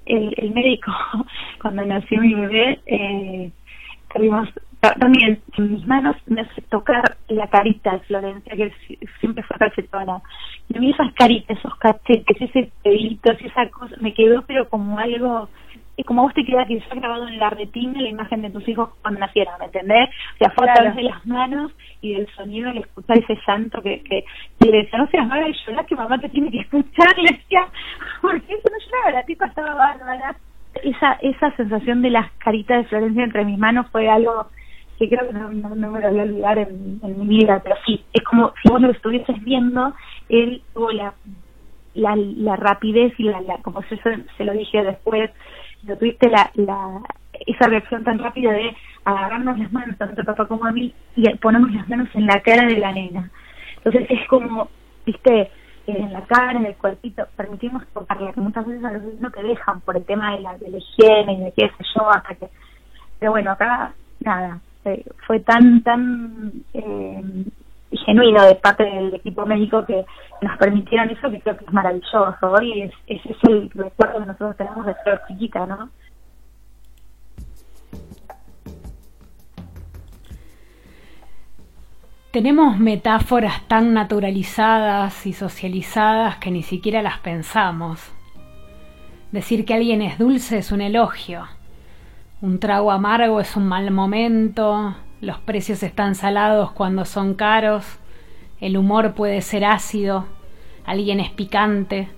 el, 0.06 0.34
el 0.36 0.50
médico, 0.52 0.92
cuando 1.62 1.84
nació 1.84 2.20
mi 2.20 2.34
bebé, 2.34 2.80
eh, 2.86 3.50
tuvimos 4.12 4.48
también 4.92 5.40
en 5.56 5.72
mis 5.72 5.86
manos 5.86 6.16
me 6.26 6.42
hace 6.42 6.60
tocar 6.62 7.16
la 7.28 7.48
carita 7.48 7.92
de 7.92 8.00
Florencia, 8.00 8.56
que 8.56 8.72
siempre 9.20 9.42
fue 9.44 9.56
cachetona. 9.56 10.20
Y 10.68 10.76
a 10.76 10.80
mí 10.80 10.90
esas 10.90 11.12
caritas, 11.14 11.58
esos 11.58 11.74
cachetes, 11.76 12.40
ese 12.40 12.70
pedito, 12.82 13.32
esa 13.32 13.68
cosa, 13.70 13.96
me 14.00 14.12
quedó 14.12 14.42
pero 14.42 14.68
como 14.68 14.98
algo 14.98 15.48
es 15.96 16.04
como 16.04 16.22
vos 16.22 16.34
te 16.34 16.44
quedas 16.44 16.66
que 16.66 16.82
ha 16.90 16.94
grabado 16.94 17.28
en 17.28 17.38
la 17.38 17.50
retina 17.50 18.00
la 18.00 18.08
imagen 18.08 18.42
de 18.42 18.50
tus 18.50 18.66
hijos 18.68 18.90
cuando 19.02 19.20
nacieron, 19.20 19.54
¿me 19.58 19.66
entendés? 19.66 20.08
O 20.34 20.38
sea, 20.38 20.50
fue 20.50 20.68
a 20.68 20.74
través 20.74 20.96
de 20.96 21.02
las 21.04 21.24
manos 21.26 21.72
y 22.00 22.14
del 22.14 22.28
sonido 22.34 22.72
y 22.72 22.78
escuchar 22.78 23.18
ese 23.18 23.38
llanto 23.46 23.80
que, 23.82 24.02
que, 24.02 24.24
le 24.60 24.78
decía, 24.78 24.98
no 24.98 25.06
seas 25.08 25.26
mala 25.26 25.48
y 25.48 25.54
llorar 25.66 25.86
que 25.86 25.94
mamá 25.94 26.18
te 26.18 26.28
tiene 26.28 26.50
que 26.50 26.58
escuchar, 26.60 27.16
le 27.18 27.32
decía, 27.32 27.66
porque 28.20 28.54
eso 28.54 28.68
no 28.70 28.78
lloraba, 28.84 29.10
la 29.12 29.22
tipa 29.24 29.46
estaba 29.46 29.74
bárbara. 29.74 30.36
Esa, 30.82 31.12
esa 31.22 31.54
sensación 31.56 32.02
de 32.02 32.10
las 32.10 32.32
caritas 32.38 32.78
de 32.78 32.88
Florencia 32.88 33.22
entre 33.22 33.44
mis 33.44 33.58
manos 33.58 33.86
fue 33.92 34.08
algo 34.08 34.48
que 34.98 35.08
creo 35.08 35.28
que 35.28 35.34
no, 35.34 35.50
no, 35.50 35.68
me 35.70 36.00
lo 36.00 36.10
voy 36.10 36.20
a 36.20 36.22
olvidar 36.22 36.58
en, 36.58 37.00
mi 37.02 37.26
vida, 37.26 37.60
pero 37.62 37.76
sí, 37.86 38.04
es 38.12 38.22
como 38.22 38.52
si 38.62 38.68
vos 38.68 38.80
lo 38.80 38.90
estuvieses 38.90 39.42
viendo, 39.42 39.94
él 40.28 40.62
tuvo 40.72 40.90
la, 40.92 41.14
la, 41.94 42.16
la 42.16 42.56
rapidez 42.56 43.12
y 43.18 43.24
la, 43.24 43.40
la 43.40 43.58
como 43.58 43.82
se, 43.82 43.98
se 44.36 44.44
lo 44.44 44.52
dije 44.52 44.82
después, 44.82 45.30
tuviste 45.86 46.30
la, 46.30 46.50
la, 46.54 47.00
esa 47.46 47.66
reacción 47.66 48.04
tan 48.04 48.18
rápida 48.18 48.52
de 48.52 48.74
agarrarnos 49.04 49.58
las 49.58 49.72
manos, 49.72 49.96
tanto 49.98 50.20
a 50.20 50.24
papá 50.24 50.46
como 50.46 50.64
a 50.64 50.72
mí, 50.72 50.94
y 51.16 51.28
ponernos 51.36 51.72
las 51.72 51.88
manos 51.88 52.08
en 52.14 52.26
la 52.26 52.40
cara 52.40 52.66
de 52.66 52.78
la 52.78 52.92
nena. 52.92 53.30
Entonces 53.76 54.06
es 54.08 54.26
como, 54.28 54.68
viste, 55.04 55.50
en 55.86 56.12
la 56.12 56.22
cara, 56.22 56.52
en 56.52 56.66
el 56.66 56.74
cuerpito, 56.76 57.26
permitimos 57.36 57.86
tocarla, 57.88 58.32
que 58.32 58.40
muchas 58.40 58.66
veces 58.66 58.84
a 58.84 58.92
los 58.92 59.02
no 59.20 59.30
te 59.30 59.42
dejan 59.42 59.80
por 59.82 59.96
el 59.96 60.04
tema 60.04 60.34
de 60.34 60.40
la, 60.40 60.56
de 60.56 60.70
la 60.70 60.78
higiene 60.78 61.34
y 61.34 61.40
de 61.40 61.52
qué 61.52 61.68
sé 61.68 61.84
yo, 61.94 62.10
hasta 62.10 62.34
que... 62.34 62.48
Pero 63.18 63.32
bueno, 63.32 63.52
acá, 63.52 63.92
nada, 64.20 64.60
fue 65.26 65.40
tan, 65.40 65.82
tan 65.82 66.52
eh, 66.72 67.22
genuino 67.98 68.42
de 68.44 68.54
parte 68.56 68.84
del 68.84 69.14
equipo 69.14 69.46
médico 69.46 69.84
que 69.84 70.04
nos 70.40 70.58
permitieron 70.58 71.10
eso 71.10 71.30
que 71.30 71.40
creo 71.40 71.56
que 71.56 71.64
es 71.64 71.72
maravilloso 71.72 72.36
hoy 72.42 72.82
es, 72.82 72.92
ese 73.06 73.32
es 73.32 73.44
el 73.44 73.70
recuerdo 73.70 74.20
que 74.20 74.26
nosotros 74.26 74.56
tenemos 74.56 74.86
de 74.86 74.94
ser 75.04 75.20
chiquita 75.28 75.66
no 75.66 75.90
Tenemos 82.34 82.80
metáforas 82.80 83.62
tan 83.68 83.94
naturalizadas 83.94 85.24
y 85.24 85.32
socializadas 85.32 86.38
que 86.38 86.50
ni 86.50 86.64
siquiera 86.64 87.00
las 87.00 87.20
pensamos. 87.20 88.12
Decir 89.30 89.64
que 89.64 89.74
alguien 89.74 90.02
es 90.02 90.18
dulce 90.18 90.58
es 90.58 90.72
un 90.72 90.80
elogio. 90.80 91.46
Un 92.40 92.58
trago 92.58 92.90
amargo 92.90 93.38
es 93.38 93.54
un 93.54 93.68
mal 93.68 93.88
momento, 93.92 94.96
los 95.24 95.38
precios 95.38 95.82
están 95.82 96.14
salados 96.14 96.70
cuando 96.72 97.04
son 97.04 97.34
caros, 97.34 97.84
el 98.60 98.76
humor 98.76 99.14
puede 99.14 99.40
ser 99.40 99.64
ácido, 99.64 100.26
alguien 100.84 101.20
es 101.20 101.30
picante, 101.30 102.08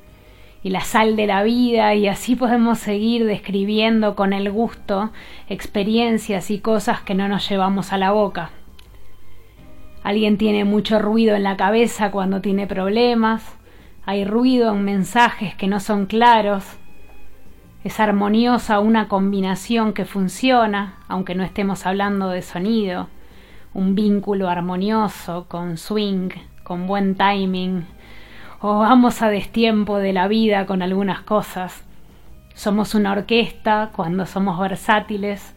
y 0.62 0.70
la 0.70 0.80
sal 0.80 1.14
de 1.14 1.26
la 1.26 1.44
vida, 1.44 1.94
y 1.94 2.08
así 2.08 2.34
podemos 2.34 2.78
seguir 2.78 3.24
describiendo 3.24 4.16
con 4.16 4.32
el 4.32 4.50
gusto 4.50 5.10
experiencias 5.48 6.50
y 6.50 6.58
cosas 6.58 7.00
que 7.00 7.14
no 7.14 7.28
nos 7.28 7.48
llevamos 7.48 7.92
a 7.92 7.98
la 7.98 8.10
boca. 8.10 8.50
Alguien 10.02 10.38
tiene 10.38 10.64
mucho 10.64 10.98
ruido 10.98 11.36
en 11.36 11.44
la 11.44 11.56
cabeza 11.56 12.10
cuando 12.10 12.40
tiene 12.40 12.66
problemas, 12.66 13.56
hay 14.04 14.24
ruido 14.24 14.72
en 14.72 14.84
mensajes 14.84 15.54
que 15.54 15.68
no 15.68 15.80
son 15.80 16.06
claros, 16.06 16.64
es 17.86 18.00
armoniosa 18.00 18.80
una 18.80 19.06
combinación 19.06 19.92
que 19.92 20.04
funciona, 20.04 20.94
aunque 21.06 21.36
no 21.36 21.44
estemos 21.44 21.86
hablando 21.86 22.30
de 22.30 22.42
sonido, 22.42 23.06
un 23.74 23.94
vínculo 23.94 24.48
armonioso, 24.48 25.46
con 25.46 25.76
swing, 25.76 26.30
con 26.64 26.88
buen 26.88 27.14
timing, 27.14 27.86
o 28.60 28.80
vamos 28.80 29.22
a 29.22 29.28
destiempo 29.28 29.98
de 29.98 30.12
la 30.12 30.26
vida 30.26 30.66
con 30.66 30.82
algunas 30.82 31.20
cosas. 31.20 31.84
Somos 32.54 32.96
una 32.96 33.12
orquesta 33.12 33.92
cuando 33.94 34.26
somos 34.26 34.58
versátiles, 34.58 35.54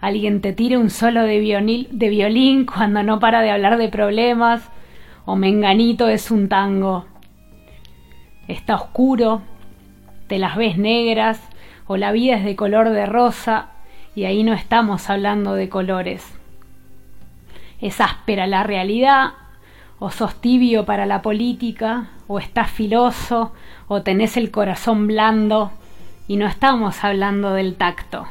alguien 0.00 0.40
te 0.40 0.52
tire 0.52 0.78
un 0.78 0.90
solo 0.90 1.24
de 1.24 1.40
violín, 1.40 1.88
de 1.90 2.08
violín 2.08 2.66
cuando 2.66 3.02
no 3.02 3.18
para 3.18 3.40
de 3.40 3.50
hablar 3.50 3.78
de 3.78 3.88
problemas, 3.88 4.62
o 5.24 5.34
Menganito 5.34 6.06
es 6.06 6.30
un 6.30 6.48
tango. 6.48 7.06
Está 8.46 8.76
oscuro, 8.76 9.42
te 10.28 10.38
las 10.38 10.56
ves 10.56 10.78
negras, 10.78 11.47
o 11.88 11.96
la 11.96 12.12
vida 12.12 12.36
es 12.36 12.44
de 12.44 12.54
color 12.54 12.90
de 12.90 13.06
rosa, 13.06 13.70
y 14.14 14.24
ahí 14.26 14.44
no 14.44 14.52
estamos 14.52 15.10
hablando 15.10 15.54
de 15.54 15.68
colores. 15.68 16.24
Es 17.80 18.00
áspera 18.00 18.46
la 18.46 18.62
realidad, 18.62 19.32
o 19.98 20.10
sos 20.10 20.40
tibio 20.40 20.84
para 20.84 21.06
la 21.06 21.22
política, 21.22 22.10
o 22.28 22.38
estás 22.38 22.70
filoso, 22.70 23.52
o 23.88 24.02
tenés 24.02 24.36
el 24.36 24.50
corazón 24.50 25.06
blando, 25.06 25.72
y 26.28 26.36
no 26.36 26.46
estamos 26.46 27.02
hablando 27.02 27.54
del 27.54 27.74
tacto. 27.74 28.28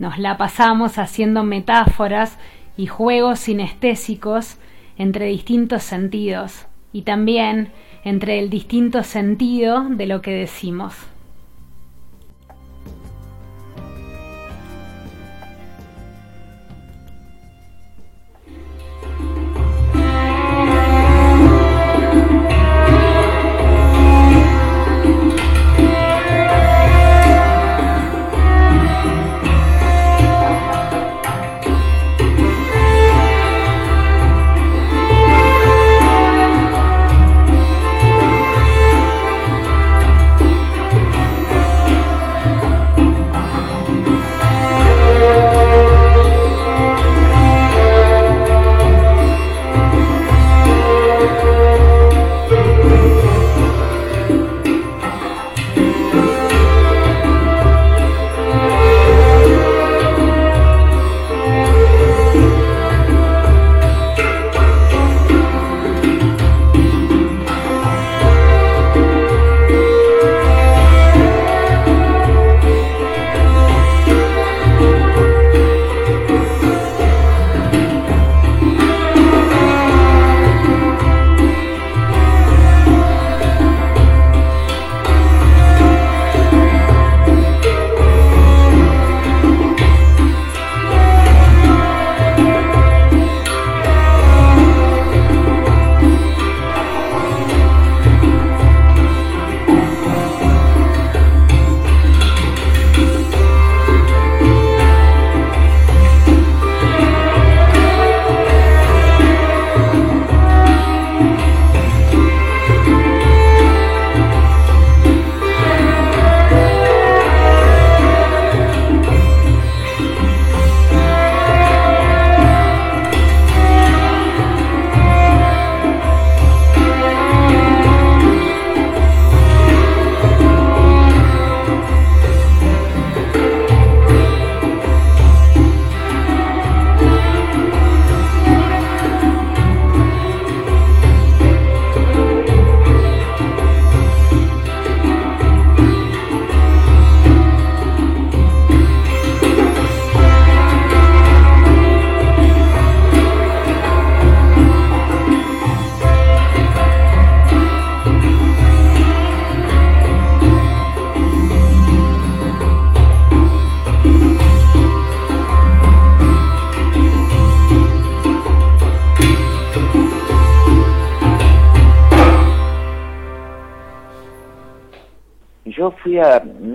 Nos 0.00 0.18
la 0.18 0.36
pasamos 0.36 0.98
haciendo 0.98 1.44
metáforas 1.44 2.38
y 2.76 2.86
juegos 2.86 3.38
sinestésicos 3.38 4.56
entre 4.98 5.26
distintos 5.26 5.82
sentidos 5.82 6.66
y 6.92 7.02
también 7.02 7.70
entre 8.02 8.38
el 8.38 8.50
distinto 8.50 9.04
sentido 9.04 9.84
de 9.90 10.06
lo 10.06 10.22
que 10.22 10.32
decimos. 10.32 10.94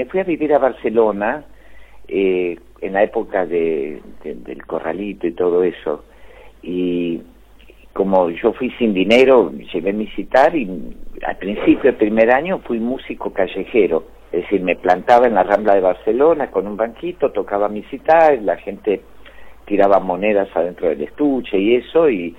Fui 0.10 0.20
a 0.20 0.24
vivir 0.24 0.54
a 0.54 0.60
Barcelona 0.60 1.46
eh, 2.08 2.58
en 2.82 2.93
la 2.93 3.04
época 3.04 3.46
de, 3.46 4.02
del 4.24 4.66
corralito 4.66 5.28
y 5.28 5.32
todo 5.32 5.64
eso. 5.64 6.06
Y 6.62 7.22
como 7.93 8.30
yo 8.30 8.54
fui 8.54 8.72
sin 8.72 8.93
dinero, 8.93 9.52
llevé 9.74 9.93
mi 9.93 10.08
citar 10.08 10.56
y 10.56 10.68
al 11.26 11.38
principio, 11.38 11.91
el 11.91 11.96
primer 11.96 12.32
año, 12.32 12.60
fui 12.60 12.80
músico 12.80 13.32
callejero. 13.32 14.06
Es 14.32 14.43
decir, 14.43 14.62
me 14.62 14.76
plantaba 14.76 15.28
en 15.28 15.36
la 15.36 15.43
Rambla 15.43 15.76
de 15.76 15.82
Barcelona 15.82 16.52
con 16.52 16.68
un 16.68 16.76
banquito, 16.76 17.32
tocaba 17.32 17.70
mi 17.70 17.84
citar, 17.84 18.41
la 18.41 18.58
gente 18.58 19.02
tiraba 19.66 20.00
monedas 20.00 20.50
adentro 20.54 20.89
del 20.89 21.02
estuche 21.02 21.58
y 21.58 21.76
eso, 21.76 22.10
y, 22.10 22.36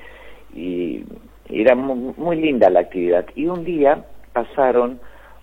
y 0.55 1.05
era 1.49 1.75
muy, 1.75 2.13
muy 2.17 2.37
linda 2.37 2.69
la 2.69 2.81
actividad. 2.81 3.27
Y 3.35 3.47
un 3.47 3.65
día 3.65 4.05
pasaron 4.33 5.01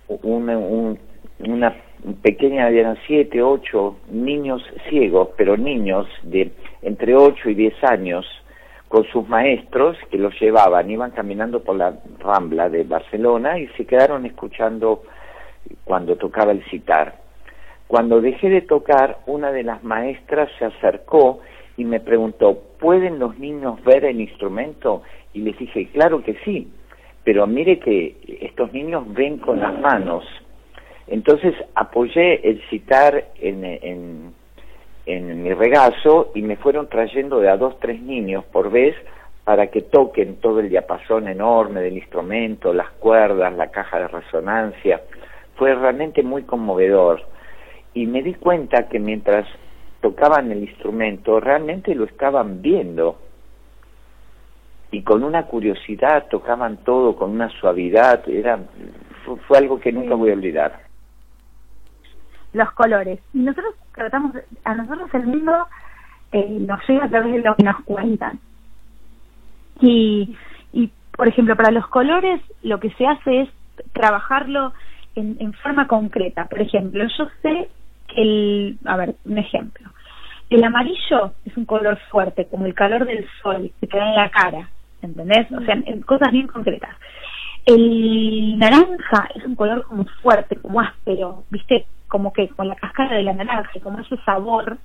un, 0.07 0.99
una 1.39 1.75
pequeña, 2.21 2.69
eran 2.69 2.97
siete, 3.07 3.41
ocho 3.41 3.97
niños 4.09 4.61
ciegos, 4.89 5.29
pero 5.37 5.57
niños 5.57 6.07
de 6.23 6.51
entre 6.81 7.15
ocho 7.15 7.49
y 7.49 7.55
diez 7.55 7.75
años, 7.83 8.25
con 8.87 9.05
sus 9.05 9.27
maestros 9.27 9.97
que 10.11 10.17
los 10.17 10.39
llevaban, 10.39 10.91
iban 10.91 11.11
caminando 11.11 11.63
por 11.63 11.75
la 11.75 11.95
rambla 12.19 12.69
de 12.69 12.83
Barcelona 12.83 13.57
y 13.57 13.67
se 13.69 13.85
quedaron 13.85 14.25
escuchando 14.25 15.03
cuando 15.83 16.15
tocaba 16.15 16.51
el 16.51 16.63
citar. 16.65 17.15
Cuando 17.87 18.21
dejé 18.21 18.49
de 18.49 18.61
tocar, 18.61 19.19
una 19.25 19.51
de 19.51 19.63
las 19.63 19.83
maestras 19.83 20.49
se 20.59 20.65
acercó 20.65 21.39
y 21.77 21.85
me 21.85 21.99
preguntó, 21.99 22.61
¿pueden 22.79 23.17
los 23.17 23.37
niños 23.39 23.83
ver 23.83 24.05
el 24.05 24.21
instrumento? 24.21 25.01
Y 25.33 25.41
les 25.41 25.57
dije, 25.57 25.87
claro 25.87 26.23
que 26.23 26.35
sí, 26.45 26.71
pero 27.23 27.47
mire 27.47 27.79
que 27.79 28.15
estos 28.41 28.73
niños 28.73 29.11
ven 29.13 29.37
con 29.37 29.59
las 29.59 29.79
manos 29.79 30.23
entonces 31.07 31.53
apoyé 31.75 32.47
el 32.49 32.61
citar 32.69 33.25
en, 33.39 33.65
en, 33.65 34.33
en, 35.05 35.43
mi 35.43 35.53
regazo 35.53 36.31
y 36.33 36.41
me 36.41 36.55
fueron 36.55 36.87
trayendo 36.87 37.39
de 37.39 37.49
a 37.49 37.57
dos, 37.57 37.77
tres 37.79 38.01
niños 38.01 38.45
por 38.45 38.71
vez 38.71 38.95
para 39.43 39.67
que 39.67 39.81
toquen 39.81 40.37
todo 40.37 40.61
el 40.61 40.69
diapasón 40.69 41.27
enorme 41.27 41.81
del 41.81 41.97
instrumento, 41.97 42.73
las 42.73 42.89
cuerdas, 42.91 43.53
la 43.53 43.71
caja 43.71 43.99
de 43.99 44.07
resonancia. 44.07 45.01
Fue 45.55 45.75
realmente 45.75 46.23
muy 46.23 46.43
conmovedor. 46.43 47.21
Y 47.93 48.07
me 48.07 48.23
di 48.23 48.35
cuenta 48.35 48.87
que 48.87 48.99
mientras 48.99 49.45
tocaban 50.01 50.51
el 50.51 50.63
instrumento, 50.63 51.41
realmente 51.41 51.93
lo 51.93 52.05
estaban 52.05 52.61
viendo. 52.61 53.19
Y 54.91 55.03
con 55.03 55.23
una 55.23 55.47
curiosidad 55.47 56.27
tocaban 56.29 56.77
todo, 56.77 57.15
con 57.17 57.31
una 57.31 57.49
suavidad. 57.49 58.27
Era, 58.29 58.59
fue 59.47 59.57
algo 59.57 59.79
que 59.79 59.91
nunca 59.91 60.15
voy 60.15 60.29
a 60.29 60.33
olvidar. 60.33 60.92
Los 62.53 62.71
colores. 62.71 63.19
Y 63.33 63.39
nosotros 63.39 63.75
tratamos, 63.93 64.35
a 64.63 64.75
nosotros 64.75 65.09
el 65.13 65.25
mundo 65.27 65.67
eh, 66.31 66.57
nos 66.59 66.79
llega 66.87 67.05
a 67.05 67.09
través 67.09 67.33
de 67.33 67.41
lo 67.41 67.55
que 67.55 67.63
nos 67.63 67.83
cuentan. 67.83 68.39
Y, 69.81 70.35
y, 70.71 70.91
por 71.15 71.27
ejemplo, 71.27 71.55
para 71.55 71.71
los 71.71 71.87
colores 71.87 72.41
lo 72.61 72.79
que 72.79 72.91
se 72.91 73.05
hace 73.05 73.41
es 73.41 73.49
trabajarlo 73.91 74.73
en, 75.15 75.53
forma 75.53 75.87
concreta. 75.87 76.45
Por 76.45 76.61
ejemplo, 76.61 77.03
yo 77.17 77.27
sé 77.41 77.69
que 78.07 78.21
el, 78.21 78.77
a 78.85 78.97
ver, 78.97 79.15
un 79.25 79.37
ejemplo. 79.37 79.89
El 80.49 80.63
amarillo 80.63 81.33
es 81.45 81.55
un 81.57 81.65
color 81.65 81.97
fuerte, 82.09 82.45
como 82.45 82.65
el 82.65 82.73
calor 82.73 83.05
del 83.05 83.25
sol 83.41 83.71
que 83.79 83.87
te 83.87 83.97
da 83.97 84.09
en 84.09 84.15
la 84.15 84.29
cara, 84.29 84.69
¿entendés? 85.01 85.51
O 85.51 85.61
sea, 85.61 85.75
cosas 86.05 86.31
bien 86.31 86.47
concretas. 86.47 86.95
El 87.65 88.57
naranja 88.57 89.29
es 89.35 89.45
un 89.45 89.55
color 89.55 89.85
como 89.85 90.05
fuerte, 90.21 90.57
como 90.57 90.81
áspero, 90.81 91.43
¿viste? 91.49 91.85
Como 92.13 92.31
que 92.31 92.47
con 92.49 92.67
la 92.67 92.75
cascara 92.75 93.15
de 93.15 93.23
la 93.23 93.33
naranja, 93.33 93.71
como 93.81 93.99
ese 93.99 94.17
sabor, 94.17 94.77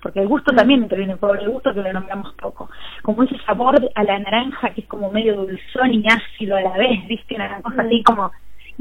porque 0.00 0.20
el 0.20 0.28
gusto 0.28 0.54
también 0.54 0.84
interviene 0.84 1.16
por 1.16 1.36
el 1.36 1.50
gusto 1.50 1.74
que 1.74 1.82
lo 1.82 1.92
nombramos 1.92 2.32
poco, 2.34 2.70
como 3.02 3.24
ese 3.24 3.36
sabor 3.44 3.74
a 3.96 4.04
la 4.04 4.18
naranja 4.20 4.70
que 4.70 4.82
es 4.82 4.86
como 4.86 5.10
medio 5.10 5.34
dulzón 5.34 5.92
y 5.92 6.04
ácido 6.06 6.56
a 6.56 6.60
la 6.60 6.78
vez, 6.78 7.04
¿viste? 7.08 7.34
Una 7.34 7.60
cosa 7.62 7.82
así 7.82 8.00
como 8.04 8.30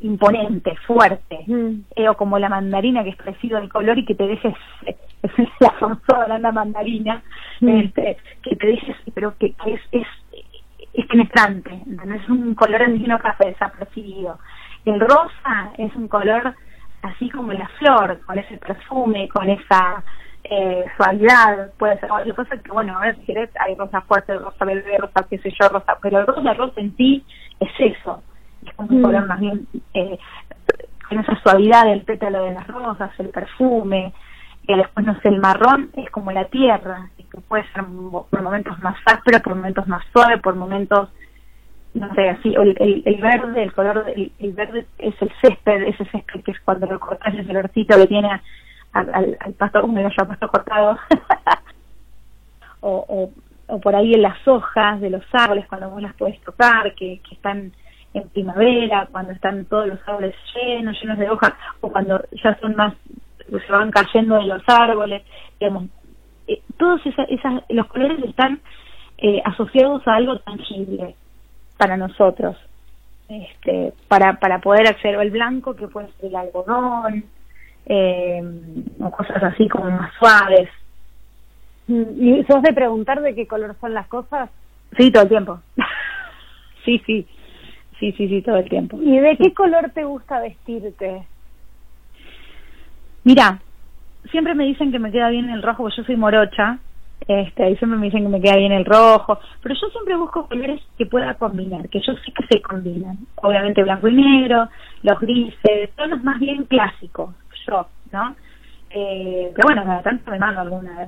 imponente, 0.04 0.76
fuerte, 0.86 1.44
eh, 1.96 2.08
o 2.08 2.16
como 2.16 2.38
la 2.38 2.50
mandarina 2.50 3.04
que 3.04 3.10
es 3.10 3.16
parecido 3.16 3.58
al 3.58 3.68
color 3.68 3.98
y 3.98 4.06
que 4.06 4.14
te 4.14 4.28
dejes, 4.28 4.54
es 5.24 5.50
la 5.60 5.72
famosa 5.72 6.38
la 6.38 6.52
mandarina, 6.52 7.24
este, 7.62 8.18
que 8.44 8.56
te 8.58 8.68
dejes, 8.68 8.96
pero 9.16 9.36
que, 9.40 9.54
que 9.54 9.74
es, 9.74 9.82
es 9.92 10.08
es 10.94 11.06
penetrante, 11.08 11.72
es 11.72 12.30
un 12.30 12.54
color 12.54 12.84
andino 12.84 13.18
café 13.18 13.48
desapercibido. 13.48 14.38
El 14.86 15.00
rosa 15.00 15.72
es 15.78 15.96
un 15.96 16.08
color 16.08 16.54
así 17.02 17.30
como 17.30 17.52
la 17.54 17.68
flor, 17.80 18.20
con 18.26 18.38
ese 18.38 18.58
perfume, 18.58 19.30
con 19.30 19.49
esa 19.49 20.04
eh, 20.43 20.86
suavidad, 20.97 21.72
puede 21.78 21.99
ser. 21.99 22.10
Cualquier 22.10 22.36
cosa 22.36 22.58
que, 22.58 22.72
bueno, 22.72 22.97
a 22.97 23.02
ver 23.02 23.16
si 23.18 23.26
querés, 23.26 23.49
hay 23.60 23.76
rosa 23.76 24.02
fuerte, 24.02 24.38
rosa 24.38 24.66
verde, 24.66 24.97
rosa 24.97 25.26
qué 25.30 25.38
sé 25.39 25.52
yo, 25.60 25.70
rosa, 25.70 25.97
pero 26.02 26.20
el 26.20 26.28
rosa, 26.28 26.54
rosa 26.54 26.82
en 26.82 26.95
sí 26.97 27.24
es 27.60 27.72
eso, 27.80 28.24
es 28.66 28.74
como 28.76 28.89
un 28.89 29.02
color 29.02 29.28
más 29.28 29.39
bien, 29.39 29.68
eh, 29.93 30.18
con 31.08 31.20
esa 31.20 31.36
suavidad 31.41 31.86
del 31.86 32.02
pétalo 32.02 32.45
de 32.45 32.54
las 32.54 32.68
rosas, 32.68 33.12
el 33.20 33.30
perfume, 33.30 34.14
que 34.66 34.76
después, 34.76 35.06
no 35.06 35.20
sé, 35.22 35.30
el 35.30 35.39
marrón 35.39 35.89
es 35.95 36.10
como 36.12 36.32
la 36.32 36.45
tierra, 36.45 37.10
que 37.18 37.41
puede 37.41 37.64
ser 37.72 37.84
por 37.86 38.41
momentos 38.41 38.78
más 38.80 38.95
áspero, 39.06 39.41
por 39.41 39.56
momentos 39.56 39.88
más 39.88 40.04
suave, 40.12 40.38
por 40.38 40.56
momentos, 40.56 41.10
no 41.94 42.14
sé, 42.16 42.30
así, 42.30 42.54
el, 42.56 43.04
el, 43.06 43.22
verde, 43.22 43.64
el 43.64 43.74
color, 43.74 44.06
el, 44.16 44.32
el, 44.39 44.54
verde 44.54 44.86
es 44.98 45.14
el 45.22 45.32
césped, 45.42 45.84
ese 45.84 46.06
césped 46.06 46.42
que 46.44 46.52
es 46.52 46.60
cuando 46.62 46.88
lo 46.88 47.00
cortas 47.00 47.34
ese 47.34 47.50
olorcito 47.52 47.98
que 47.98 48.08
tiene 48.08 48.30
al, 48.94 49.38
al, 49.39 49.54
pasto, 49.54 49.82
como 49.82 50.00
yo 50.00 50.28
pasto 50.28 50.48
cortado, 50.48 50.98
o, 52.82 53.30
o, 53.68 53.80
por 53.80 53.96
ahí 53.96 54.14
en 54.14 54.22
las 54.22 54.48
hojas 54.48 55.02
de 55.02 55.10
los 55.10 55.24
árboles 55.34 55.68
cuando 55.68 55.89
vos 55.89 56.02
las 56.02 56.16
puedes 56.16 56.39
tocar, 56.42 56.94
que, 56.96 57.20
que 57.28 57.36
están 57.36 57.74
en 58.14 58.30
primavera, 58.30 59.08
cuando 59.12 59.34
están 59.34 59.66
todos 59.66 59.88
los 59.88 60.00
árboles 60.08 60.36
llenos, 60.54 61.00
llenos 61.02 61.18
de 61.18 61.30
hojas, 61.30 61.54
o 61.82 61.92
cuando 61.92 62.22
ya 62.44 62.58
son 62.60 62.76
más 62.76 62.94
se 63.60 63.72
van 63.72 63.92
cayendo 63.92 64.36
de 64.36 64.46
los 64.46 64.64
árboles, 64.68 65.24
digamos, 65.60 65.89
eh, 66.48 66.62
todos 66.78 67.02
esas, 67.06 67.28
los 67.70 67.88
colores 67.88 68.24
están 68.24 68.62
eh, 69.18 69.42
asociados 69.44 70.08
a 70.08 70.16
algo 70.16 70.39
tangible 70.39 71.16
para 71.82 71.98
nosotros, 71.98 72.56
este, 73.28 73.92
para, 74.08 74.40
para 74.40 74.60
poder 74.60 74.88
acceder 74.88 75.16
al 75.16 75.32
blanco 75.32 75.76
que 75.76 75.88
puede 75.88 76.10
ser 76.20 76.26
el 76.26 76.36
algodón, 76.36 77.24
eh, 77.88 78.40
o 79.00 79.10
cosas 79.10 79.42
así 79.42 79.68
como 79.68 79.90
más 79.90 80.14
suaves. 80.20 80.70
Mm, 81.88 82.04
¿Y 82.20 82.44
sos 82.44 82.62
de 82.62 82.72
preguntar 82.74 83.20
de 83.24 83.34
qué 83.34 83.48
color 83.48 83.76
son 83.82 83.96
las 83.96 84.06
cosas? 84.06 84.52
Sí, 84.96 85.10
todo 85.10 85.24
el 85.24 85.30
tiempo. 85.30 85.60
sí, 86.86 87.02
sí, 87.08 87.26
sí, 88.00 88.12
sí, 88.12 88.28
sí, 88.28 88.44
todo 88.44 88.58
el 88.58 88.70
tiempo. 88.70 89.00
¿Y 89.02 89.18
de 89.18 89.36
qué 89.38 89.52
color 89.56 89.90
te 89.90 90.04
gusta 90.04 90.40
vestirte? 90.40 91.24
Mira, 93.24 93.60
siempre 94.30 94.54
me 94.54 94.66
dicen 94.66 94.92
que 94.92 95.00
me 95.00 95.12
queda 95.12 95.30
bien 95.30 95.50
el 95.50 95.64
rojo, 95.64 95.82
porque 95.82 95.98
yo 95.98 96.04
soy 96.04 96.16
morocha, 96.16 96.78
este, 97.28 97.69
y 97.69 97.76
siempre 97.78 97.99
me 97.99 98.05
dicen 98.07 98.24
que 98.24 98.30
me 98.30 98.41
queda 98.41 98.57
bien 98.57 98.72
el 98.72 98.86
rojo, 98.86 99.39
pero 99.61 99.76
yo 99.76 99.88
siempre 99.89 100.15
busco 100.15 100.47
colores 100.47 100.82
que 100.97 101.05
pueda 101.05 101.34
combinar, 101.36 101.88
que 101.89 102.01
yo 102.01 102.13
sé 102.13 102.32
que 102.32 102.45
se 102.49 102.61
combinan. 102.61 103.17
Obviamente 103.36 103.84
blanco 103.84 104.07
y 104.07 104.13
negro, 104.13 104.67
los 105.03 105.19
grises, 105.19 105.91
tonos 105.95 106.24
más 106.24 106.39
bien 106.39 106.63
clásicos, 106.65 107.36
yo, 107.67 107.88
¿no? 108.11 108.36
Eh, 108.89 109.51
pero 109.55 109.67
bueno, 109.67 109.84
cada 109.84 110.01
tanto 110.01 110.32
me 110.32 110.39
mando 110.39 110.61
alguna 110.61 111.07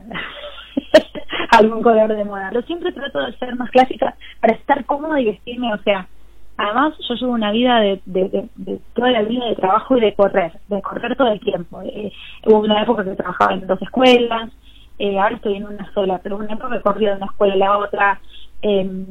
algún 1.51 1.81
color 1.81 2.15
de 2.15 2.23
moda. 2.23 2.49
Pero 2.49 2.65
siempre 2.65 2.91
trato 2.93 3.19
de 3.19 3.37
ser 3.37 3.55
más 3.55 3.69
clásica 3.71 4.15
para 4.39 4.53
estar 4.53 4.85
cómoda 4.85 5.19
y 5.19 5.25
vestirme, 5.25 5.73
o 5.73 5.77
sea, 5.79 6.07
Además, 6.55 6.93
yo 7.09 7.15
llevo 7.15 7.31
una 7.31 7.51
vida 7.51 7.79
de, 7.79 7.99
de, 8.05 8.47
de, 8.55 8.79
toda 8.93 9.09
la 9.09 9.23
vida 9.23 9.43
de 9.45 9.55
trabajo 9.55 9.97
y 9.97 10.01
de 10.01 10.13
correr, 10.13 10.51
de 10.67 10.81
correr 10.83 11.15
todo 11.15 11.29
el 11.29 11.39
tiempo. 11.39 11.81
Eh, 11.81 12.11
hubo 12.45 12.59
una 12.59 12.83
época 12.83 13.03
que 13.03 13.15
trabajaba 13.15 13.55
en 13.55 13.65
dos 13.65 13.81
escuelas, 13.81 14.51
eh, 14.99 15.19
ahora 15.19 15.35
estoy 15.35 15.55
en 15.55 15.65
una 15.65 15.91
sola, 15.93 16.19
pero 16.21 16.37
una 16.37 16.53
época 16.53 16.81
corría 16.81 17.11
de 17.11 17.17
una 17.17 17.25
escuela 17.27 17.53
a 17.53 17.57
la 17.57 17.77
otra, 17.77 18.19
eh, 18.61 19.05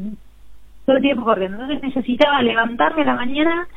todo 0.86 0.96
el 0.96 1.02
tiempo 1.02 1.24
corriendo. 1.24 1.62
Entonces 1.62 1.82
necesitaba 1.82 2.42
levantarme 2.42 3.02
a 3.02 3.06
la 3.06 3.14
mañana, 3.14 3.68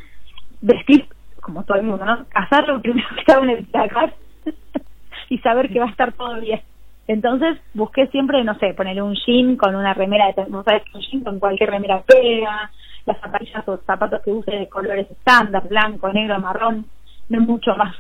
vestir 0.62 1.08
como 1.42 1.64
todo 1.64 1.78
el 1.78 1.84
mundo, 1.84 2.06
¿no? 2.06 2.26
Cazar 2.30 2.68
lo 2.68 2.82
primero 2.82 3.08
que 3.24 3.32
hago 3.32 3.44
en 3.44 3.50
el 3.52 3.66
placar 3.66 4.14
y 5.30 5.38
saber 5.40 5.70
que 5.70 5.80
va 5.80 5.86
a 5.86 5.92
estar 5.92 6.14
todo 6.14 6.40
bien. 6.40 6.62
Entonces 7.08 7.60
busqué 7.74 8.08
siempre, 8.08 8.44
no 8.44 8.58
sé, 8.58 8.74
ponerle 8.74 9.04
un 9.04 9.16
jean 9.16 9.56
con 9.58 9.76
una 9.76 9.94
remera 9.94 10.32
de, 10.32 10.50
no 10.50 10.64
sabes, 10.64 10.84
un 10.94 11.02
jean 11.02 11.24
con 11.24 11.40
cualquier 11.40 11.70
remera 11.70 12.02
pega, 12.02 12.72
las 13.06 13.20
zapatillas 13.20 13.68
o 13.68 13.78
zapatos 13.78 14.22
que 14.24 14.32
use 14.32 14.52
de 14.52 14.68
colores 14.68 15.10
estándar, 15.12 15.68
blanco, 15.68 16.12
negro, 16.12 16.40
marrón, 16.40 16.86
no 17.30 17.40
es 17.40 17.48
mucho 17.48 17.76
más 17.76 17.96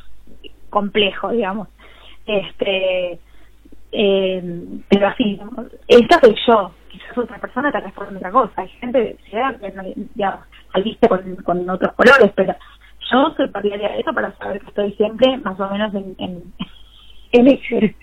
complejo, 0.71 1.29
digamos. 1.29 1.67
Este, 2.25 3.19
eh, 3.97 4.63
pero 4.89 5.07
así, 5.07 5.39
esta 5.87 6.19
soy 6.19 6.35
yo, 6.47 6.71
quizás 6.89 7.17
otra 7.17 7.37
persona 7.37 7.71
te 7.71 7.79
responde 7.79 8.17
otra 8.17 8.31
cosa. 8.31 8.61
Hay 8.61 8.69
gente 8.69 9.17
que 9.31 10.03
ya 10.15 10.39
viste 10.83 11.07
con, 11.07 11.35
con 11.37 11.69
otros 11.69 11.93
colores, 11.93 12.31
pero 12.35 12.55
yo 13.11 13.33
soy 13.37 13.49
partidaria 13.49 13.89
de 13.89 13.99
eso 13.99 14.13
para 14.13 14.35
saber 14.37 14.59
que 14.59 14.67
estoy 14.67 14.91
siempre 14.93 15.37
más 15.37 15.59
o 15.59 15.69
menos 15.69 15.93
en, 15.93 16.15
en, 16.17 16.43
en 17.31 17.95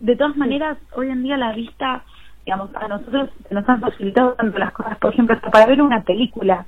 De 0.00 0.16
todas 0.16 0.36
maneras, 0.36 0.78
hoy 0.94 1.10
en 1.10 1.22
día 1.22 1.36
la 1.36 1.52
vista 1.52 2.04
digamos, 2.44 2.70
a 2.74 2.88
nosotros 2.88 3.30
nos 3.50 3.68
han 3.68 3.80
facilitado 3.80 4.34
tanto 4.34 4.58
las 4.58 4.72
cosas, 4.72 4.98
por 4.98 5.12
ejemplo, 5.12 5.38
para 5.50 5.66
ver 5.66 5.80
una 5.80 6.02
película. 6.02 6.66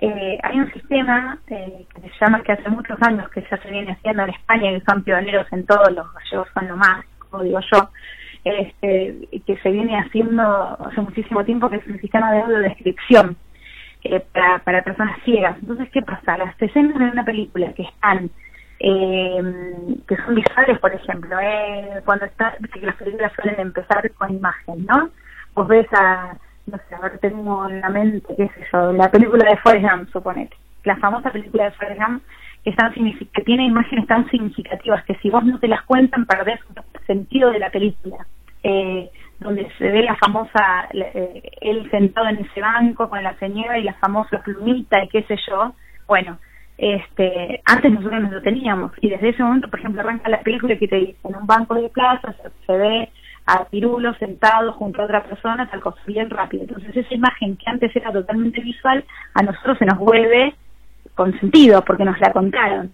Eh, 0.00 0.38
hay 0.42 0.58
un 0.58 0.72
sistema 0.72 1.38
eh, 1.46 1.86
que 1.94 2.00
se 2.00 2.10
llama, 2.20 2.42
que 2.42 2.52
hace 2.52 2.68
muchos 2.70 3.00
años 3.02 3.28
que 3.30 3.44
ya 3.48 3.56
se 3.58 3.70
viene 3.70 3.92
haciendo 3.92 4.24
en 4.24 4.30
España, 4.30 4.70
que 4.70 4.82
son 4.88 5.04
pioneros 5.04 5.46
en 5.52 5.66
todos 5.66 5.92
los 5.92 6.06
gallegos, 6.12 6.48
son 6.54 6.68
lo 6.68 6.76
más, 6.76 7.04
como 7.32 7.42
digo 7.42 7.58
yo, 7.72 7.90
este, 8.44 9.28
que 9.44 9.56
se 9.56 9.70
viene 9.70 9.98
haciendo 9.98 10.42
hace 10.86 11.00
muchísimo 11.00 11.44
tiempo, 11.44 11.68
que 11.68 11.76
es 11.76 11.86
un 11.88 12.00
sistema 12.00 12.30
de 12.32 12.42
audiodescripción 12.42 13.36
eh, 14.04 14.22
para, 14.32 14.60
para 14.60 14.82
personas 14.82 15.18
ciegas. 15.24 15.56
Entonces, 15.60 15.88
¿qué 15.90 16.02
pasa? 16.02 16.38
Las 16.38 16.60
escenas 16.62 16.96
de 16.96 17.06
una 17.06 17.24
película 17.24 17.72
que 17.72 17.82
están 17.82 18.30
eh, 18.84 19.42
que 20.08 20.16
son 20.16 20.34
visuales, 20.34 20.78
por 20.80 20.92
ejemplo, 20.92 21.38
eh, 21.40 22.02
cuando 22.04 22.24
está, 22.24 22.56
las 22.80 22.96
películas 22.96 23.32
suelen 23.40 23.60
empezar 23.60 24.10
con 24.14 24.34
imagen, 24.34 24.84
¿no? 24.86 25.08
Vos 25.54 25.68
ves 25.68 25.86
a, 25.92 26.36
no 26.66 26.78
sé, 26.88 26.94
a 26.96 27.00
ver, 27.00 27.18
tengo 27.18 27.68
en 27.68 27.80
la 27.80 27.88
mente, 27.90 28.34
qué 28.36 28.48
sé 28.48 28.66
yo, 28.72 28.92
la 28.92 29.08
película 29.08 29.48
de 29.48 29.56
Forrest 29.58 29.88
Gump, 29.88 30.10
suponete, 30.10 30.56
la 30.82 30.96
famosa 30.96 31.30
película 31.30 31.64
de 31.64 31.70
Forrest 31.72 32.00
Gump, 32.00 32.24
que, 32.64 32.70
están, 32.70 32.92
tiene 33.44 33.66
imágenes 33.66 34.06
tan 34.06 34.28
significativas 34.30 35.04
que 35.04 35.16
si 35.16 35.30
vos 35.30 35.44
no 35.44 35.58
te 35.58 35.68
las 35.68 35.82
cuentan, 35.82 36.26
perdés 36.26 36.60
el 36.76 37.06
sentido 37.06 37.50
de 37.50 37.58
la 37.58 37.70
película. 37.70 38.26
Eh, 38.62 39.10
donde 39.42 39.68
se 39.76 39.88
ve 39.88 40.02
la 40.02 40.16
famosa, 40.16 40.88
eh, 40.92 41.42
él 41.60 41.90
sentado 41.90 42.28
en 42.28 42.38
ese 42.38 42.60
banco 42.60 43.08
con 43.08 43.22
la 43.22 43.36
señora 43.38 43.78
y 43.78 43.82
la 43.82 43.94
famosa 43.94 44.40
plumita 44.42 45.02
y 45.02 45.08
qué 45.08 45.22
sé 45.24 45.36
yo, 45.48 45.74
bueno, 46.06 46.38
este, 46.78 47.60
antes 47.64 47.92
nosotros 47.92 48.22
no 48.22 48.30
lo 48.30 48.42
teníamos 48.42 48.92
y 49.00 49.10
desde 49.10 49.30
ese 49.30 49.42
momento, 49.42 49.68
por 49.68 49.80
ejemplo, 49.80 50.00
arranca 50.00 50.28
la 50.28 50.40
película 50.40 50.76
que 50.76 50.88
te 50.88 50.96
dice, 50.96 51.16
en 51.24 51.36
un 51.36 51.46
banco 51.46 51.74
de 51.74 51.88
plaza 51.88 52.34
se, 52.66 52.76
ve 52.76 53.08
a 53.46 53.64
Pirulo 53.64 54.14
sentado 54.14 54.72
junto 54.72 55.02
a 55.02 55.04
otra 55.04 55.24
persona, 55.24 55.68
tal 55.68 55.80
cosa, 55.80 56.00
bien 56.06 56.30
rápido. 56.30 56.62
Entonces 56.62 56.96
esa 56.96 57.14
imagen 57.14 57.56
que 57.56 57.68
antes 57.68 57.94
era 57.94 58.12
totalmente 58.12 58.60
visual, 58.60 59.04
a 59.34 59.42
nosotros 59.42 59.78
se 59.78 59.86
nos 59.86 59.98
vuelve 59.98 60.54
con 61.14 61.38
sentido 61.40 61.82
porque 61.84 62.04
nos 62.04 62.18
la 62.20 62.32
contaron. 62.32 62.92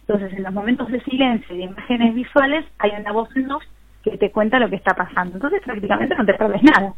Entonces 0.00 0.32
en 0.32 0.42
los 0.42 0.52
momentos 0.52 0.88
de 0.90 1.00
silencio 1.02 1.54
y 1.54 1.58
de 1.58 1.64
imágenes 1.64 2.14
visuales 2.14 2.64
hay 2.78 2.92
una 2.98 3.12
voz 3.12 3.34
en 3.36 3.50
off 3.50 3.62
que 4.02 4.18
te 4.18 4.30
cuenta 4.30 4.58
lo 4.58 4.68
que 4.68 4.76
está 4.76 4.94
pasando. 4.94 5.36
Entonces 5.36 5.62
prácticamente 5.64 6.14
no 6.14 6.26
te 6.26 6.34
pierdes 6.34 6.62
nada. 6.62 6.94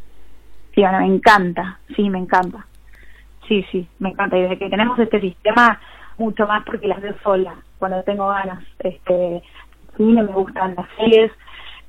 Sí, 0.74 0.80
bueno, 0.80 1.00
me 1.00 1.06
encanta, 1.06 1.78
sí, 1.94 2.10
me 2.10 2.18
encanta. 2.18 2.66
Sí, 3.46 3.64
sí, 3.70 3.88
me 4.00 4.10
encanta. 4.10 4.36
Y 4.36 4.42
desde 4.42 4.58
que 4.58 4.68
tenemos 4.68 4.98
este 4.98 5.20
sistema 5.20 5.80
mucho 6.18 6.46
más 6.46 6.64
porque 6.64 6.88
las 6.88 7.00
veo 7.00 7.14
sola. 7.22 7.54
cuando 7.78 8.02
tengo 8.02 8.28
ganas. 8.28 8.64
Este, 8.80 9.42
cine, 9.96 10.22
me 10.22 10.32
gustan 10.32 10.74
las 10.76 10.86
series, 10.96 11.32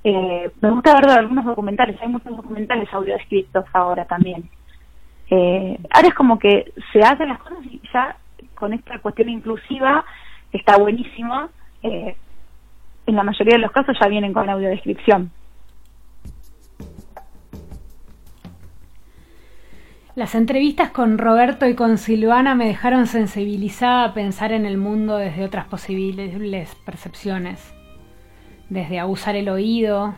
eh, 0.04 0.50
me 0.62 0.72
gusta 0.72 0.96
ver 0.96 1.10
algunos 1.10 1.46
documentales, 1.46 2.00
hay 2.02 2.08
muchos 2.08 2.36
documentales 2.36 2.88
audio 2.94 3.16
escritos 3.16 3.66
ahora 3.74 4.06
también. 4.06 4.50
Eh, 5.30 5.78
ahora 5.90 6.08
es 6.08 6.14
como 6.14 6.40
que 6.40 6.72
se 6.94 7.02
hacen 7.02 7.30
las 7.30 7.40
cosas 7.40 7.66
y 7.66 7.82
ya 7.92 8.16
con 8.58 8.74
esta 8.74 9.00
cuestión 9.00 9.30
inclusiva 9.30 10.04
está 10.52 10.78
buenísimo. 10.78 11.50
Eh, 11.84 12.16
en 13.06 13.16
la 13.16 13.24
mayoría 13.24 13.56
de 13.56 13.62
los 13.62 13.72
casos 13.72 13.96
ya 14.02 14.08
vienen 14.10 14.34
con 14.34 14.50
audiodescripción. 14.50 15.32
Las 20.16 20.34
entrevistas 20.34 20.90
con 20.90 21.20
Roberto 21.20 21.68
y 21.68 21.76
con 21.76 22.00
Silvana 22.00 22.56
me 22.56 22.66
dejaron 22.66 23.06
sensibilizada 23.06 24.04
a 24.04 24.14
pensar 24.16 24.52
en 24.52 24.66
el 24.66 24.78
mundo 24.78 25.18
desde 25.18 25.46
otras 25.46 25.66
posibles 25.68 26.76
percepciones, 26.84 27.72
desde 28.68 28.98
a 28.98 29.06
usar 29.06 29.36
el 29.36 29.48
oído, 29.48 30.16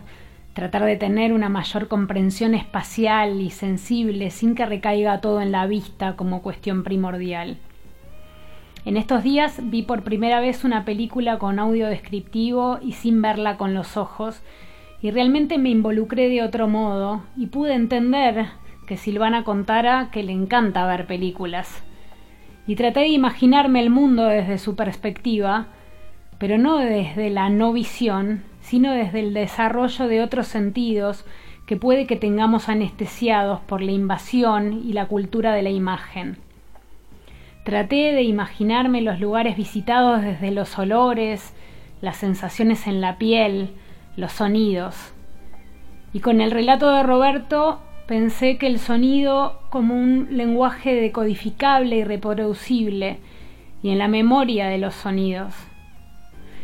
tratar 0.54 0.84
de 0.84 0.96
tener 0.96 1.34
una 1.34 1.50
mayor 1.50 1.86
comprensión 1.86 2.54
espacial 2.54 3.42
y 3.42 3.50
sensible 3.50 4.30
sin 4.30 4.54
que 4.54 4.64
recaiga 4.64 5.20
todo 5.20 5.42
en 5.42 5.52
la 5.52 5.66
vista 5.66 6.16
como 6.16 6.40
cuestión 6.40 6.82
primordial. 6.82 7.58
En 8.86 8.96
estos 8.96 9.22
días 9.22 9.60
vi 9.62 9.82
por 9.82 10.02
primera 10.02 10.40
vez 10.40 10.64
una 10.64 10.86
película 10.86 11.38
con 11.38 11.58
audio 11.58 11.86
descriptivo 11.86 12.78
y 12.80 12.92
sin 12.92 13.20
verla 13.20 13.58
con 13.58 13.74
los 13.74 13.98
ojos, 13.98 14.42
y 15.02 15.10
realmente 15.10 15.58
me 15.58 15.68
involucré 15.68 16.30
de 16.30 16.42
otro 16.42 16.66
modo 16.66 17.22
y 17.36 17.46
pude 17.46 17.74
entender 17.74 18.46
que 18.86 18.96
Silvana 18.96 19.44
contara 19.44 20.08
que 20.10 20.22
le 20.22 20.32
encanta 20.32 20.86
ver 20.86 21.06
películas. 21.06 21.82
Y 22.66 22.74
traté 22.74 23.00
de 23.00 23.08
imaginarme 23.08 23.80
el 23.80 23.90
mundo 23.90 24.24
desde 24.24 24.56
su 24.56 24.76
perspectiva, 24.76 25.66
pero 26.38 26.56
no 26.56 26.78
desde 26.78 27.28
la 27.28 27.50
no 27.50 27.74
visión, 27.74 28.44
sino 28.62 28.92
desde 28.92 29.20
el 29.20 29.34
desarrollo 29.34 30.08
de 30.08 30.22
otros 30.22 30.46
sentidos 30.46 31.26
que 31.66 31.76
puede 31.76 32.06
que 32.06 32.16
tengamos 32.16 32.70
anestesiados 32.70 33.60
por 33.60 33.82
la 33.82 33.92
invasión 33.92 34.82
y 34.84 34.94
la 34.94 35.06
cultura 35.06 35.52
de 35.52 35.62
la 35.62 35.70
imagen. 35.70 36.38
Traté 37.64 38.12
de 38.12 38.22
imaginarme 38.22 39.02
los 39.02 39.20
lugares 39.20 39.56
visitados 39.56 40.22
desde 40.22 40.50
los 40.50 40.78
olores, 40.78 41.54
las 42.00 42.16
sensaciones 42.16 42.86
en 42.86 43.00
la 43.00 43.18
piel, 43.18 43.70
los 44.16 44.32
sonidos. 44.32 45.12
Y 46.12 46.20
con 46.20 46.40
el 46.40 46.50
relato 46.50 46.90
de 46.90 47.02
Roberto 47.02 47.80
pensé 48.06 48.56
que 48.56 48.66
el 48.66 48.78
sonido 48.78 49.60
como 49.70 49.94
un 49.94 50.28
lenguaje 50.30 50.94
decodificable 50.94 51.96
y 51.96 52.04
reproducible, 52.04 53.18
y 53.82 53.90
en 53.90 53.98
la 53.98 54.08
memoria 54.08 54.66
de 54.68 54.78
los 54.78 54.94
sonidos. 54.94 55.54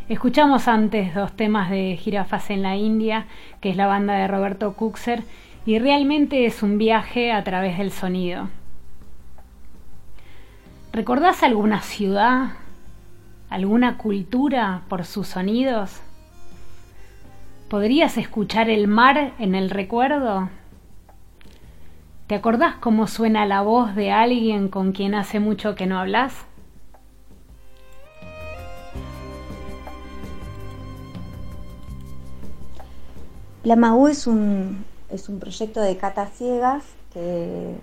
Escuchamos 0.08 0.66
antes 0.66 1.14
dos 1.14 1.32
temas 1.34 1.70
de 1.70 1.96
Girafas 1.96 2.50
en 2.50 2.62
la 2.62 2.76
India, 2.76 3.26
que 3.60 3.70
es 3.70 3.76
la 3.76 3.86
banda 3.86 4.14
de 4.14 4.28
Roberto 4.28 4.74
Kuxer, 4.74 5.22
y 5.66 5.78
realmente 5.78 6.46
es 6.46 6.62
un 6.62 6.78
viaje 6.78 7.32
a 7.32 7.44
través 7.44 7.78
del 7.78 7.90
sonido. 7.90 8.48
¿Recordás 10.96 11.42
alguna 11.42 11.82
ciudad, 11.82 12.52
alguna 13.50 13.98
cultura 13.98 14.80
por 14.88 15.04
sus 15.04 15.28
sonidos? 15.28 16.00
¿Podrías 17.68 18.16
escuchar 18.16 18.70
el 18.70 18.88
mar 18.88 19.34
en 19.38 19.54
el 19.54 19.68
recuerdo? 19.68 20.48
¿Te 22.28 22.34
acordás 22.34 22.76
cómo 22.76 23.08
suena 23.08 23.44
la 23.44 23.60
voz 23.60 23.94
de 23.94 24.10
alguien 24.10 24.68
con 24.68 24.92
quien 24.92 25.14
hace 25.14 25.38
mucho 25.38 25.74
que 25.74 25.84
no 25.84 25.98
hablas? 25.98 26.32
La 33.64 33.76
MAU 33.76 34.08
es 34.08 34.26
un, 34.26 34.86
es 35.10 35.28
un 35.28 35.40
proyecto 35.40 35.82
de 35.82 35.98
catas 35.98 36.32
ciegas 36.32 36.84
que 37.12 37.76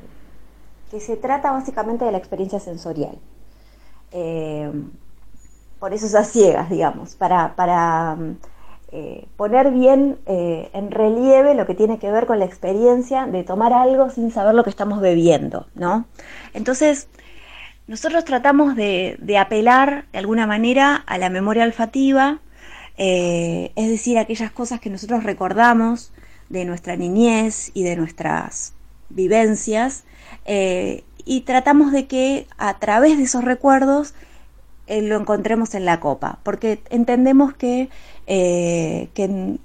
que 0.93 0.99
se 0.99 1.17
trata 1.17 1.51
básicamente 1.51 2.05
de 2.05 2.11
la 2.11 2.19
experiencia 2.19 2.59
sensorial. 2.59 3.17
Eh, 4.11 4.71
por 5.79 5.91
eso 5.91 6.05
esas 6.05 6.29
ciegas, 6.29 6.69
digamos, 6.69 7.15
para, 7.15 8.15
eh, 8.91 9.25
poner 9.35 9.71
bien 9.71 10.19
eh, 10.27 10.69
en 10.71 10.91
relieve 10.91 11.55
lo 11.55 11.65
que 11.65 11.73
tiene 11.73 11.97
que 11.97 12.11
ver 12.11 12.27
con 12.27 12.37
la 12.37 12.45
experiencia 12.45 13.25
de 13.25 13.43
tomar 13.43 13.73
algo 13.73 14.11
sin 14.11 14.29
saber 14.29 14.53
lo 14.53 14.63
que 14.63 14.69
estamos 14.69 15.01
bebiendo, 15.01 15.65
¿no? 15.73 16.05
Entonces, 16.53 17.07
nosotros 17.87 18.23
tratamos 18.23 18.75
de, 18.75 19.17
de 19.19 19.39
apelar 19.39 20.05
de 20.11 20.19
alguna 20.19 20.45
manera 20.45 20.97
a 21.07 21.17
la 21.17 21.31
memoria 21.31 21.63
olfativa, 21.63 22.37
es 22.97 23.89
decir, 23.89 24.19
aquellas 24.19 24.51
cosas 24.51 24.79
que 24.79 24.91
nosotros 24.91 25.23
recordamos 25.23 26.13
de 26.49 26.65
nuestra 26.65 26.95
niñez 26.95 27.71
y 27.73 27.81
de 27.81 27.95
nuestras 27.95 28.75
vivencias 29.13 30.03
eh, 30.45 31.03
y 31.25 31.41
tratamos 31.41 31.91
de 31.91 32.05
que 32.07 32.47
a 32.57 32.79
través 32.79 33.17
de 33.17 33.23
esos 33.23 33.43
recuerdos 33.43 34.13
eh, 34.87 35.01
lo 35.01 35.17
encontremos 35.17 35.73
en 35.75 35.85
la 35.85 35.99
copa, 35.99 36.39
porque 36.43 36.81
entendemos 36.89 37.53
que, 37.53 37.89
eh, 38.27 39.09
que, 39.13 39.57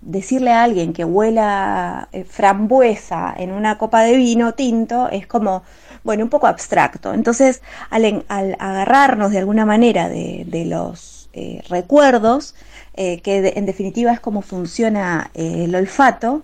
decirle 0.00 0.50
a 0.50 0.64
alguien 0.64 0.92
que 0.92 1.04
huela 1.04 2.08
frambuesa 2.26 3.32
en 3.38 3.52
una 3.52 3.78
copa 3.78 4.02
de 4.02 4.16
vino 4.16 4.54
tinto 4.54 5.08
es 5.08 5.28
como, 5.28 5.62
bueno, 6.02 6.24
un 6.24 6.28
poco 6.28 6.48
abstracto. 6.48 7.14
Entonces, 7.14 7.62
al, 7.88 8.24
agarrarnos 8.28 9.30
de 9.30 9.38
alguna 9.38 9.64
manera 9.66 10.08
de, 10.08 10.64
los 10.66 11.30
recuerdos, 11.68 12.56
que 12.96 13.52
en 13.54 13.64
definitiva 13.64 14.12
es 14.12 14.18
como 14.18 14.42
funciona 14.42 15.30
el 15.34 15.72
olfato, 15.72 16.42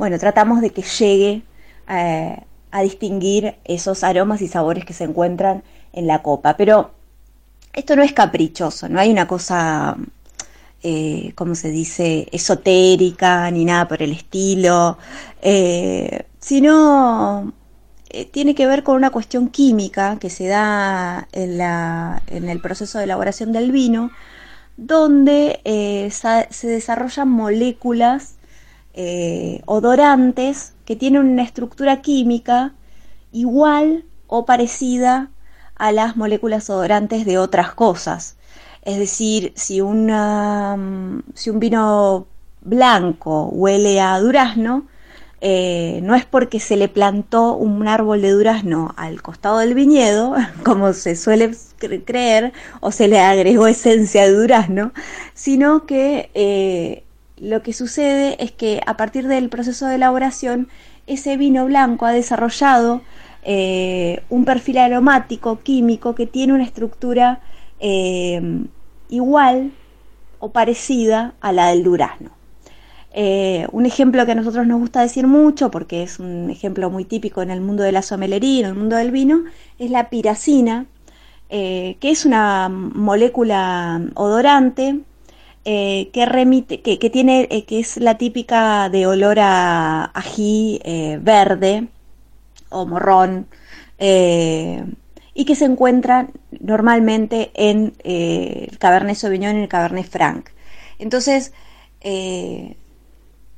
bueno, 0.00 0.18
tratamos 0.18 0.62
de 0.62 0.70
que 0.70 0.80
llegue 0.80 1.42
eh, 1.86 2.42
a 2.70 2.82
distinguir 2.82 3.56
esos 3.64 4.02
aromas 4.02 4.40
y 4.40 4.48
sabores 4.48 4.86
que 4.86 4.94
se 4.94 5.04
encuentran 5.04 5.62
en 5.92 6.06
la 6.06 6.22
copa. 6.22 6.56
Pero 6.56 6.92
esto 7.74 7.96
no 7.96 8.02
es 8.02 8.14
caprichoso, 8.14 8.88
no 8.88 8.98
hay 8.98 9.10
una 9.10 9.28
cosa, 9.28 9.98
eh, 10.82 11.34
se 11.52 11.70
dice, 11.70 12.28
esotérica 12.32 13.50
ni 13.50 13.66
nada 13.66 13.88
por 13.88 14.02
el 14.02 14.12
estilo, 14.12 14.96
eh, 15.42 16.24
sino 16.38 17.52
tiene 18.32 18.54
que 18.54 18.66
ver 18.66 18.82
con 18.82 18.96
una 18.96 19.10
cuestión 19.10 19.50
química 19.50 20.18
que 20.18 20.30
se 20.30 20.46
da 20.46 21.28
en, 21.32 21.58
la, 21.58 22.22
en 22.28 22.48
el 22.48 22.62
proceso 22.62 22.96
de 22.96 23.04
elaboración 23.04 23.52
del 23.52 23.70
vino, 23.70 24.10
donde 24.78 25.60
se 26.50 26.66
desarrollan 26.66 27.28
moléculas 27.28 28.39
odorantes 29.66 30.74
que 30.84 30.96
tienen 30.96 31.22
una 31.22 31.42
estructura 31.42 32.02
química 32.02 32.74
igual 33.32 34.04
o 34.26 34.44
parecida 34.44 35.30
a 35.76 35.92
las 35.92 36.16
moléculas 36.16 36.68
odorantes 36.70 37.24
de 37.24 37.38
otras 37.38 37.72
cosas. 37.72 38.36
Es 38.82 38.98
decir, 38.98 39.52
si, 39.56 39.80
una, 39.80 40.76
si 41.34 41.50
un 41.50 41.60
vino 41.60 42.26
blanco 42.60 43.46
huele 43.46 44.00
a 44.00 44.18
durazno, 44.20 44.86
eh, 45.42 46.00
no 46.02 46.14
es 46.14 46.26
porque 46.26 46.60
se 46.60 46.76
le 46.76 46.88
plantó 46.88 47.54
un 47.54 47.88
árbol 47.88 48.20
de 48.20 48.30
durazno 48.30 48.92
al 48.96 49.22
costado 49.22 49.58
del 49.58 49.74
viñedo, 49.74 50.34
como 50.64 50.92
se 50.92 51.16
suele 51.16 51.52
creer, 52.04 52.52
o 52.80 52.92
se 52.92 53.08
le 53.08 53.20
agregó 53.20 53.66
esencia 53.66 54.24
de 54.24 54.32
durazno, 54.32 54.92
sino 55.34 55.86
que 55.86 56.30
eh, 56.34 57.04
lo 57.40 57.62
que 57.62 57.72
sucede 57.72 58.36
es 58.42 58.52
que 58.52 58.80
a 58.86 58.96
partir 58.96 59.26
del 59.26 59.48
proceso 59.48 59.86
de 59.86 59.96
elaboración, 59.96 60.68
ese 61.06 61.36
vino 61.36 61.64
blanco 61.64 62.06
ha 62.06 62.12
desarrollado 62.12 63.00
eh, 63.42 64.22
un 64.28 64.44
perfil 64.44 64.78
aromático 64.78 65.60
químico 65.60 66.14
que 66.14 66.26
tiene 66.26 66.52
una 66.52 66.64
estructura 66.64 67.40
eh, 67.80 68.66
igual 69.08 69.72
o 70.38 70.50
parecida 70.50 71.34
a 71.40 71.52
la 71.52 71.68
del 71.68 71.82
durazno. 71.82 72.30
Eh, 73.12 73.66
un 73.72 73.86
ejemplo 73.86 74.24
que 74.24 74.32
a 74.32 74.36
nosotros 74.36 74.66
nos 74.66 74.78
gusta 74.78 75.00
decir 75.00 75.26
mucho, 75.26 75.70
porque 75.70 76.02
es 76.02 76.20
un 76.20 76.50
ejemplo 76.50 76.90
muy 76.90 77.04
típico 77.04 77.42
en 77.42 77.50
el 77.50 77.60
mundo 77.60 77.82
de 77.82 77.92
la 77.92 78.02
somelería, 78.02 78.60
en 78.60 78.66
el 78.66 78.78
mundo 78.78 78.96
del 78.96 79.10
vino, 79.10 79.44
es 79.78 79.90
la 79.90 80.10
piracina, 80.10 80.86
que 81.48 81.98
es 82.00 82.24
una 82.24 82.68
molécula 82.68 84.00
odorante 84.14 85.00
eh, 85.64 86.10
que 86.12 86.24
remite, 86.26 86.80
que, 86.80 87.10
tiene, 87.10 87.46
eh, 87.50 87.64
que 87.66 87.80
es 87.80 87.98
la 87.98 88.16
típica 88.16 88.88
de 88.88 89.06
olor 89.06 89.38
a 89.40 90.04
ají 90.14 90.80
eh, 90.84 91.18
verde 91.20 91.88
o 92.70 92.86
morrón, 92.86 93.46
y 93.98 95.44
que 95.44 95.54
se 95.54 95.66
encuentra 95.66 96.28
normalmente 96.60 97.50
en 97.54 97.94
el 98.04 98.78
Cabernet 98.78 99.16
Sauvignon 99.16 99.58
y 99.58 99.62
el 99.62 99.68
Cabernet 99.68 100.08
Franc. 100.08 100.50
Entonces, 100.98 101.52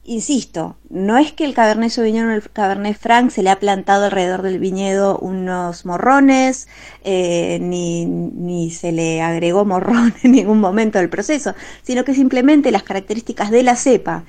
insisto, 0.04 0.76
no 0.90 1.16
es 1.16 1.32
que 1.32 1.44
el 1.44 1.54
Cabernet 1.54 1.90
Sauvignon 1.90 2.28
o 2.28 2.34
el 2.34 2.50
Cabernet 2.50 2.98
Franc 2.98 3.30
se 3.30 3.42
le 3.42 3.50
ha 3.50 3.60
plantado 3.60 4.06
alrededor 4.06 4.42
del 4.42 4.58
viñedo 4.58 5.18
unos 5.18 5.86
morrones, 5.86 6.68
eh, 7.04 7.58
ni, 7.60 8.04
ni, 8.06 8.70
se 8.70 8.90
le 8.92 9.22
agregó 9.22 9.64
morrón 9.64 10.14
en 10.22 10.32
ningún 10.32 10.60
momento 10.60 10.98
del 10.98 11.08
proceso, 11.08 11.54
sino 11.82 12.04
que 12.04 12.14
simplemente 12.14 12.72
las 12.72 12.82
características 12.82 13.50
de 13.50 13.62
la 13.62 13.76
cepa, 13.76 14.24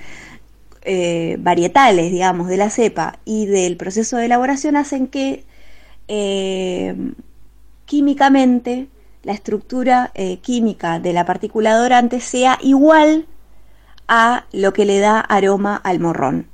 eh, 0.83 1.37
varietales, 1.39 2.11
digamos, 2.11 2.47
de 2.47 2.57
la 2.57 2.69
cepa 2.69 3.19
y 3.25 3.45
del 3.47 3.77
proceso 3.77 4.17
de 4.17 4.25
elaboración 4.25 4.75
hacen 4.75 5.07
que 5.07 5.43
eh, 6.07 6.95
químicamente 7.85 8.87
la 9.23 9.33
estructura 9.33 10.11
química 10.41 10.99
de 10.99 11.13
la 11.13 11.25
partícula 11.25 11.77
dorante 11.77 12.19
sea 12.19 12.59
igual 12.61 13.25
a 14.07 14.45
lo 14.51 14.73
que 14.73 14.85
le 14.85 14.99
da 14.99 15.19
aroma 15.19 15.75
al 15.75 15.99
morrón. 15.99 16.47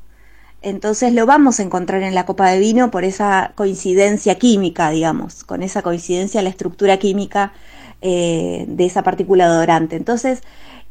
Entonces 0.62 1.14
lo 1.14 1.26
vamos 1.26 1.60
a 1.60 1.64
encontrar 1.64 2.04
en 2.04 2.14
la 2.16 2.26
copa 2.26 2.50
de 2.50 2.60
vino 2.60 2.92
por 2.92 3.06
esa 3.06 3.54
coincidencia 3.56 4.36
química, 4.36 4.90
digamos, 4.90 5.44
con 5.46 5.64
esa 5.64 5.82
coincidencia 5.82 6.42
la 6.42 6.50
estructura 6.50 6.98
química 6.98 7.54
eh, 8.02 8.66
de 8.68 8.86
esa 8.86 9.04
partícula 9.04 9.48
dorante. 9.48 9.96
Entonces 9.96 10.42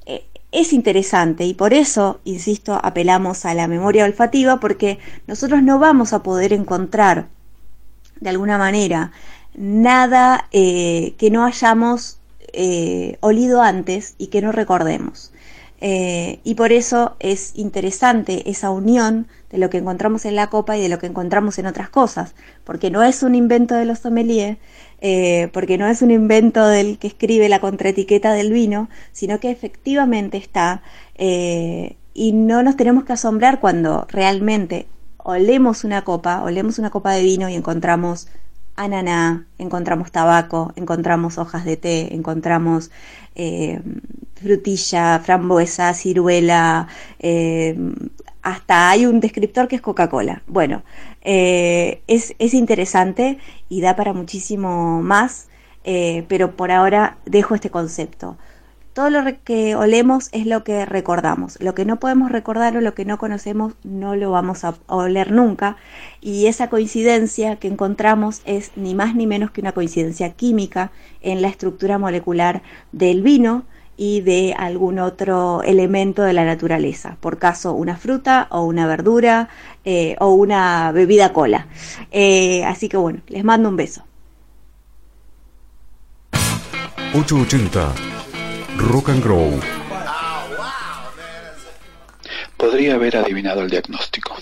eh, 0.07 0.25
es 0.53 0.73
interesante 0.73 1.45
y 1.45 1.53
por 1.53 1.75
eso, 1.75 2.21
insisto, 2.25 2.81
apelamos 2.83 3.45
a 3.45 3.53
la 3.53 3.69
memoria 3.69 4.07
olfativa 4.07 4.59
porque 4.59 4.99
nosotros 5.27 5.63
no 5.63 5.79
vamos 5.79 6.15
a 6.15 6.23
poder 6.23 6.55
encontrar 6.55 7.29
de 8.21 8.31
alguna 8.31 8.57
manera 8.57 9.13
nada 9.55 10.49
eh, 10.53 11.15
que 11.19 11.31
no 11.31 11.45
hayamos 11.45 12.17
olido 13.21 13.63
antes 13.63 14.15
y 14.19 14.29
que 14.29 14.41
no 14.41 14.51
recordemos. 14.51 15.33
Eh, 15.81 16.41
y 16.43 16.55
por 16.55 16.73
eso 16.73 17.17
es 17.21 17.53
interesante 17.55 18.51
esa 18.51 18.71
unión 18.71 19.29
de 19.51 19.59
lo 19.59 19.71
que 19.71 19.79
encontramos 19.79 20.25
en 20.25 20.35
la 20.35 20.51
copa 20.51 20.77
y 20.77 20.83
de 20.83 20.89
lo 20.89 20.99
que 20.99 21.07
encontramos 21.07 21.59
en 21.59 21.67
otras 21.67 21.89
cosas, 21.89 22.35
porque 22.65 22.91
no 22.91 23.03
es 23.03 23.23
un 23.23 23.35
invento 23.35 23.77
de 23.77 23.85
los 23.85 24.01
sommeliers, 24.01 24.59
eh, 25.01 25.49
porque 25.53 25.79
no 25.79 25.87
es 25.87 26.03
un 26.03 26.11
invento 26.11 26.67
del 26.67 26.99
que 26.99 27.07
escribe 27.07 27.49
la 27.49 27.61
contraetiqueta 27.61 28.33
del 28.33 28.53
vino, 28.53 28.89
sino 29.13 29.39
que 29.39 29.51
efectivamente 29.51 30.37
está 30.37 30.83
eh, 31.15 31.97
y 32.13 32.33
no 32.33 32.63
nos 32.65 32.77
tenemos 32.77 33.05
que 33.05 33.13
asombrar 33.13 33.61
cuando 33.61 34.07
realmente 34.11 34.89
olemos 35.19 35.85
una 35.85 36.03
copa, 36.03 36.43
olemos 36.43 36.79
una 36.81 36.91
copa 36.91 37.13
de 37.13 37.23
vino 37.23 37.49
y 37.49 37.55
encontramos 37.55 38.29
ananá, 38.75 39.47
encontramos 39.59 40.11
tabaco, 40.11 40.73
encontramos 40.75 41.39
hojas 41.39 41.65
de 41.65 41.77
té, 41.77 42.15
encontramos 42.15 42.91
frutilla, 44.39 45.21
frambuesa, 45.21 45.93
ciruela, 45.95 46.89
eh, 47.19 47.77
hasta 48.43 48.91
hay 48.91 49.07
un 49.07 49.21
descriptor 49.21 49.69
que 49.69 49.77
es 49.77 49.83
Coca-Cola. 49.83 50.43
Bueno, 50.47 50.83
eh, 51.23 52.03
es, 52.07 52.55
interesante 52.55 53.39
y 53.69 53.81
da 53.81 53.97
para 53.97 54.13
muchísimo 54.13 55.03
más, 55.03 55.49
eh, 55.85 56.25
pero 56.29 56.57
por 56.57 56.71
ahora 56.71 57.19
dejo 57.27 57.55
este 57.55 57.71
concepto. 57.71 58.39
Todo 58.95 59.11
lo 59.11 59.23
que 59.45 59.77
olemos 59.77 60.29
es 60.33 60.47
lo 60.47 60.65
que 60.65 60.85
recordamos. 60.85 61.57
Lo 61.61 61.75
que 61.75 61.85
no 61.85 62.01
podemos 62.01 62.33
recordar 62.33 62.77
o 62.77 62.81
lo 62.81 62.95
que 62.95 63.05
no 63.05 63.19
conocemos 63.19 63.75
no 63.85 64.17
lo 64.17 64.33
vamos 64.33 64.65
a 64.65 64.75
oler 64.89 65.31
nunca. 65.31 65.77
Y 66.21 66.47
esa 66.47 66.69
coincidencia 66.69 67.57
que 67.57 67.69
encontramos 67.69 68.43
es 68.45 68.73
ni 68.75 68.95
más 68.95 69.15
ni 69.15 69.27
menos 69.29 69.53
que 69.53 69.61
una 69.61 69.73
coincidencia 69.73 70.33
química 70.33 70.91
en 71.21 71.43
la 71.43 71.49
estructura 71.49 71.99
molecular 71.99 72.63
del 72.91 73.23
vino, 73.23 73.67
y 73.99 74.21
de 74.21 74.55
algún 74.57 75.01
otro 75.01 75.61
elemento 75.65 76.23
de 76.23 76.33
la 76.33 76.45
naturaleza, 76.45 77.17
por 77.21 77.39
caso 77.39 77.73
una 77.73 77.97
fruta 77.97 78.47
o 78.51 78.63
una 78.63 78.87
verdura 78.87 79.49
eh, 79.85 80.15
o 80.21 80.29
una 80.29 80.93
bebida 80.93 81.33
cola. 81.33 81.67
Eh, 82.13 82.65
así 82.65 82.89
que 82.89 82.97
bueno, 82.97 83.21
les 83.27 83.43
mando 83.43 83.69
un 83.69 83.77
beso. 83.77 84.05
880 87.13 87.93
Rock 88.77 89.09
and 89.09 89.25
Grow. 89.25 89.61
Podría 92.57 92.95
haber 92.95 93.17
adivinado 93.17 93.63
el 93.63 93.71
diagnóstico. 93.71 94.37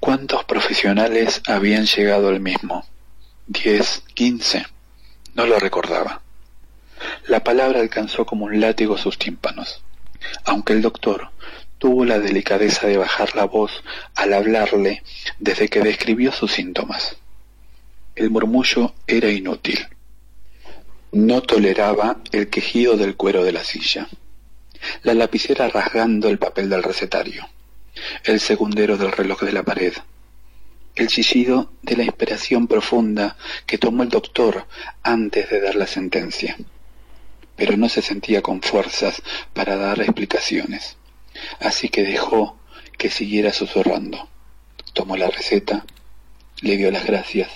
¿Cuántos 0.00 0.44
profesionales 0.44 1.42
habían 1.46 1.84
llegado 1.84 2.28
al 2.28 2.40
mismo? 2.40 2.86
¿Diez? 3.46 4.02
¿Quince? 4.14 4.64
No 5.34 5.44
lo 5.44 5.58
recordaba. 5.58 6.22
La 7.26 7.44
palabra 7.44 7.80
alcanzó 7.80 8.26
como 8.26 8.46
un 8.46 8.60
látigo 8.60 8.98
sus 8.98 9.18
tímpanos, 9.18 9.82
aunque 10.44 10.72
el 10.72 10.82
doctor 10.82 11.30
tuvo 11.78 12.04
la 12.04 12.18
delicadeza 12.18 12.86
de 12.86 12.98
bajar 12.98 13.34
la 13.34 13.44
voz 13.44 13.82
al 14.14 14.34
hablarle 14.34 15.02
desde 15.38 15.68
que 15.68 15.80
describió 15.80 16.32
sus 16.32 16.52
síntomas. 16.52 17.16
El 18.14 18.30
murmullo 18.30 18.94
era 19.06 19.30
inútil. 19.30 19.86
No 21.12 21.42
toleraba 21.42 22.18
el 22.32 22.50
quejido 22.50 22.96
del 22.96 23.16
cuero 23.16 23.44
de 23.44 23.52
la 23.52 23.64
silla, 23.64 24.08
la 25.02 25.14
lapicera 25.14 25.68
rasgando 25.68 26.28
el 26.28 26.38
papel 26.38 26.68
del 26.68 26.82
recetario, 26.82 27.48
el 28.24 28.40
segundero 28.40 28.96
del 28.96 29.12
reloj 29.12 29.40
de 29.42 29.52
la 29.52 29.62
pared, 29.62 29.94
el 30.94 31.08
chillido 31.08 31.72
de 31.82 31.96
la 31.96 32.04
inspiración 32.04 32.66
profunda 32.66 33.36
que 33.66 33.78
tomó 33.78 34.02
el 34.02 34.08
doctor 34.10 34.66
antes 35.02 35.48
de 35.48 35.60
dar 35.60 35.76
la 35.76 35.86
sentencia 35.86 36.56
pero 37.60 37.76
no 37.76 37.90
se 37.90 38.00
sentía 38.00 38.40
con 38.40 38.62
fuerzas 38.62 39.22
para 39.52 39.76
dar 39.76 40.00
explicaciones. 40.00 40.96
Así 41.58 41.90
que 41.90 42.02
dejó 42.02 42.56
que 42.96 43.10
siguiera 43.10 43.52
susurrando. 43.52 44.30
Tomó 44.94 45.14
la 45.18 45.28
receta, 45.28 45.84
le 46.62 46.78
dio 46.78 46.90
las 46.90 47.04
gracias 47.04 47.50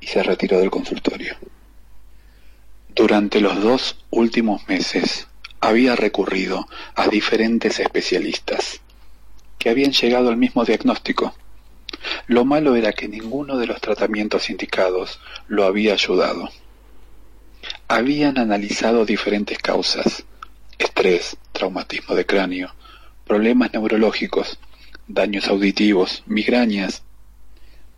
y 0.00 0.06
se 0.06 0.22
retiró 0.22 0.60
del 0.60 0.70
consultorio. 0.70 1.34
Durante 2.94 3.40
los 3.40 3.60
dos 3.60 3.96
últimos 4.10 4.68
meses 4.68 5.26
había 5.58 5.96
recurrido 5.96 6.68
a 6.94 7.08
diferentes 7.08 7.80
especialistas 7.80 8.80
que 9.58 9.70
habían 9.70 9.90
llegado 9.90 10.28
al 10.28 10.36
mismo 10.36 10.64
diagnóstico. 10.64 11.34
Lo 12.28 12.44
malo 12.44 12.76
era 12.76 12.92
que 12.92 13.08
ninguno 13.08 13.58
de 13.58 13.66
los 13.66 13.80
tratamientos 13.80 14.50
indicados 14.50 15.18
lo 15.48 15.64
había 15.64 15.94
ayudado 15.94 16.48
habían 17.88 18.38
analizado 18.38 19.04
diferentes 19.04 19.58
causas, 19.58 20.24
estrés, 20.78 21.36
traumatismo 21.52 22.14
de 22.14 22.26
cráneo, 22.26 22.74
problemas 23.26 23.72
neurológicos, 23.72 24.58
daños 25.06 25.48
auditivos, 25.48 26.22
migrañas, 26.26 27.02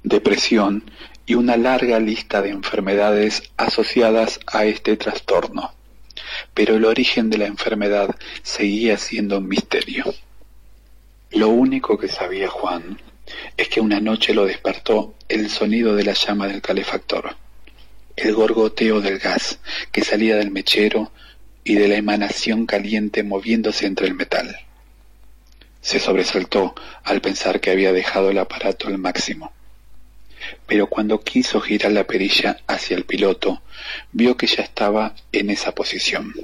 depresión 0.03 0.91
y 1.27 1.35
una 1.35 1.57
larga 1.57 1.99
lista 2.01 2.43
de 2.43 2.51
enfermedades 2.51 3.43
asociadas 3.57 4.41
a 4.47 4.64
este 4.64 4.97
trastorno. 4.97 5.72
Pero 6.53 6.77
el 6.77 6.85
origen 6.85 7.31
de 7.31 7.39
la 7.39 7.47
enfermedad 7.47 8.14
seguía 8.43 8.99
siendo 8.99 9.39
un 9.39 9.49
misterio. 9.49 10.14
Lo 11.31 11.49
único 11.49 11.99
que 11.99 12.09
sabía 12.09 12.49
Juan 12.49 13.01
es 13.57 13.68
que 13.68 13.81
una 13.81 14.01
noche 14.01 14.35
lo 14.35 14.45
despertó 14.45 15.14
el 15.29 15.49
sonido 15.51 15.97
de 15.97 16.05
la 16.05 16.12
llama 16.12 16.47
del 16.47 16.61
calefactor 16.61 17.37
el 18.17 18.35
gorgoteo 18.35 19.01
del 19.01 19.19
gas 19.19 19.59
que 19.91 20.05
salía 20.05 20.37
del 20.37 20.51
mechero 20.51 21.12
y 21.65 21.75
de 21.75 21.89
la 21.89 21.97
emanación 21.97 22.67
caliente 22.67 23.23
moviéndose 23.23 23.87
entre 23.87 24.07
el 24.07 24.15
metal. 24.15 24.57
Se 25.81 25.99
sobresaltó 25.99 26.75
al 27.03 27.21
pensar 27.21 27.61
que 27.61 27.71
había 27.71 27.93
dejado 27.93 28.31
el 28.31 28.39
aparato 28.39 28.89
al 28.89 28.99
máximo. 28.99 29.53
Pero 30.67 30.89
cuando 30.89 31.21
quiso 31.21 31.61
girar 31.61 31.93
la 31.93 32.07
perilla 32.07 32.59
hacia 32.67 32.97
el 32.97 33.05
piloto, 33.05 33.62
vio 34.12 34.37
que 34.37 34.47
ya 34.47 34.62
estaba 34.62 35.15
en 35.33 35.51
esa 35.51 35.75
posición 35.75 36.35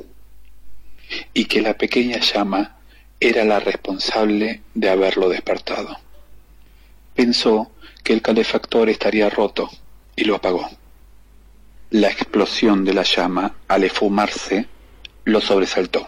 y 1.35 1.45
que 1.47 1.61
la 1.61 1.77
pequeña 1.77 2.19
llama 2.21 2.77
era 3.19 3.45
la 3.45 3.61
responsable 3.61 4.63
de 4.75 4.89
haberlo 4.89 5.29
despertado. 5.29 5.99
Pensó 7.15 7.71
que 8.03 8.15
el 8.15 8.23
calefactor 8.23 8.89
estaría 8.89 9.29
roto 9.29 9.71
y 10.17 10.25
lo 10.25 10.37
apagó. 10.37 10.71
La 11.93 12.09
explosión 12.09 12.85
de 12.85 12.95
la 12.95 13.03
llama, 13.03 13.57
al 13.67 13.83
esfumarse, 13.83 14.69
lo 15.25 15.41
sobresaltó 15.41 16.07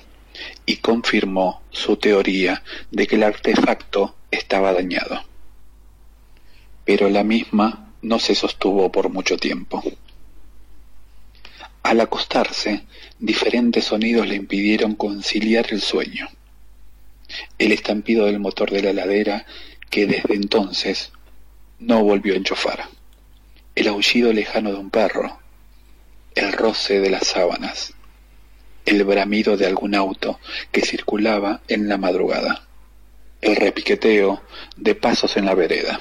y 0.64 0.76
confirmó 0.76 1.62
su 1.70 1.96
teoría 1.96 2.62
de 2.92 3.08
que 3.08 3.16
el 3.16 3.24
artefacto 3.24 4.14
estaba 4.30 4.72
dañado. 4.72 5.24
Pero 6.84 7.10
la 7.10 7.24
misma 7.24 7.94
no 8.00 8.20
se 8.20 8.36
sostuvo 8.36 8.92
por 8.92 9.08
mucho 9.08 9.36
tiempo. 9.36 9.82
Al 11.82 12.00
acostarse, 12.00 12.86
diferentes 13.18 13.86
sonidos 13.86 14.28
le 14.28 14.36
impidieron 14.36 14.94
conciliar 14.94 15.66
el 15.72 15.80
sueño. 15.80 16.28
El 17.58 17.72
estampido 17.72 18.26
del 18.26 18.38
motor 18.38 18.70
de 18.70 18.82
la 18.82 18.90
heladera, 18.90 19.46
que 19.90 20.06
desde 20.06 20.36
entonces 20.36 21.10
no 21.80 22.04
volvió 22.04 22.34
a 22.34 22.36
enchufar. 22.36 22.84
El 23.74 23.88
aullido 23.88 24.32
lejano 24.32 24.70
de 24.70 24.78
un 24.78 24.90
perro, 24.90 25.41
el 26.34 26.52
roce 26.52 27.00
de 27.00 27.10
las 27.10 27.26
sábanas, 27.28 27.94
el 28.86 29.04
bramido 29.04 29.56
de 29.56 29.66
algún 29.66 29.94
auto 29.94 30.40
que 30.70 30.82
circulaba 30.82 31.62
en 31.68 31.88
la 31.88 31.98
madrugada. 31.98 32.66
el 33.40 33.56
repiqueteo 33.56 34.40
de 34.76 34.94
pasos 34.94 35.36
en 35.36 35.46
la 35.46 35.54
vereda. 35.54 36.00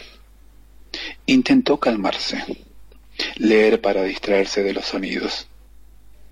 Intentó 1.25 1.79
calmarse, 1.79 2.43
leer 3.35 3.81
para 3.81 4.03
distraerse 4.03 4.61
de 4.61 4.73
los 4.73 4.85
sonidos, 4.85 5.47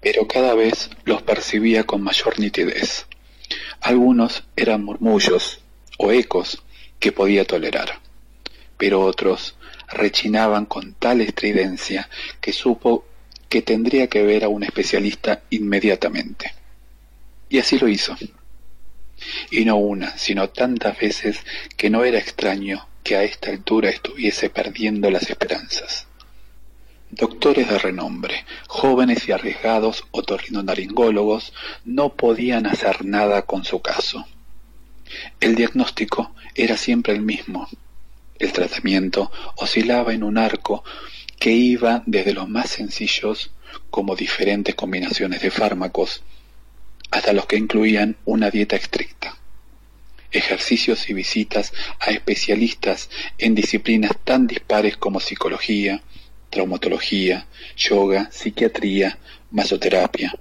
pero 0.01 0.27
cada 0.27 0.53
vez 0.53 0.91
los 1.05 1.23
percibía 1.23 1.83
con 1.83 2.01
mayor 2.03 2.39
nitidez. 2.39 3.07
Algunos 3.81 4.43
eran 4.55 4.83
murmullos 4.83 5.61
o 5.97 6.11
ecos 6.11 6.61
que 6.99 7.11
podía 7.11 7.43
tolerar, 7.43 7.99
pero 8.77 9.01
otros 9.01 9.55
rechinaban 9.87 10.67
con 10.67 10.93
tal 10.93 11.21
estridencia 11.21 12.07
que 12.39 12.53
supo 12.53 13.05
que 13.49 13.61
tendría 13.61 14.07
que 14.07 14.23
ver 14.23 14.43
a 14.43 14.49
un 14.49 14.63
especialista 14.63 15.41
inmediatamente. 15.49 16.53
Y 17.49 17.57
así 17.57 17.79
lo 17.79 17.87
hizo 17.87 18.15
y 19.51 19.65
no 19.65 19.77
una, 19.77 20.17
sino 20.17 20.49
tantas 20.49 20.97
veces 20.97 21.39
que 21.77 21.89
no 21.89 22.03
era 22.03 22.19
extraño 22.19 22.87
que 23.03 23.15
a 23.15 23.23
esta 23.23 23.49
altura 23.49 23.89
estuviese 23.89 24.49
perdiendo 24.49 25.09
las 25.09 25.29
esperanzas. 25.29 26.07
Doctores 27.11 27.67
de 27.67 27.79
renombre, 27.79 28.45
jóvenes 28.67 29.27
y 29.27 29.31
arriesgados 29.31 30.05
otorrinolaringólogos 30.11 31.53
no 31.83 32.09
podían 32.13 32.67
hacer 32.67 33.03
nada 33.03 33.43
con 33.43 33.65
su 33.65 33.81
caso. 33.81 34.27
El 35.39 35.55
diagnóstico 35.55 36.35
era 36.53 36.77
siempre 36.77 37.13
el 37.13 37.21
mismo. 37.21 37.67
El 38.37 38.53
tratamiento 38.53 39.31
oscilaba 39.55 40.13
en 40.13 40.23
un 40.23 40.37
arco 40.37 40.83
que 41.39 41.51
iba 41.51 42.03
desde 42.05 42.33
los 42.33 42.49
más 42.49 42.69
sencillos, 42.69 43.51
como 43.89 44.15
diferentes 44.15 44.75
combinaciones 44.75 45.41
de 45.41 45.51
fármacos, 45.51 46.21
hasta 47.11 47.33
los 47.33 47.45
que 47.45 47.57
incluían 47.57 48.17
una 48.25 48.51
dieta 48.51 48.75
estricta, 48.75 49.37
ejercicios 50.31 51.09
y 51.09 51.13
visitas 51.13 51.73
a 51.99 52.11
especialistas 52.11 53.09
en 53.37 53.55
disciplinas 53.55 54.11
tan 54.23 54.47
dispares 54.47 54.97
como 54.97 55.19
psicología, 55.19 56.03
traumatología, 56.49 57.47
yoga, 57.77 58.29
psiquiatría, 58.31 59.17
masoterapia, 59.51 60.35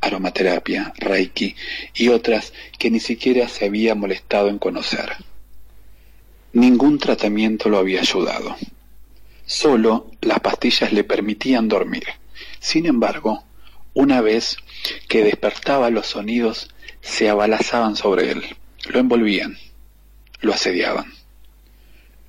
aromaterapia, 0.00 0.92
reiki 0.98 1.54
y 1.94 2.08
otras 2.08 2.52
que 2.78 2.90
ni 2.90 3.00
siquiera 3.00 3.48
se 3.48 3.66
había 3.66 3.94
molestado 3.94 4.48
en 4.48 4.58
conocer. 4.58 5.12
Ningún 6.52 6.98
tratamiento 6.98 7.68
lo 7.68 7.78
había 7.78 8.00
ayudado. 8.00 8.56
Solo 9.54 10.10
las 10.22 10.40
pastillas 10.40 10.94
le 10.94 11.04
permitían 11.04 11.68
dormir. 11.68 12.04
Sin 12.58 12.86
embargo, 12.86 13.44
una 13.92 14.22
vez 14.22 14.56
que 15.08 15.22
despertaba 15.22 15.90
los 15.90 16.06
sonidos, 16.06 16.70
se 17.02 17.28
abalazaban 17.28 17.94
sobre 17.94 18.30
él, 18.30 18.42
lo 18.88 18.98
envolvían, 18.98 19.58
lo 20.40 20.54
asediaban. 20.54 21.12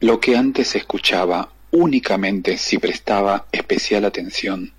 Lo 0.02 0.20
que 0.20 0.36
antes 0.36 0.76
escuchaba 0.76 1.54
únicamente 1.72 2.58
si 2.58 2.78
prestaba 2.78 3.48
especial 3.54 4.04
atención, 4.04 4.74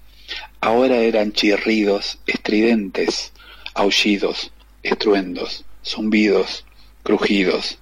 ahora 0.60 0.98
eran 0.98 1.32
chirridos 1.32 2.18
estridentes, 2.26 3.32
aullidos, 3.72 4.52
estruendos, 4.82 5.64
zumbidos, 5.82 6.66
crujidos 7.04 7.78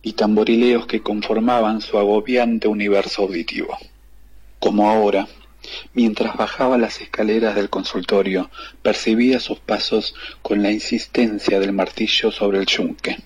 y 0.00 0.14
tamborileos 0.14 0.86
que 0.86 1.02
conformaban 1.02 1.82
su 1.82 1.98
agobiante 1.98 2.66
universo 2.66 3.22
auditivo. 3.22 3.76
Como 4.58 4.90
ahora, 4.90 5.26
Mientras 5.94 6.36
bajaba 6.36 6.78
las 6.78 7.00
escaleras 7.00 7.54
del 7.54 7.70
consultorio, 7.70 8.50
percibía 8.82 9.40
sus 9.40 9.58
pasos 9.58 10.14
con 10.42 10.62
la 10.62 10.70
insistencia 10.70 11.60
del 11.60 11.72
martillo 11.72 12.30
sobre 12.30 12.58
el 12.58 12.66
yunque. 12.66 13.18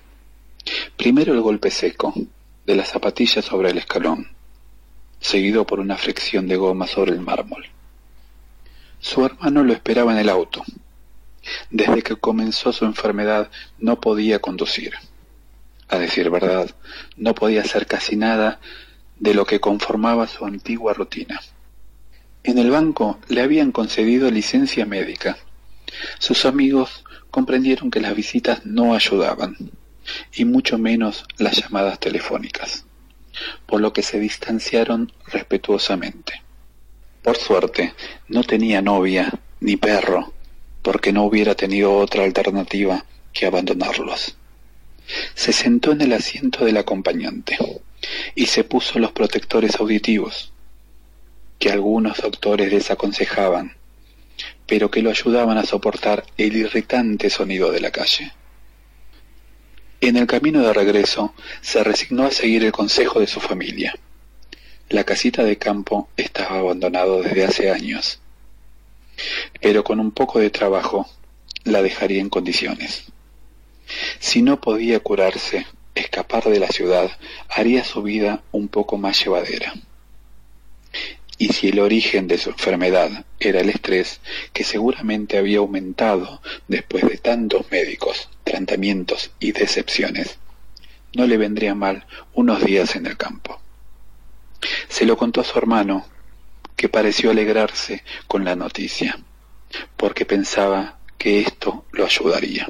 Primero 0.97 1.33
el 1.33 1.41
golpe 1.41 1.71
seco 1.71 2.13
de 2.65 2.75
la 2.75 2.85
zapatilla 2.85 3.41
sobre 3.41 3.69
el 3.69 3.77
escalón, 3.77 4.29
seguido 5.19 5.65
por 5.65 5.79
una 5.79 5.97
fricción 5.97 6.47
de 6.47 6.55
goma 6.55 6.87
sobre 6.87 7.11
el 7.11 7.21
mármol. 7.21 7.65
Su 8.99 9.25
hermano 9.25 9.63
lo 9.63 9.73
esperaba 9.73 10.13
en 10.13 10.19
el 10.19 10.29
auto. 10.29 10.63
Desde 11.71 12.03
que 12.03 12.15
comenzó 12.15 12.71
su 12.71 12.85
enfermedad 12.85 13.49
no 13.79 13.99
podía 13.99 14.39
conducir. 14.39 14.93
A 15.89 15.97
decir 15.97 16.29
verdad, 16.29 16.69
no 17.17 17.33
podía 17.33 17.61
hacer 17.61 17.87
casi 17.87 18.15
nada 18.15 18.59
de 19.21 19.35
lo 19.35 19.45
que 19.45 19.59
conformaba 19.59 20.27
su 20.27 20.45
antigua 20.45 20.93
rutina. 20.93 21.39
En 22.43 22.57
el 22.57 22.71
banco 22.71 23.19
le 23.29 23.41
habían 23.41 23.71
concedido 23.71 24.31
licencia 24.31 24.87
médica. 24.87 25.37
Sus 26.17 26.45
amigos 26.45 27.03
comprendieron 27.29 27.91
que 27.91 28.01
las 28.01 28.15
visitas 28.15 28.65
no 28.65 28.95
ayudaban, 28.95 29.55
y 30.33 30.45
mucho 30.45 30.79
menos 30.79 31.23
las 31.37 31.55
llamadas 31.57 31.99
telefónicas, 31.99 32.85
por 33.67 33.79
lo 33.79 33.93
que 33.93 34.01
se 34.01 34.19
distanciaron 34.19 35.13
respetuosamente. 35.27 36.41
Por 37.21 37.37
suerte, 37.37 37.93
no 38.27 38.43
tenía 38.43 38.81
novia 38.81 39.31
ni 39.59 39.77
perro, 39.77 40.33
porque 40.81 41.13
no 41.13 41.25
hubiera 41.25 41.53
tenido 41.53 41.95
otra 41.95 42.23
alternativa 42.23 43.05
que 43.33 43.45
abandonarlos. 43.45 44.35
Se 45.35 45.53
sentó 45.53 45.91
en 45.91 46.01
el 46.01 46.13
asiento 46.13 46.65
del 46.65 46.77
acompañante 46.77 47.59
y 48.35 48.47
se 48.47 48.63
puso 48.63 48.99
los 48.99 49.11
protectores 49.11 49.75
auditivos, 49.79 50.51
que 51.59 51.71
algunos 51.71 52.17
doctores 52.17 52.71
desaconsejaban, 52.71 53.75
pero 54.65 54.89
que 54.89 55.01
lo 55.01 55.09
ayudaban 55.09 55.57
a 55.57 55.65
soportar 55.65 56.23
el 56.37 56.55
irritante 56.55 57.29
sonido 57.29 57.71
de 57.71 57.81
la 57.81 57.91
calle. 57.91 58.31
En 60.01 60.17
el 60.17 60.25
camino 60.25 60.61
de 60.61 60.73
regreso 60.73 61.35
se 61.61 61.83
resignó 61.83 62.25
a 62.25 62.31
seguir 62.31 62.63
el 62.63 62.71
consejo 62.71 63.19
de 63.19 63.27
su 63.27 63.39
familia. 63.39 63.93
La 64.89 65.03
casita 65.03 65.43
de 65.43 65.57
campo 65.57 66.09
estaba 66.17 66.57
abandonada 66.57 67.17
desde 67.17 67.43
hace 67.45 67.69
años, 67.69 68.19
pero 69.61 69.83
con 69.83 69.99
un 69.99 70.11
poco 70.11 70.39
de 70.39 70.49
trabajo 70.49 71.07
la 71.63 71.83
dejaría 71.83 72.19
en 72.19 72.29
condiciones. 72.29 73.05
Si 74.19 74.41
no 74.41 74.59
podía 74.59 74.99
curarse, 74.99 75.67
escapar 75.95 76.43
de 76.45 76.59
la 76.59 76.67
ciudad 76.67 77.11
haría 77.49 77.83
su 77.83 78.01
vida 78.03 78.43
un 78.51 78.67
poco 78.67 78.97
más 78.97 79.23
llevadera. 79.23 79.73
Y 81.37 81.47
si 81.53 81.69
el 81.69 81.79
origen 81.79 82.27
de 82.27 82.37
su 82.37 82.51
enfermedad 82.51 83.25
era 83.39 83.61
el 83.61 83.69
estrés, 83.69 84.21
que 84.53 84.63
seguramente 84.63 85.37
había 85.37 85.57
aumentado 85.57 86.41
después 86.67 87.03
de 87.07 87.17
tantos 87.17 87.71
médicos, 87.71 88.29
tratamientos 88.43 89.31
y 89.39 89.51
decepciones, 89.51 90.37
no 91.15 91.25
le 91.25 91.37
vendría 91.37 91.73
mal 91.73 92.05
unos 92.33 92.63
días 92.63 92.95
en 92.95 93.07
el 93.07 93.17
campo. 93.17 93.59
Se 94.87 95.05
lo 95.05 95.17
contó 95.17 95.41
a 95.41 95.43
su 95.43 95.57
hermano, 95.57 96.05
que 96.75 96.89
pareció 96.89 97.31
alegrarse 97.31 98.03
con 98.27 98.45
la 98.45 98.55
noticia, 98.55 99.19
porque 99.97 100.25
pensaba 100.25 100.99
que 101.17 101.41
esto 101.41 101.85
lo 101.91 102.05
ayudaría, 102.05 102.69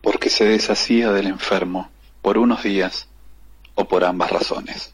porque 0.00 0.30
se 0.30 0.44
deshacía 0.44 1.10
del 1.12 1.26
enfermo 1.26 1.90
por 2.22 2.38
unos 2.38 2.62
días 2.62 3.08
o 3.74 3.86
por 3.86 4.04
ambas 4.04 4.30
razones. 4.30 4.92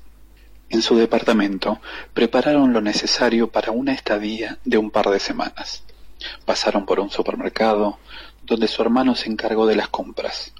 En 0.68 0.82
su 0.82 0.96
departamento 0.96 1.80
prepararon 2.12 2.72
lo 2.72 2.80
necesario 2.80 3.48
para 3.50 3.70
una 3.70 3.92
estadía 3.92 4.58
de 4.64 4.78
un 4.78 4.90
par 4.90 5.10
de 5.10 5.20
semanas. 5.20 5.84
Pasaron 6.44 6.86
por 6.86 7.00
un 7.00 7.10
supermercado 7.10 7.98
donde 8.42 8.68
su 8.68 8.82
hermano 8.82 9.14
se 9.14 9.30
encargó 9.30 9.66
de 9.66 9.76
las 9.76 9.88
compras 9.88 10.52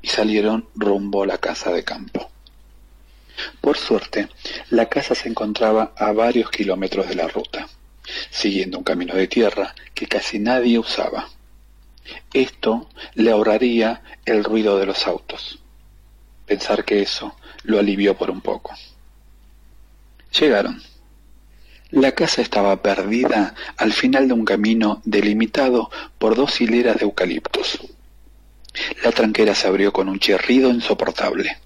y 0.00 0.08
salieron 0.08 0.68
rumbo 0.74 1.22
a 1.22 1.26
la 1.26 1.38
casa 1.38 1.72
de 1.72 1.84
campo. 1.84 2.30
Por 3.60 3.76
suerte, 3.76 4.28
la 4.70 4.88
casa 4.88 5.14
se 5.14 5.28
encontraba 5.28 5.92
a 5.96 6.12
varios 6.12 6.50
kilómetros 6.50 7.08
de 7.08 7.14
la 7.14 7.28
ruta, 7.28 7.68
siguiendo 8.30 8.78
un 8.78 8.84
camino 8.84 9.14
de 9.14 9.28
tierra 9.28 9.74
que 9.94 10.06
casi 10.06 10.38
nadie 10.38 10.78
usaba. 10.78 11.28
Esto 12.32 12.88
le 13.14 13.30
ahorraría 13.30 14.02
el 14.24 14.44
ruido 14.44 14.78
de 14.78 14.86
los 14.86 15.06
autos. 15.06 15.61
Pensar 16.52 16.84
que 16.84 17.00
eso 17.00 17.34
lo 17.62 17.78
alivió 17.78 18.14
por 18.14 18.30
un 18.30 18.42
poco. 18.42 18.74
Llegaron. 20.38 20.82
La 21.90 22.12
casa 22.12 22.42
estaba 22.42 22.82
perdida 22.82 23.54
al 23.78 23.94
final 23.94 24.28
de 24.28 24.34
un 24.34 24.44
camino 24.44 25.00
delimitado 25.06 25.90
por 26.18 26.36
dos 26.36 26.60
hileras 26.60 26.98
de 26.98 27.04
eucaliptos. 27.06 27.78
La 29.02 29.12
tranquera 29.12 29.54
se 29.54 29.66
abrió 29.66 29.94
con 29.94 30.10
un 30.10 30.18
chirrido 30.18 30.68
insoportable. 30.68 31.56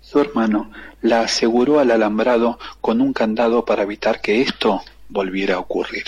Su 0.00 0.18
hermano 0.18 0.72
la 1.02 1.20
aseguró 1.20 1.78
al 1.78 1.90
alambrado 1.90 2.58
con 2.80 3.02
un 3.02 3.12
candado 3.12 3.66
para 3.66 3.82
evitar 3.82 4.22
que 4.22 4.40
esto 4.40 4.82
volviera 5.10 5.56
a 5.56 5.58
ocurrir. 5.58 6.06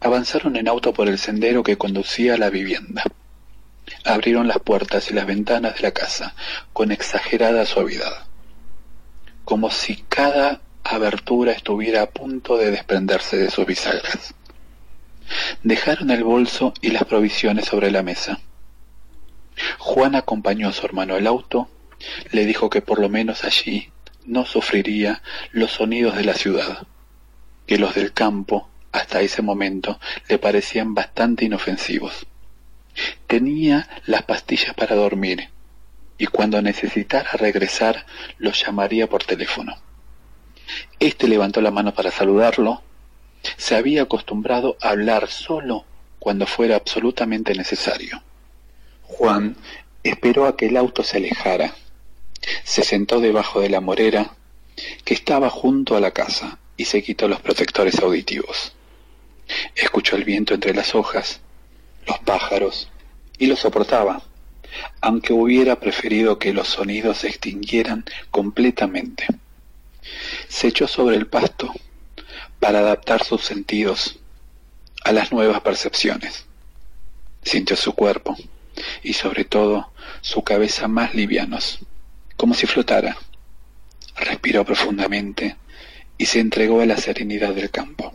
Avanzaron 0.00 0.56
en 0.56 0.68
auto 0.68 0.92
por 0.92 1.08
el 1.08 1.16
sendero 1.16 1.62
que 1.62 1.78
conducía 1.78 2.34
a 2.34 2.38
la 2.38 2.50
vivienda. 2.50 3.02
Abrieron 4.04 4.48
las 4.48 4.58
puertas 4.58 5.10
y 5.10 5.14
las 5.14 5.26
ventanas 5.26 5.74
de 5.76 5.82
la 5.82 5.92
casa 5.92 6.34
con 6.72 6.90
exagerada 6.92 7.66
suavidad 7.66 8.30
como 9.50 9.72
si 9.72 9.96
cada 10.08 10.60
abertura 10.84 11.50
estuviera 11.50 12.02
a 12.02 12.10
punto 12.10 12.56
de 12.56 12.70
desprenderse 12.70 13.36
de 13.36 13.50
sus 13.50 13.66
bisagras. 13.66 14.32
Dejaron 15.64 16.12
el 16.12 16.22
bolso 16.22 16.72
y 16.80 16.90
las 16.90 17.02
provisiones 17.02 17.64
sobre 17.64 17.90
la 17.90 18.04
mesa. 18.04 18.38
Juan 19.78 20.14
acompañó 20.14 20.68
a 20.68 20.72
su 20.72 20.86
hermano 20.86 21.16
al 21.16 21.26
auto 21.26 21.68
Le 22.30 22.46
dijo 22.46 22.70
que 22.70 22.80
por 22.80 23.00
lo 23.00 23.08
menos 23.08 23.42
allí 23.42 23.90
no 24.24 24.46
sufriría 24.46 25.20
los 25.50 25.72
sonidos 25.72 26.14
de 26.14 26.24
la 26.24 26.34
ciudad, 26.34 26.86
que 27.66 27.76
los 27.76 27.96
del 27.96 28.12
campo 28.12 28.68
hasta 28.92 29.20
ese 29.20 29.42
momento 29.42 29.98
le 30.28 30.38
parecían 30.38 30.94
bastante 30.94 31.44
inofensivos. 31.44 32.24
Tenía 33.26 33.88
las 34.06 34.22
pastillas 34.22 34.74
para 34.74 34.96
dormir 34.96 35.48
y 36.18 36.26
cuando 36.26 36.60
necesitara 36.60 37.30
regresar 37.32 38.04
los 38.38 38.62
llamaría 38.64 39.08
por 39.08 39.24
teléfono. 39.24 39.74
Este 40.98 41.28
levantó 41.28 41.60
la 41.60 41.70
mano 41.70 41.94
para 41.94 42.10
saludarlo. 42.10 42.82
Se 43.56 43.74
había 43.74 44.02
acostumbrado 44.02 44.76
a 44.82 44.90
hablar 44.90 45.28
solo 45.30 45.84
cuando 46.18 46.46
fuera 46.46 46.76
absolutamente 46.76 47.54
necesario. 47.54 48.22
Juan 49.02 49.56
esperó 50.02 50.46
a 50.46 50.56
que 50.56 50.66
el 50.66 50.76
auto 50.76 51.02
se 51.02 51.16
alejara. 51.16 51.74
Se 52.64 52.82
sentó 52.82 53.20
debajo 53.20 53.60
de 53.60 53.70
la 53.70 53.80
morera 53.80 54.34
que 55.04 55.14
estaba 55.14 55.50
junto 55.50 55.96
a 55.96 56.00
la 56.00 56.10
casa 56.10 56.58
y 56.76 56.84
se 56.84 57.02
quitó 57.02 57.28
los 57.28 57.40
protectores 57.40 57.98
auditivos. 58.00 58.72
Escuchó 59.74 60.16
el 60.16 60.24
viento 60.24 60.54
entre 60.54 60.74
las 60.74 60.94
hojas, 60.94 61.40
los 62.06 62.18
pájaros, 62.20 62.88
y 63.38 63.46
lo 63.46 63.56
soportaba, 63.56 64.22
aunque 65.00 65.32
hubiera 65.32 65.80
preferido 65.80 66.38
que 66.38 66.52
los 66.52 66.68
sonidos 66.68 67.18
se 67.18 67.28
extinguieran 67.28 68.04
completamente. 68.30 69.26
Se 70.48 70.68
echó 70.68 70.86
sobre 70.86 71.16
el 71.16 71.26
pasto 71.26 71.72
para 72.60 72.80
adaptar 72.80 73.24
sus 73.24 73.42
sentidos 73.42 74.20
a 75.04 75.12
las 75.12 75.32
nuevas 75.32 75.60
percepciones. 75.62 76.44
Sintió 77.42 77.76
su 77.76 77.94
cuerpo 77.94 78.36
y 79.02 79.14
sobre 79.14 79.44
todo 79.44 79.90
su 80.20 80.42
cabeza 80.42 80.88
más 80.88 81.14
livianos, 81.14 81.80
como 82.36 82.54
si 82.54 82.66
flotara. 82.66 83.16
Respiró 84.16 84.64
profundamente 84.64 85.56
y 86.18 86.26
se 86.26 86.40
entregó 86.40 86.82
a 86.82 86.86
la 86.86 86.98
serenidad 86.98 87.54
del 87.54 87.70
campo, 87.70 88.14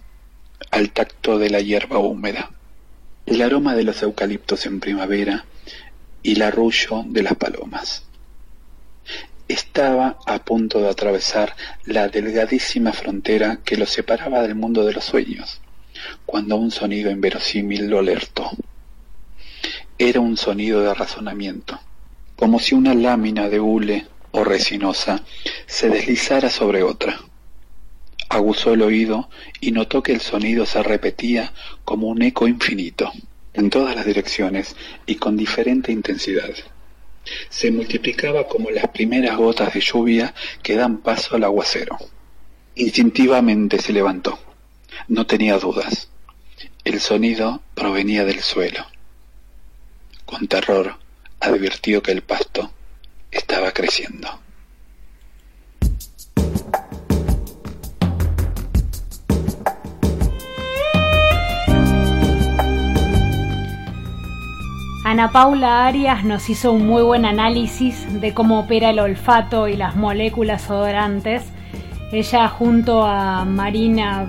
al 0.70 0.92
tacto 0.92 1.40
de 1.40 1.50
la 1.50 1.62
hierba 1.62 1.98
húmeda, 1.98 2.52
el 3.26 3.42
aroma 3.42 3.76
de 3.76 3.84
los 3.84 4.02
eucaliptos 4.04 4.66
en 4.66 4.80
primavera 4.80 5.46
y 6.22 6.34
el 6.34 6.42
arrullo 6.44 7.04
de 7.08 7.24
las 7.24 7.36
palomas. 7.36 8.04
Estaba 9.48 10.18
a 10.26 10.44
punto 10.44 10.80
de 10.80 10.90
atravesar 10.90 11.56
la 11.86 12.08
delgadísima 12.08 12.94
frontera 12.94 13.60
que 13.64 13.78
lo 13.78 13.86
separaba 13.86 14.42
del 14.42 14.56
mundo 14.56 14.86
de 14.86 14.94
los 14.94 15.06
sueños, 15.06 15.62
cuando 16.26 16.56
un 16.56 16.72
sonido 16.72 17.12
inverosímil 17.12 17.88
lo 17.88 18.00
alertó. 18.00 18.52
Era 19.98 20.20
un 20.20 20.38
sonido 20.38 20.82
de 20.82 20.94
razonamiento, 20.94 21.80
como 22.36 22.60
si 22.60 22.76
una 22.76 22.94
lámina 22.94 23.50
de 23.50 23.60
hule 23.60 24.08
o 24.32 24.44
resinosa 24.44 25.24
se 25.68 25.90
deslizara 25.90 26.50
sobre 26.50 26.84
otra. 26.84 27.20
Aguzó 28.30 28.74
el 28.74 28.82
oído 28.82 29.30
y 29.62 29.72
notó 29.72 30.02
que 30.02 30.14
el 30.14 30.22
sonido 30.22 30.66
se 30.66 30.82
repetía 30.82 31.54
como 31.84 32.08
un 32.08 32.22
eco 32.22 32.48
infinito, 32.48 33.12
en 33.54 33.70
todas 33.70 33.96
las 33.96 34.06
direcciones 34.06 34.76
y 35.06 35.16
con 35.16 35.38
diferente 35.38 35.92
intensidad. 35.92 36.50
Se 37.50 37.72
multiplicaba 37.72 38.48
como 38.48 38.70
las 38.70 38.88
primeras 38.90 39.38
gotas 39.38 39.74
de 39.74 39.82
lluvia 39.82 40.34
que 40.62 40.76
dan 40.76 40.98
paso 40.98 41.36
al 41.36 41.44
aguacero. 41.44 41.98
Instintivamente 42.76 43.80
se 43.82 43.94
levantó. 43.94 44.38
No 45.08 45.26
tenía 45.26 45.58
dudas. 45.58 46.10
El 46.84 47.00
sonido 47.00 47.62
provenía 47.74 48.26
del 48.26 48.42
suelo. 48.42 48.86
Con 50.26 50.48
terror 50.48 50.98
advirtió 51.40 52.02
que 52.02 52.12
el 52.12 52.22
pasto 52.22 52.72
estaba 53.32 53.72
creciendo. 53.72 54.45
Ana 65.16 65.32
Paula 65.32 65.88
Arias 65.88 66.26
nos 66.26 66.50
hizo 66.50 66.74
un 66.74 66.88
muy 66.88 67.02
buen 67.02 67.24
análisis 67.24 68.06
de 68.20 68.34
cómo 68.34 68.60
opera 68.60 68.90
el 68.90 69.00
olfato 69.00 69.70
y 69.70 69.78
las 69.78 69.96
moléculas 69.96 70.70
odorantes. 70.70 71.42
Ella 72.12 72.50
junto 72.50 73.02
a 73.06 73.46
Marina 73.46 74.26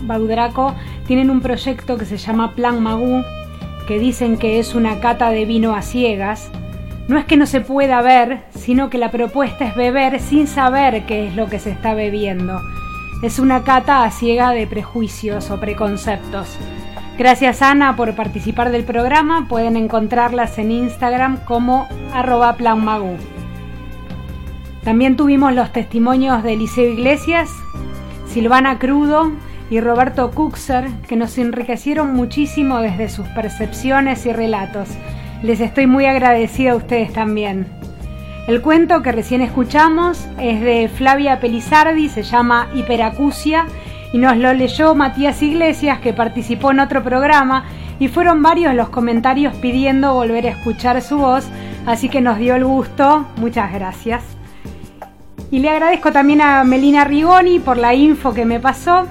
Baudraco 0.00 0.74
tienen 1.06 1.30
un 1.30 1.40
proyecto 1.40 1.96
que 1.96 2.06
se 2.06 2.16
llama 2.16 2.56
Plan 2.56 2.82
Magú, 2.82 3.22
que 3.86 4.00
dicen 4.00 4.36
que 4.36 4.58
es 4.58 4.74
una 4.74 4.98
cata 4.98 5.30
de 5.30 5.44
vino 5.44 5.76
a 5.76 5.82
ciegas. 5.82 6.50
No 7.06 7.18
es 7.18 7.24
que 7.24 7.36
no 7.36 7.46
se 7.46 7.60
pueda 7.60 8.02
ver, 8.02 8.46
sino 8.50 8.90
que 8.90 8.98
la 8.98 9.12
propuesta 9.12 9.64
es 9.64 9.76
beber 9.76 10.18
sin 10.18 10.48
saber 10.48 11.06
qué 11.06 11.28
es 11.28 11.36
lo 11.36 11.46
que 11.46 11.60
se 11.60 11.70
está 11.70 11.94
bebiendo. 11.94 12.60
Es 13.22 13.38
una 13.38 13.62
cata 13.62 14.02
a 14.02 14.10
ciega 14.10 14.50
de 14.50 14.66
prejuicios 14.66 15.52
o 15.52 15.60
preconceptos. 15.60 16.58
Gracias 17.18 17.62
Ana 17.62 17.96
por 17.96 18.14
participar 18.14 18.70
del 18.70 18.84
programa. 18.84 19.46
Pueden 19.48 19.78
encontrarlas 19.78 20.58
en 20.58 20.70
Instagram 20.70 21.38
como 21.46 21.88
arroba 22.12 22.56
planmagu. 22.56 23.16
También 24.84 25.16
tuvimos 25.16 25.54
los 25.54 25.72
testimonios 25.72 26.42
de 26.42 26.52
Eliseo 26.52 26.90
Iglesias, 26.90 27.48
Silvana 28.26 28.78
Crudo 28.78 29.32
y 29.70 29.80
Roberto 29.80 30.30
Kuxer, 30.30 30.88
que 31.08 31.16
nos 31.16 31.38
enriquecieron 31.38 32.12
muchísimo 32.14 32.80
desde 32.80 33.08
sus 33.08 33.26
percepciones 33.28 34.26
y 34.26 34.32
relatos. 34.32 34.90
Les 35.42 35.60
estoy 35.60 35.86
muy 35.86 36.04
agradecida 36.04 36.72
a 36.72 36.76
ustedes 36.76 37.14
también. 37.14 37.66
El 38.46 38.60
cuento 38.60 39.00
que 39.02 39.12
recién 39.12 39.40
escuchamos 39.40 40.28
es 40.38 40.60
de 40.60 40.88
Flavia 40.88 41.40
Pelizardi, 41.40 42.10
se 42.10 42.22
llama 42.22 42.68
Hiperacusia 42.74 43.66
y 44.16 44.18
nos 44.18 44.38
lo 44.38 44.54
leyó 44.54 44.94
Matías 44.94 45.42
Iglesias, 45.42 45.98
que 45.98 46.14
participó 46.14 46.70
en 46.70 46.80
otro 46.80 47.02
programa, 47.02 47.66
y 47.98 48.08
fueron 48.08 48.42
varios 48.42 48.74
los 48.74 48.88
comentarios 48.88 49.54
pidiendo 49.56 50.14
volver 50.14 50.46
a 50.46 50.52
escuchar 50.52 51.02
su 51.02 51.18
voz, 51.18 51.44
así 51.84 52.08
que 52.08 52.22
nos 52.22 52.38
dio 52.38 52.54
el 52.54 52.64
gusto, 52.64 53.26
muchas 53.36 53.70
gracias. 53.74 54.22
Y 55.50 55.58
le 55.58 55.68
agradezco 55.68 56.12
también 56.12 56.40
a 56.40 56.64
Melina 56.64 57.04
Rigoni 57.04 57.58
por 57.58 57.76
la 57.76 57.92
info 57.92 58.32
que 58.32 58.46
me 58.46 58.58
pasó. 58.58 59.06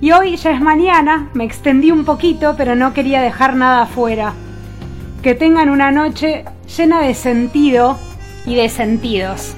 Y 0.00 0.12
hoy 0.12 0.36
ya 0.36 0.52
es 0.52 0.60
mañana, 0.60 1.28
me 1.34 1.42
extendí 1.42 1.90
un 1.90 2.04
poquito, 2.04 2.54
pero 2.56 2.76
no 2.76 2.94
quería 2.94 3.20
dejar 3.20 3.56
nada 3.56 3.82
afuera. 3.82 4.34
Que 5.20 5.34
tengan 5.34 5.68
una 5.68 5.90
noche 5.90 6.44
llena 6.76 7.00
de 7.00 7.14
sentido 7.14 7.98
y 8.46 8.54
de 8.54 8.68
sentidos. 8.68 9.56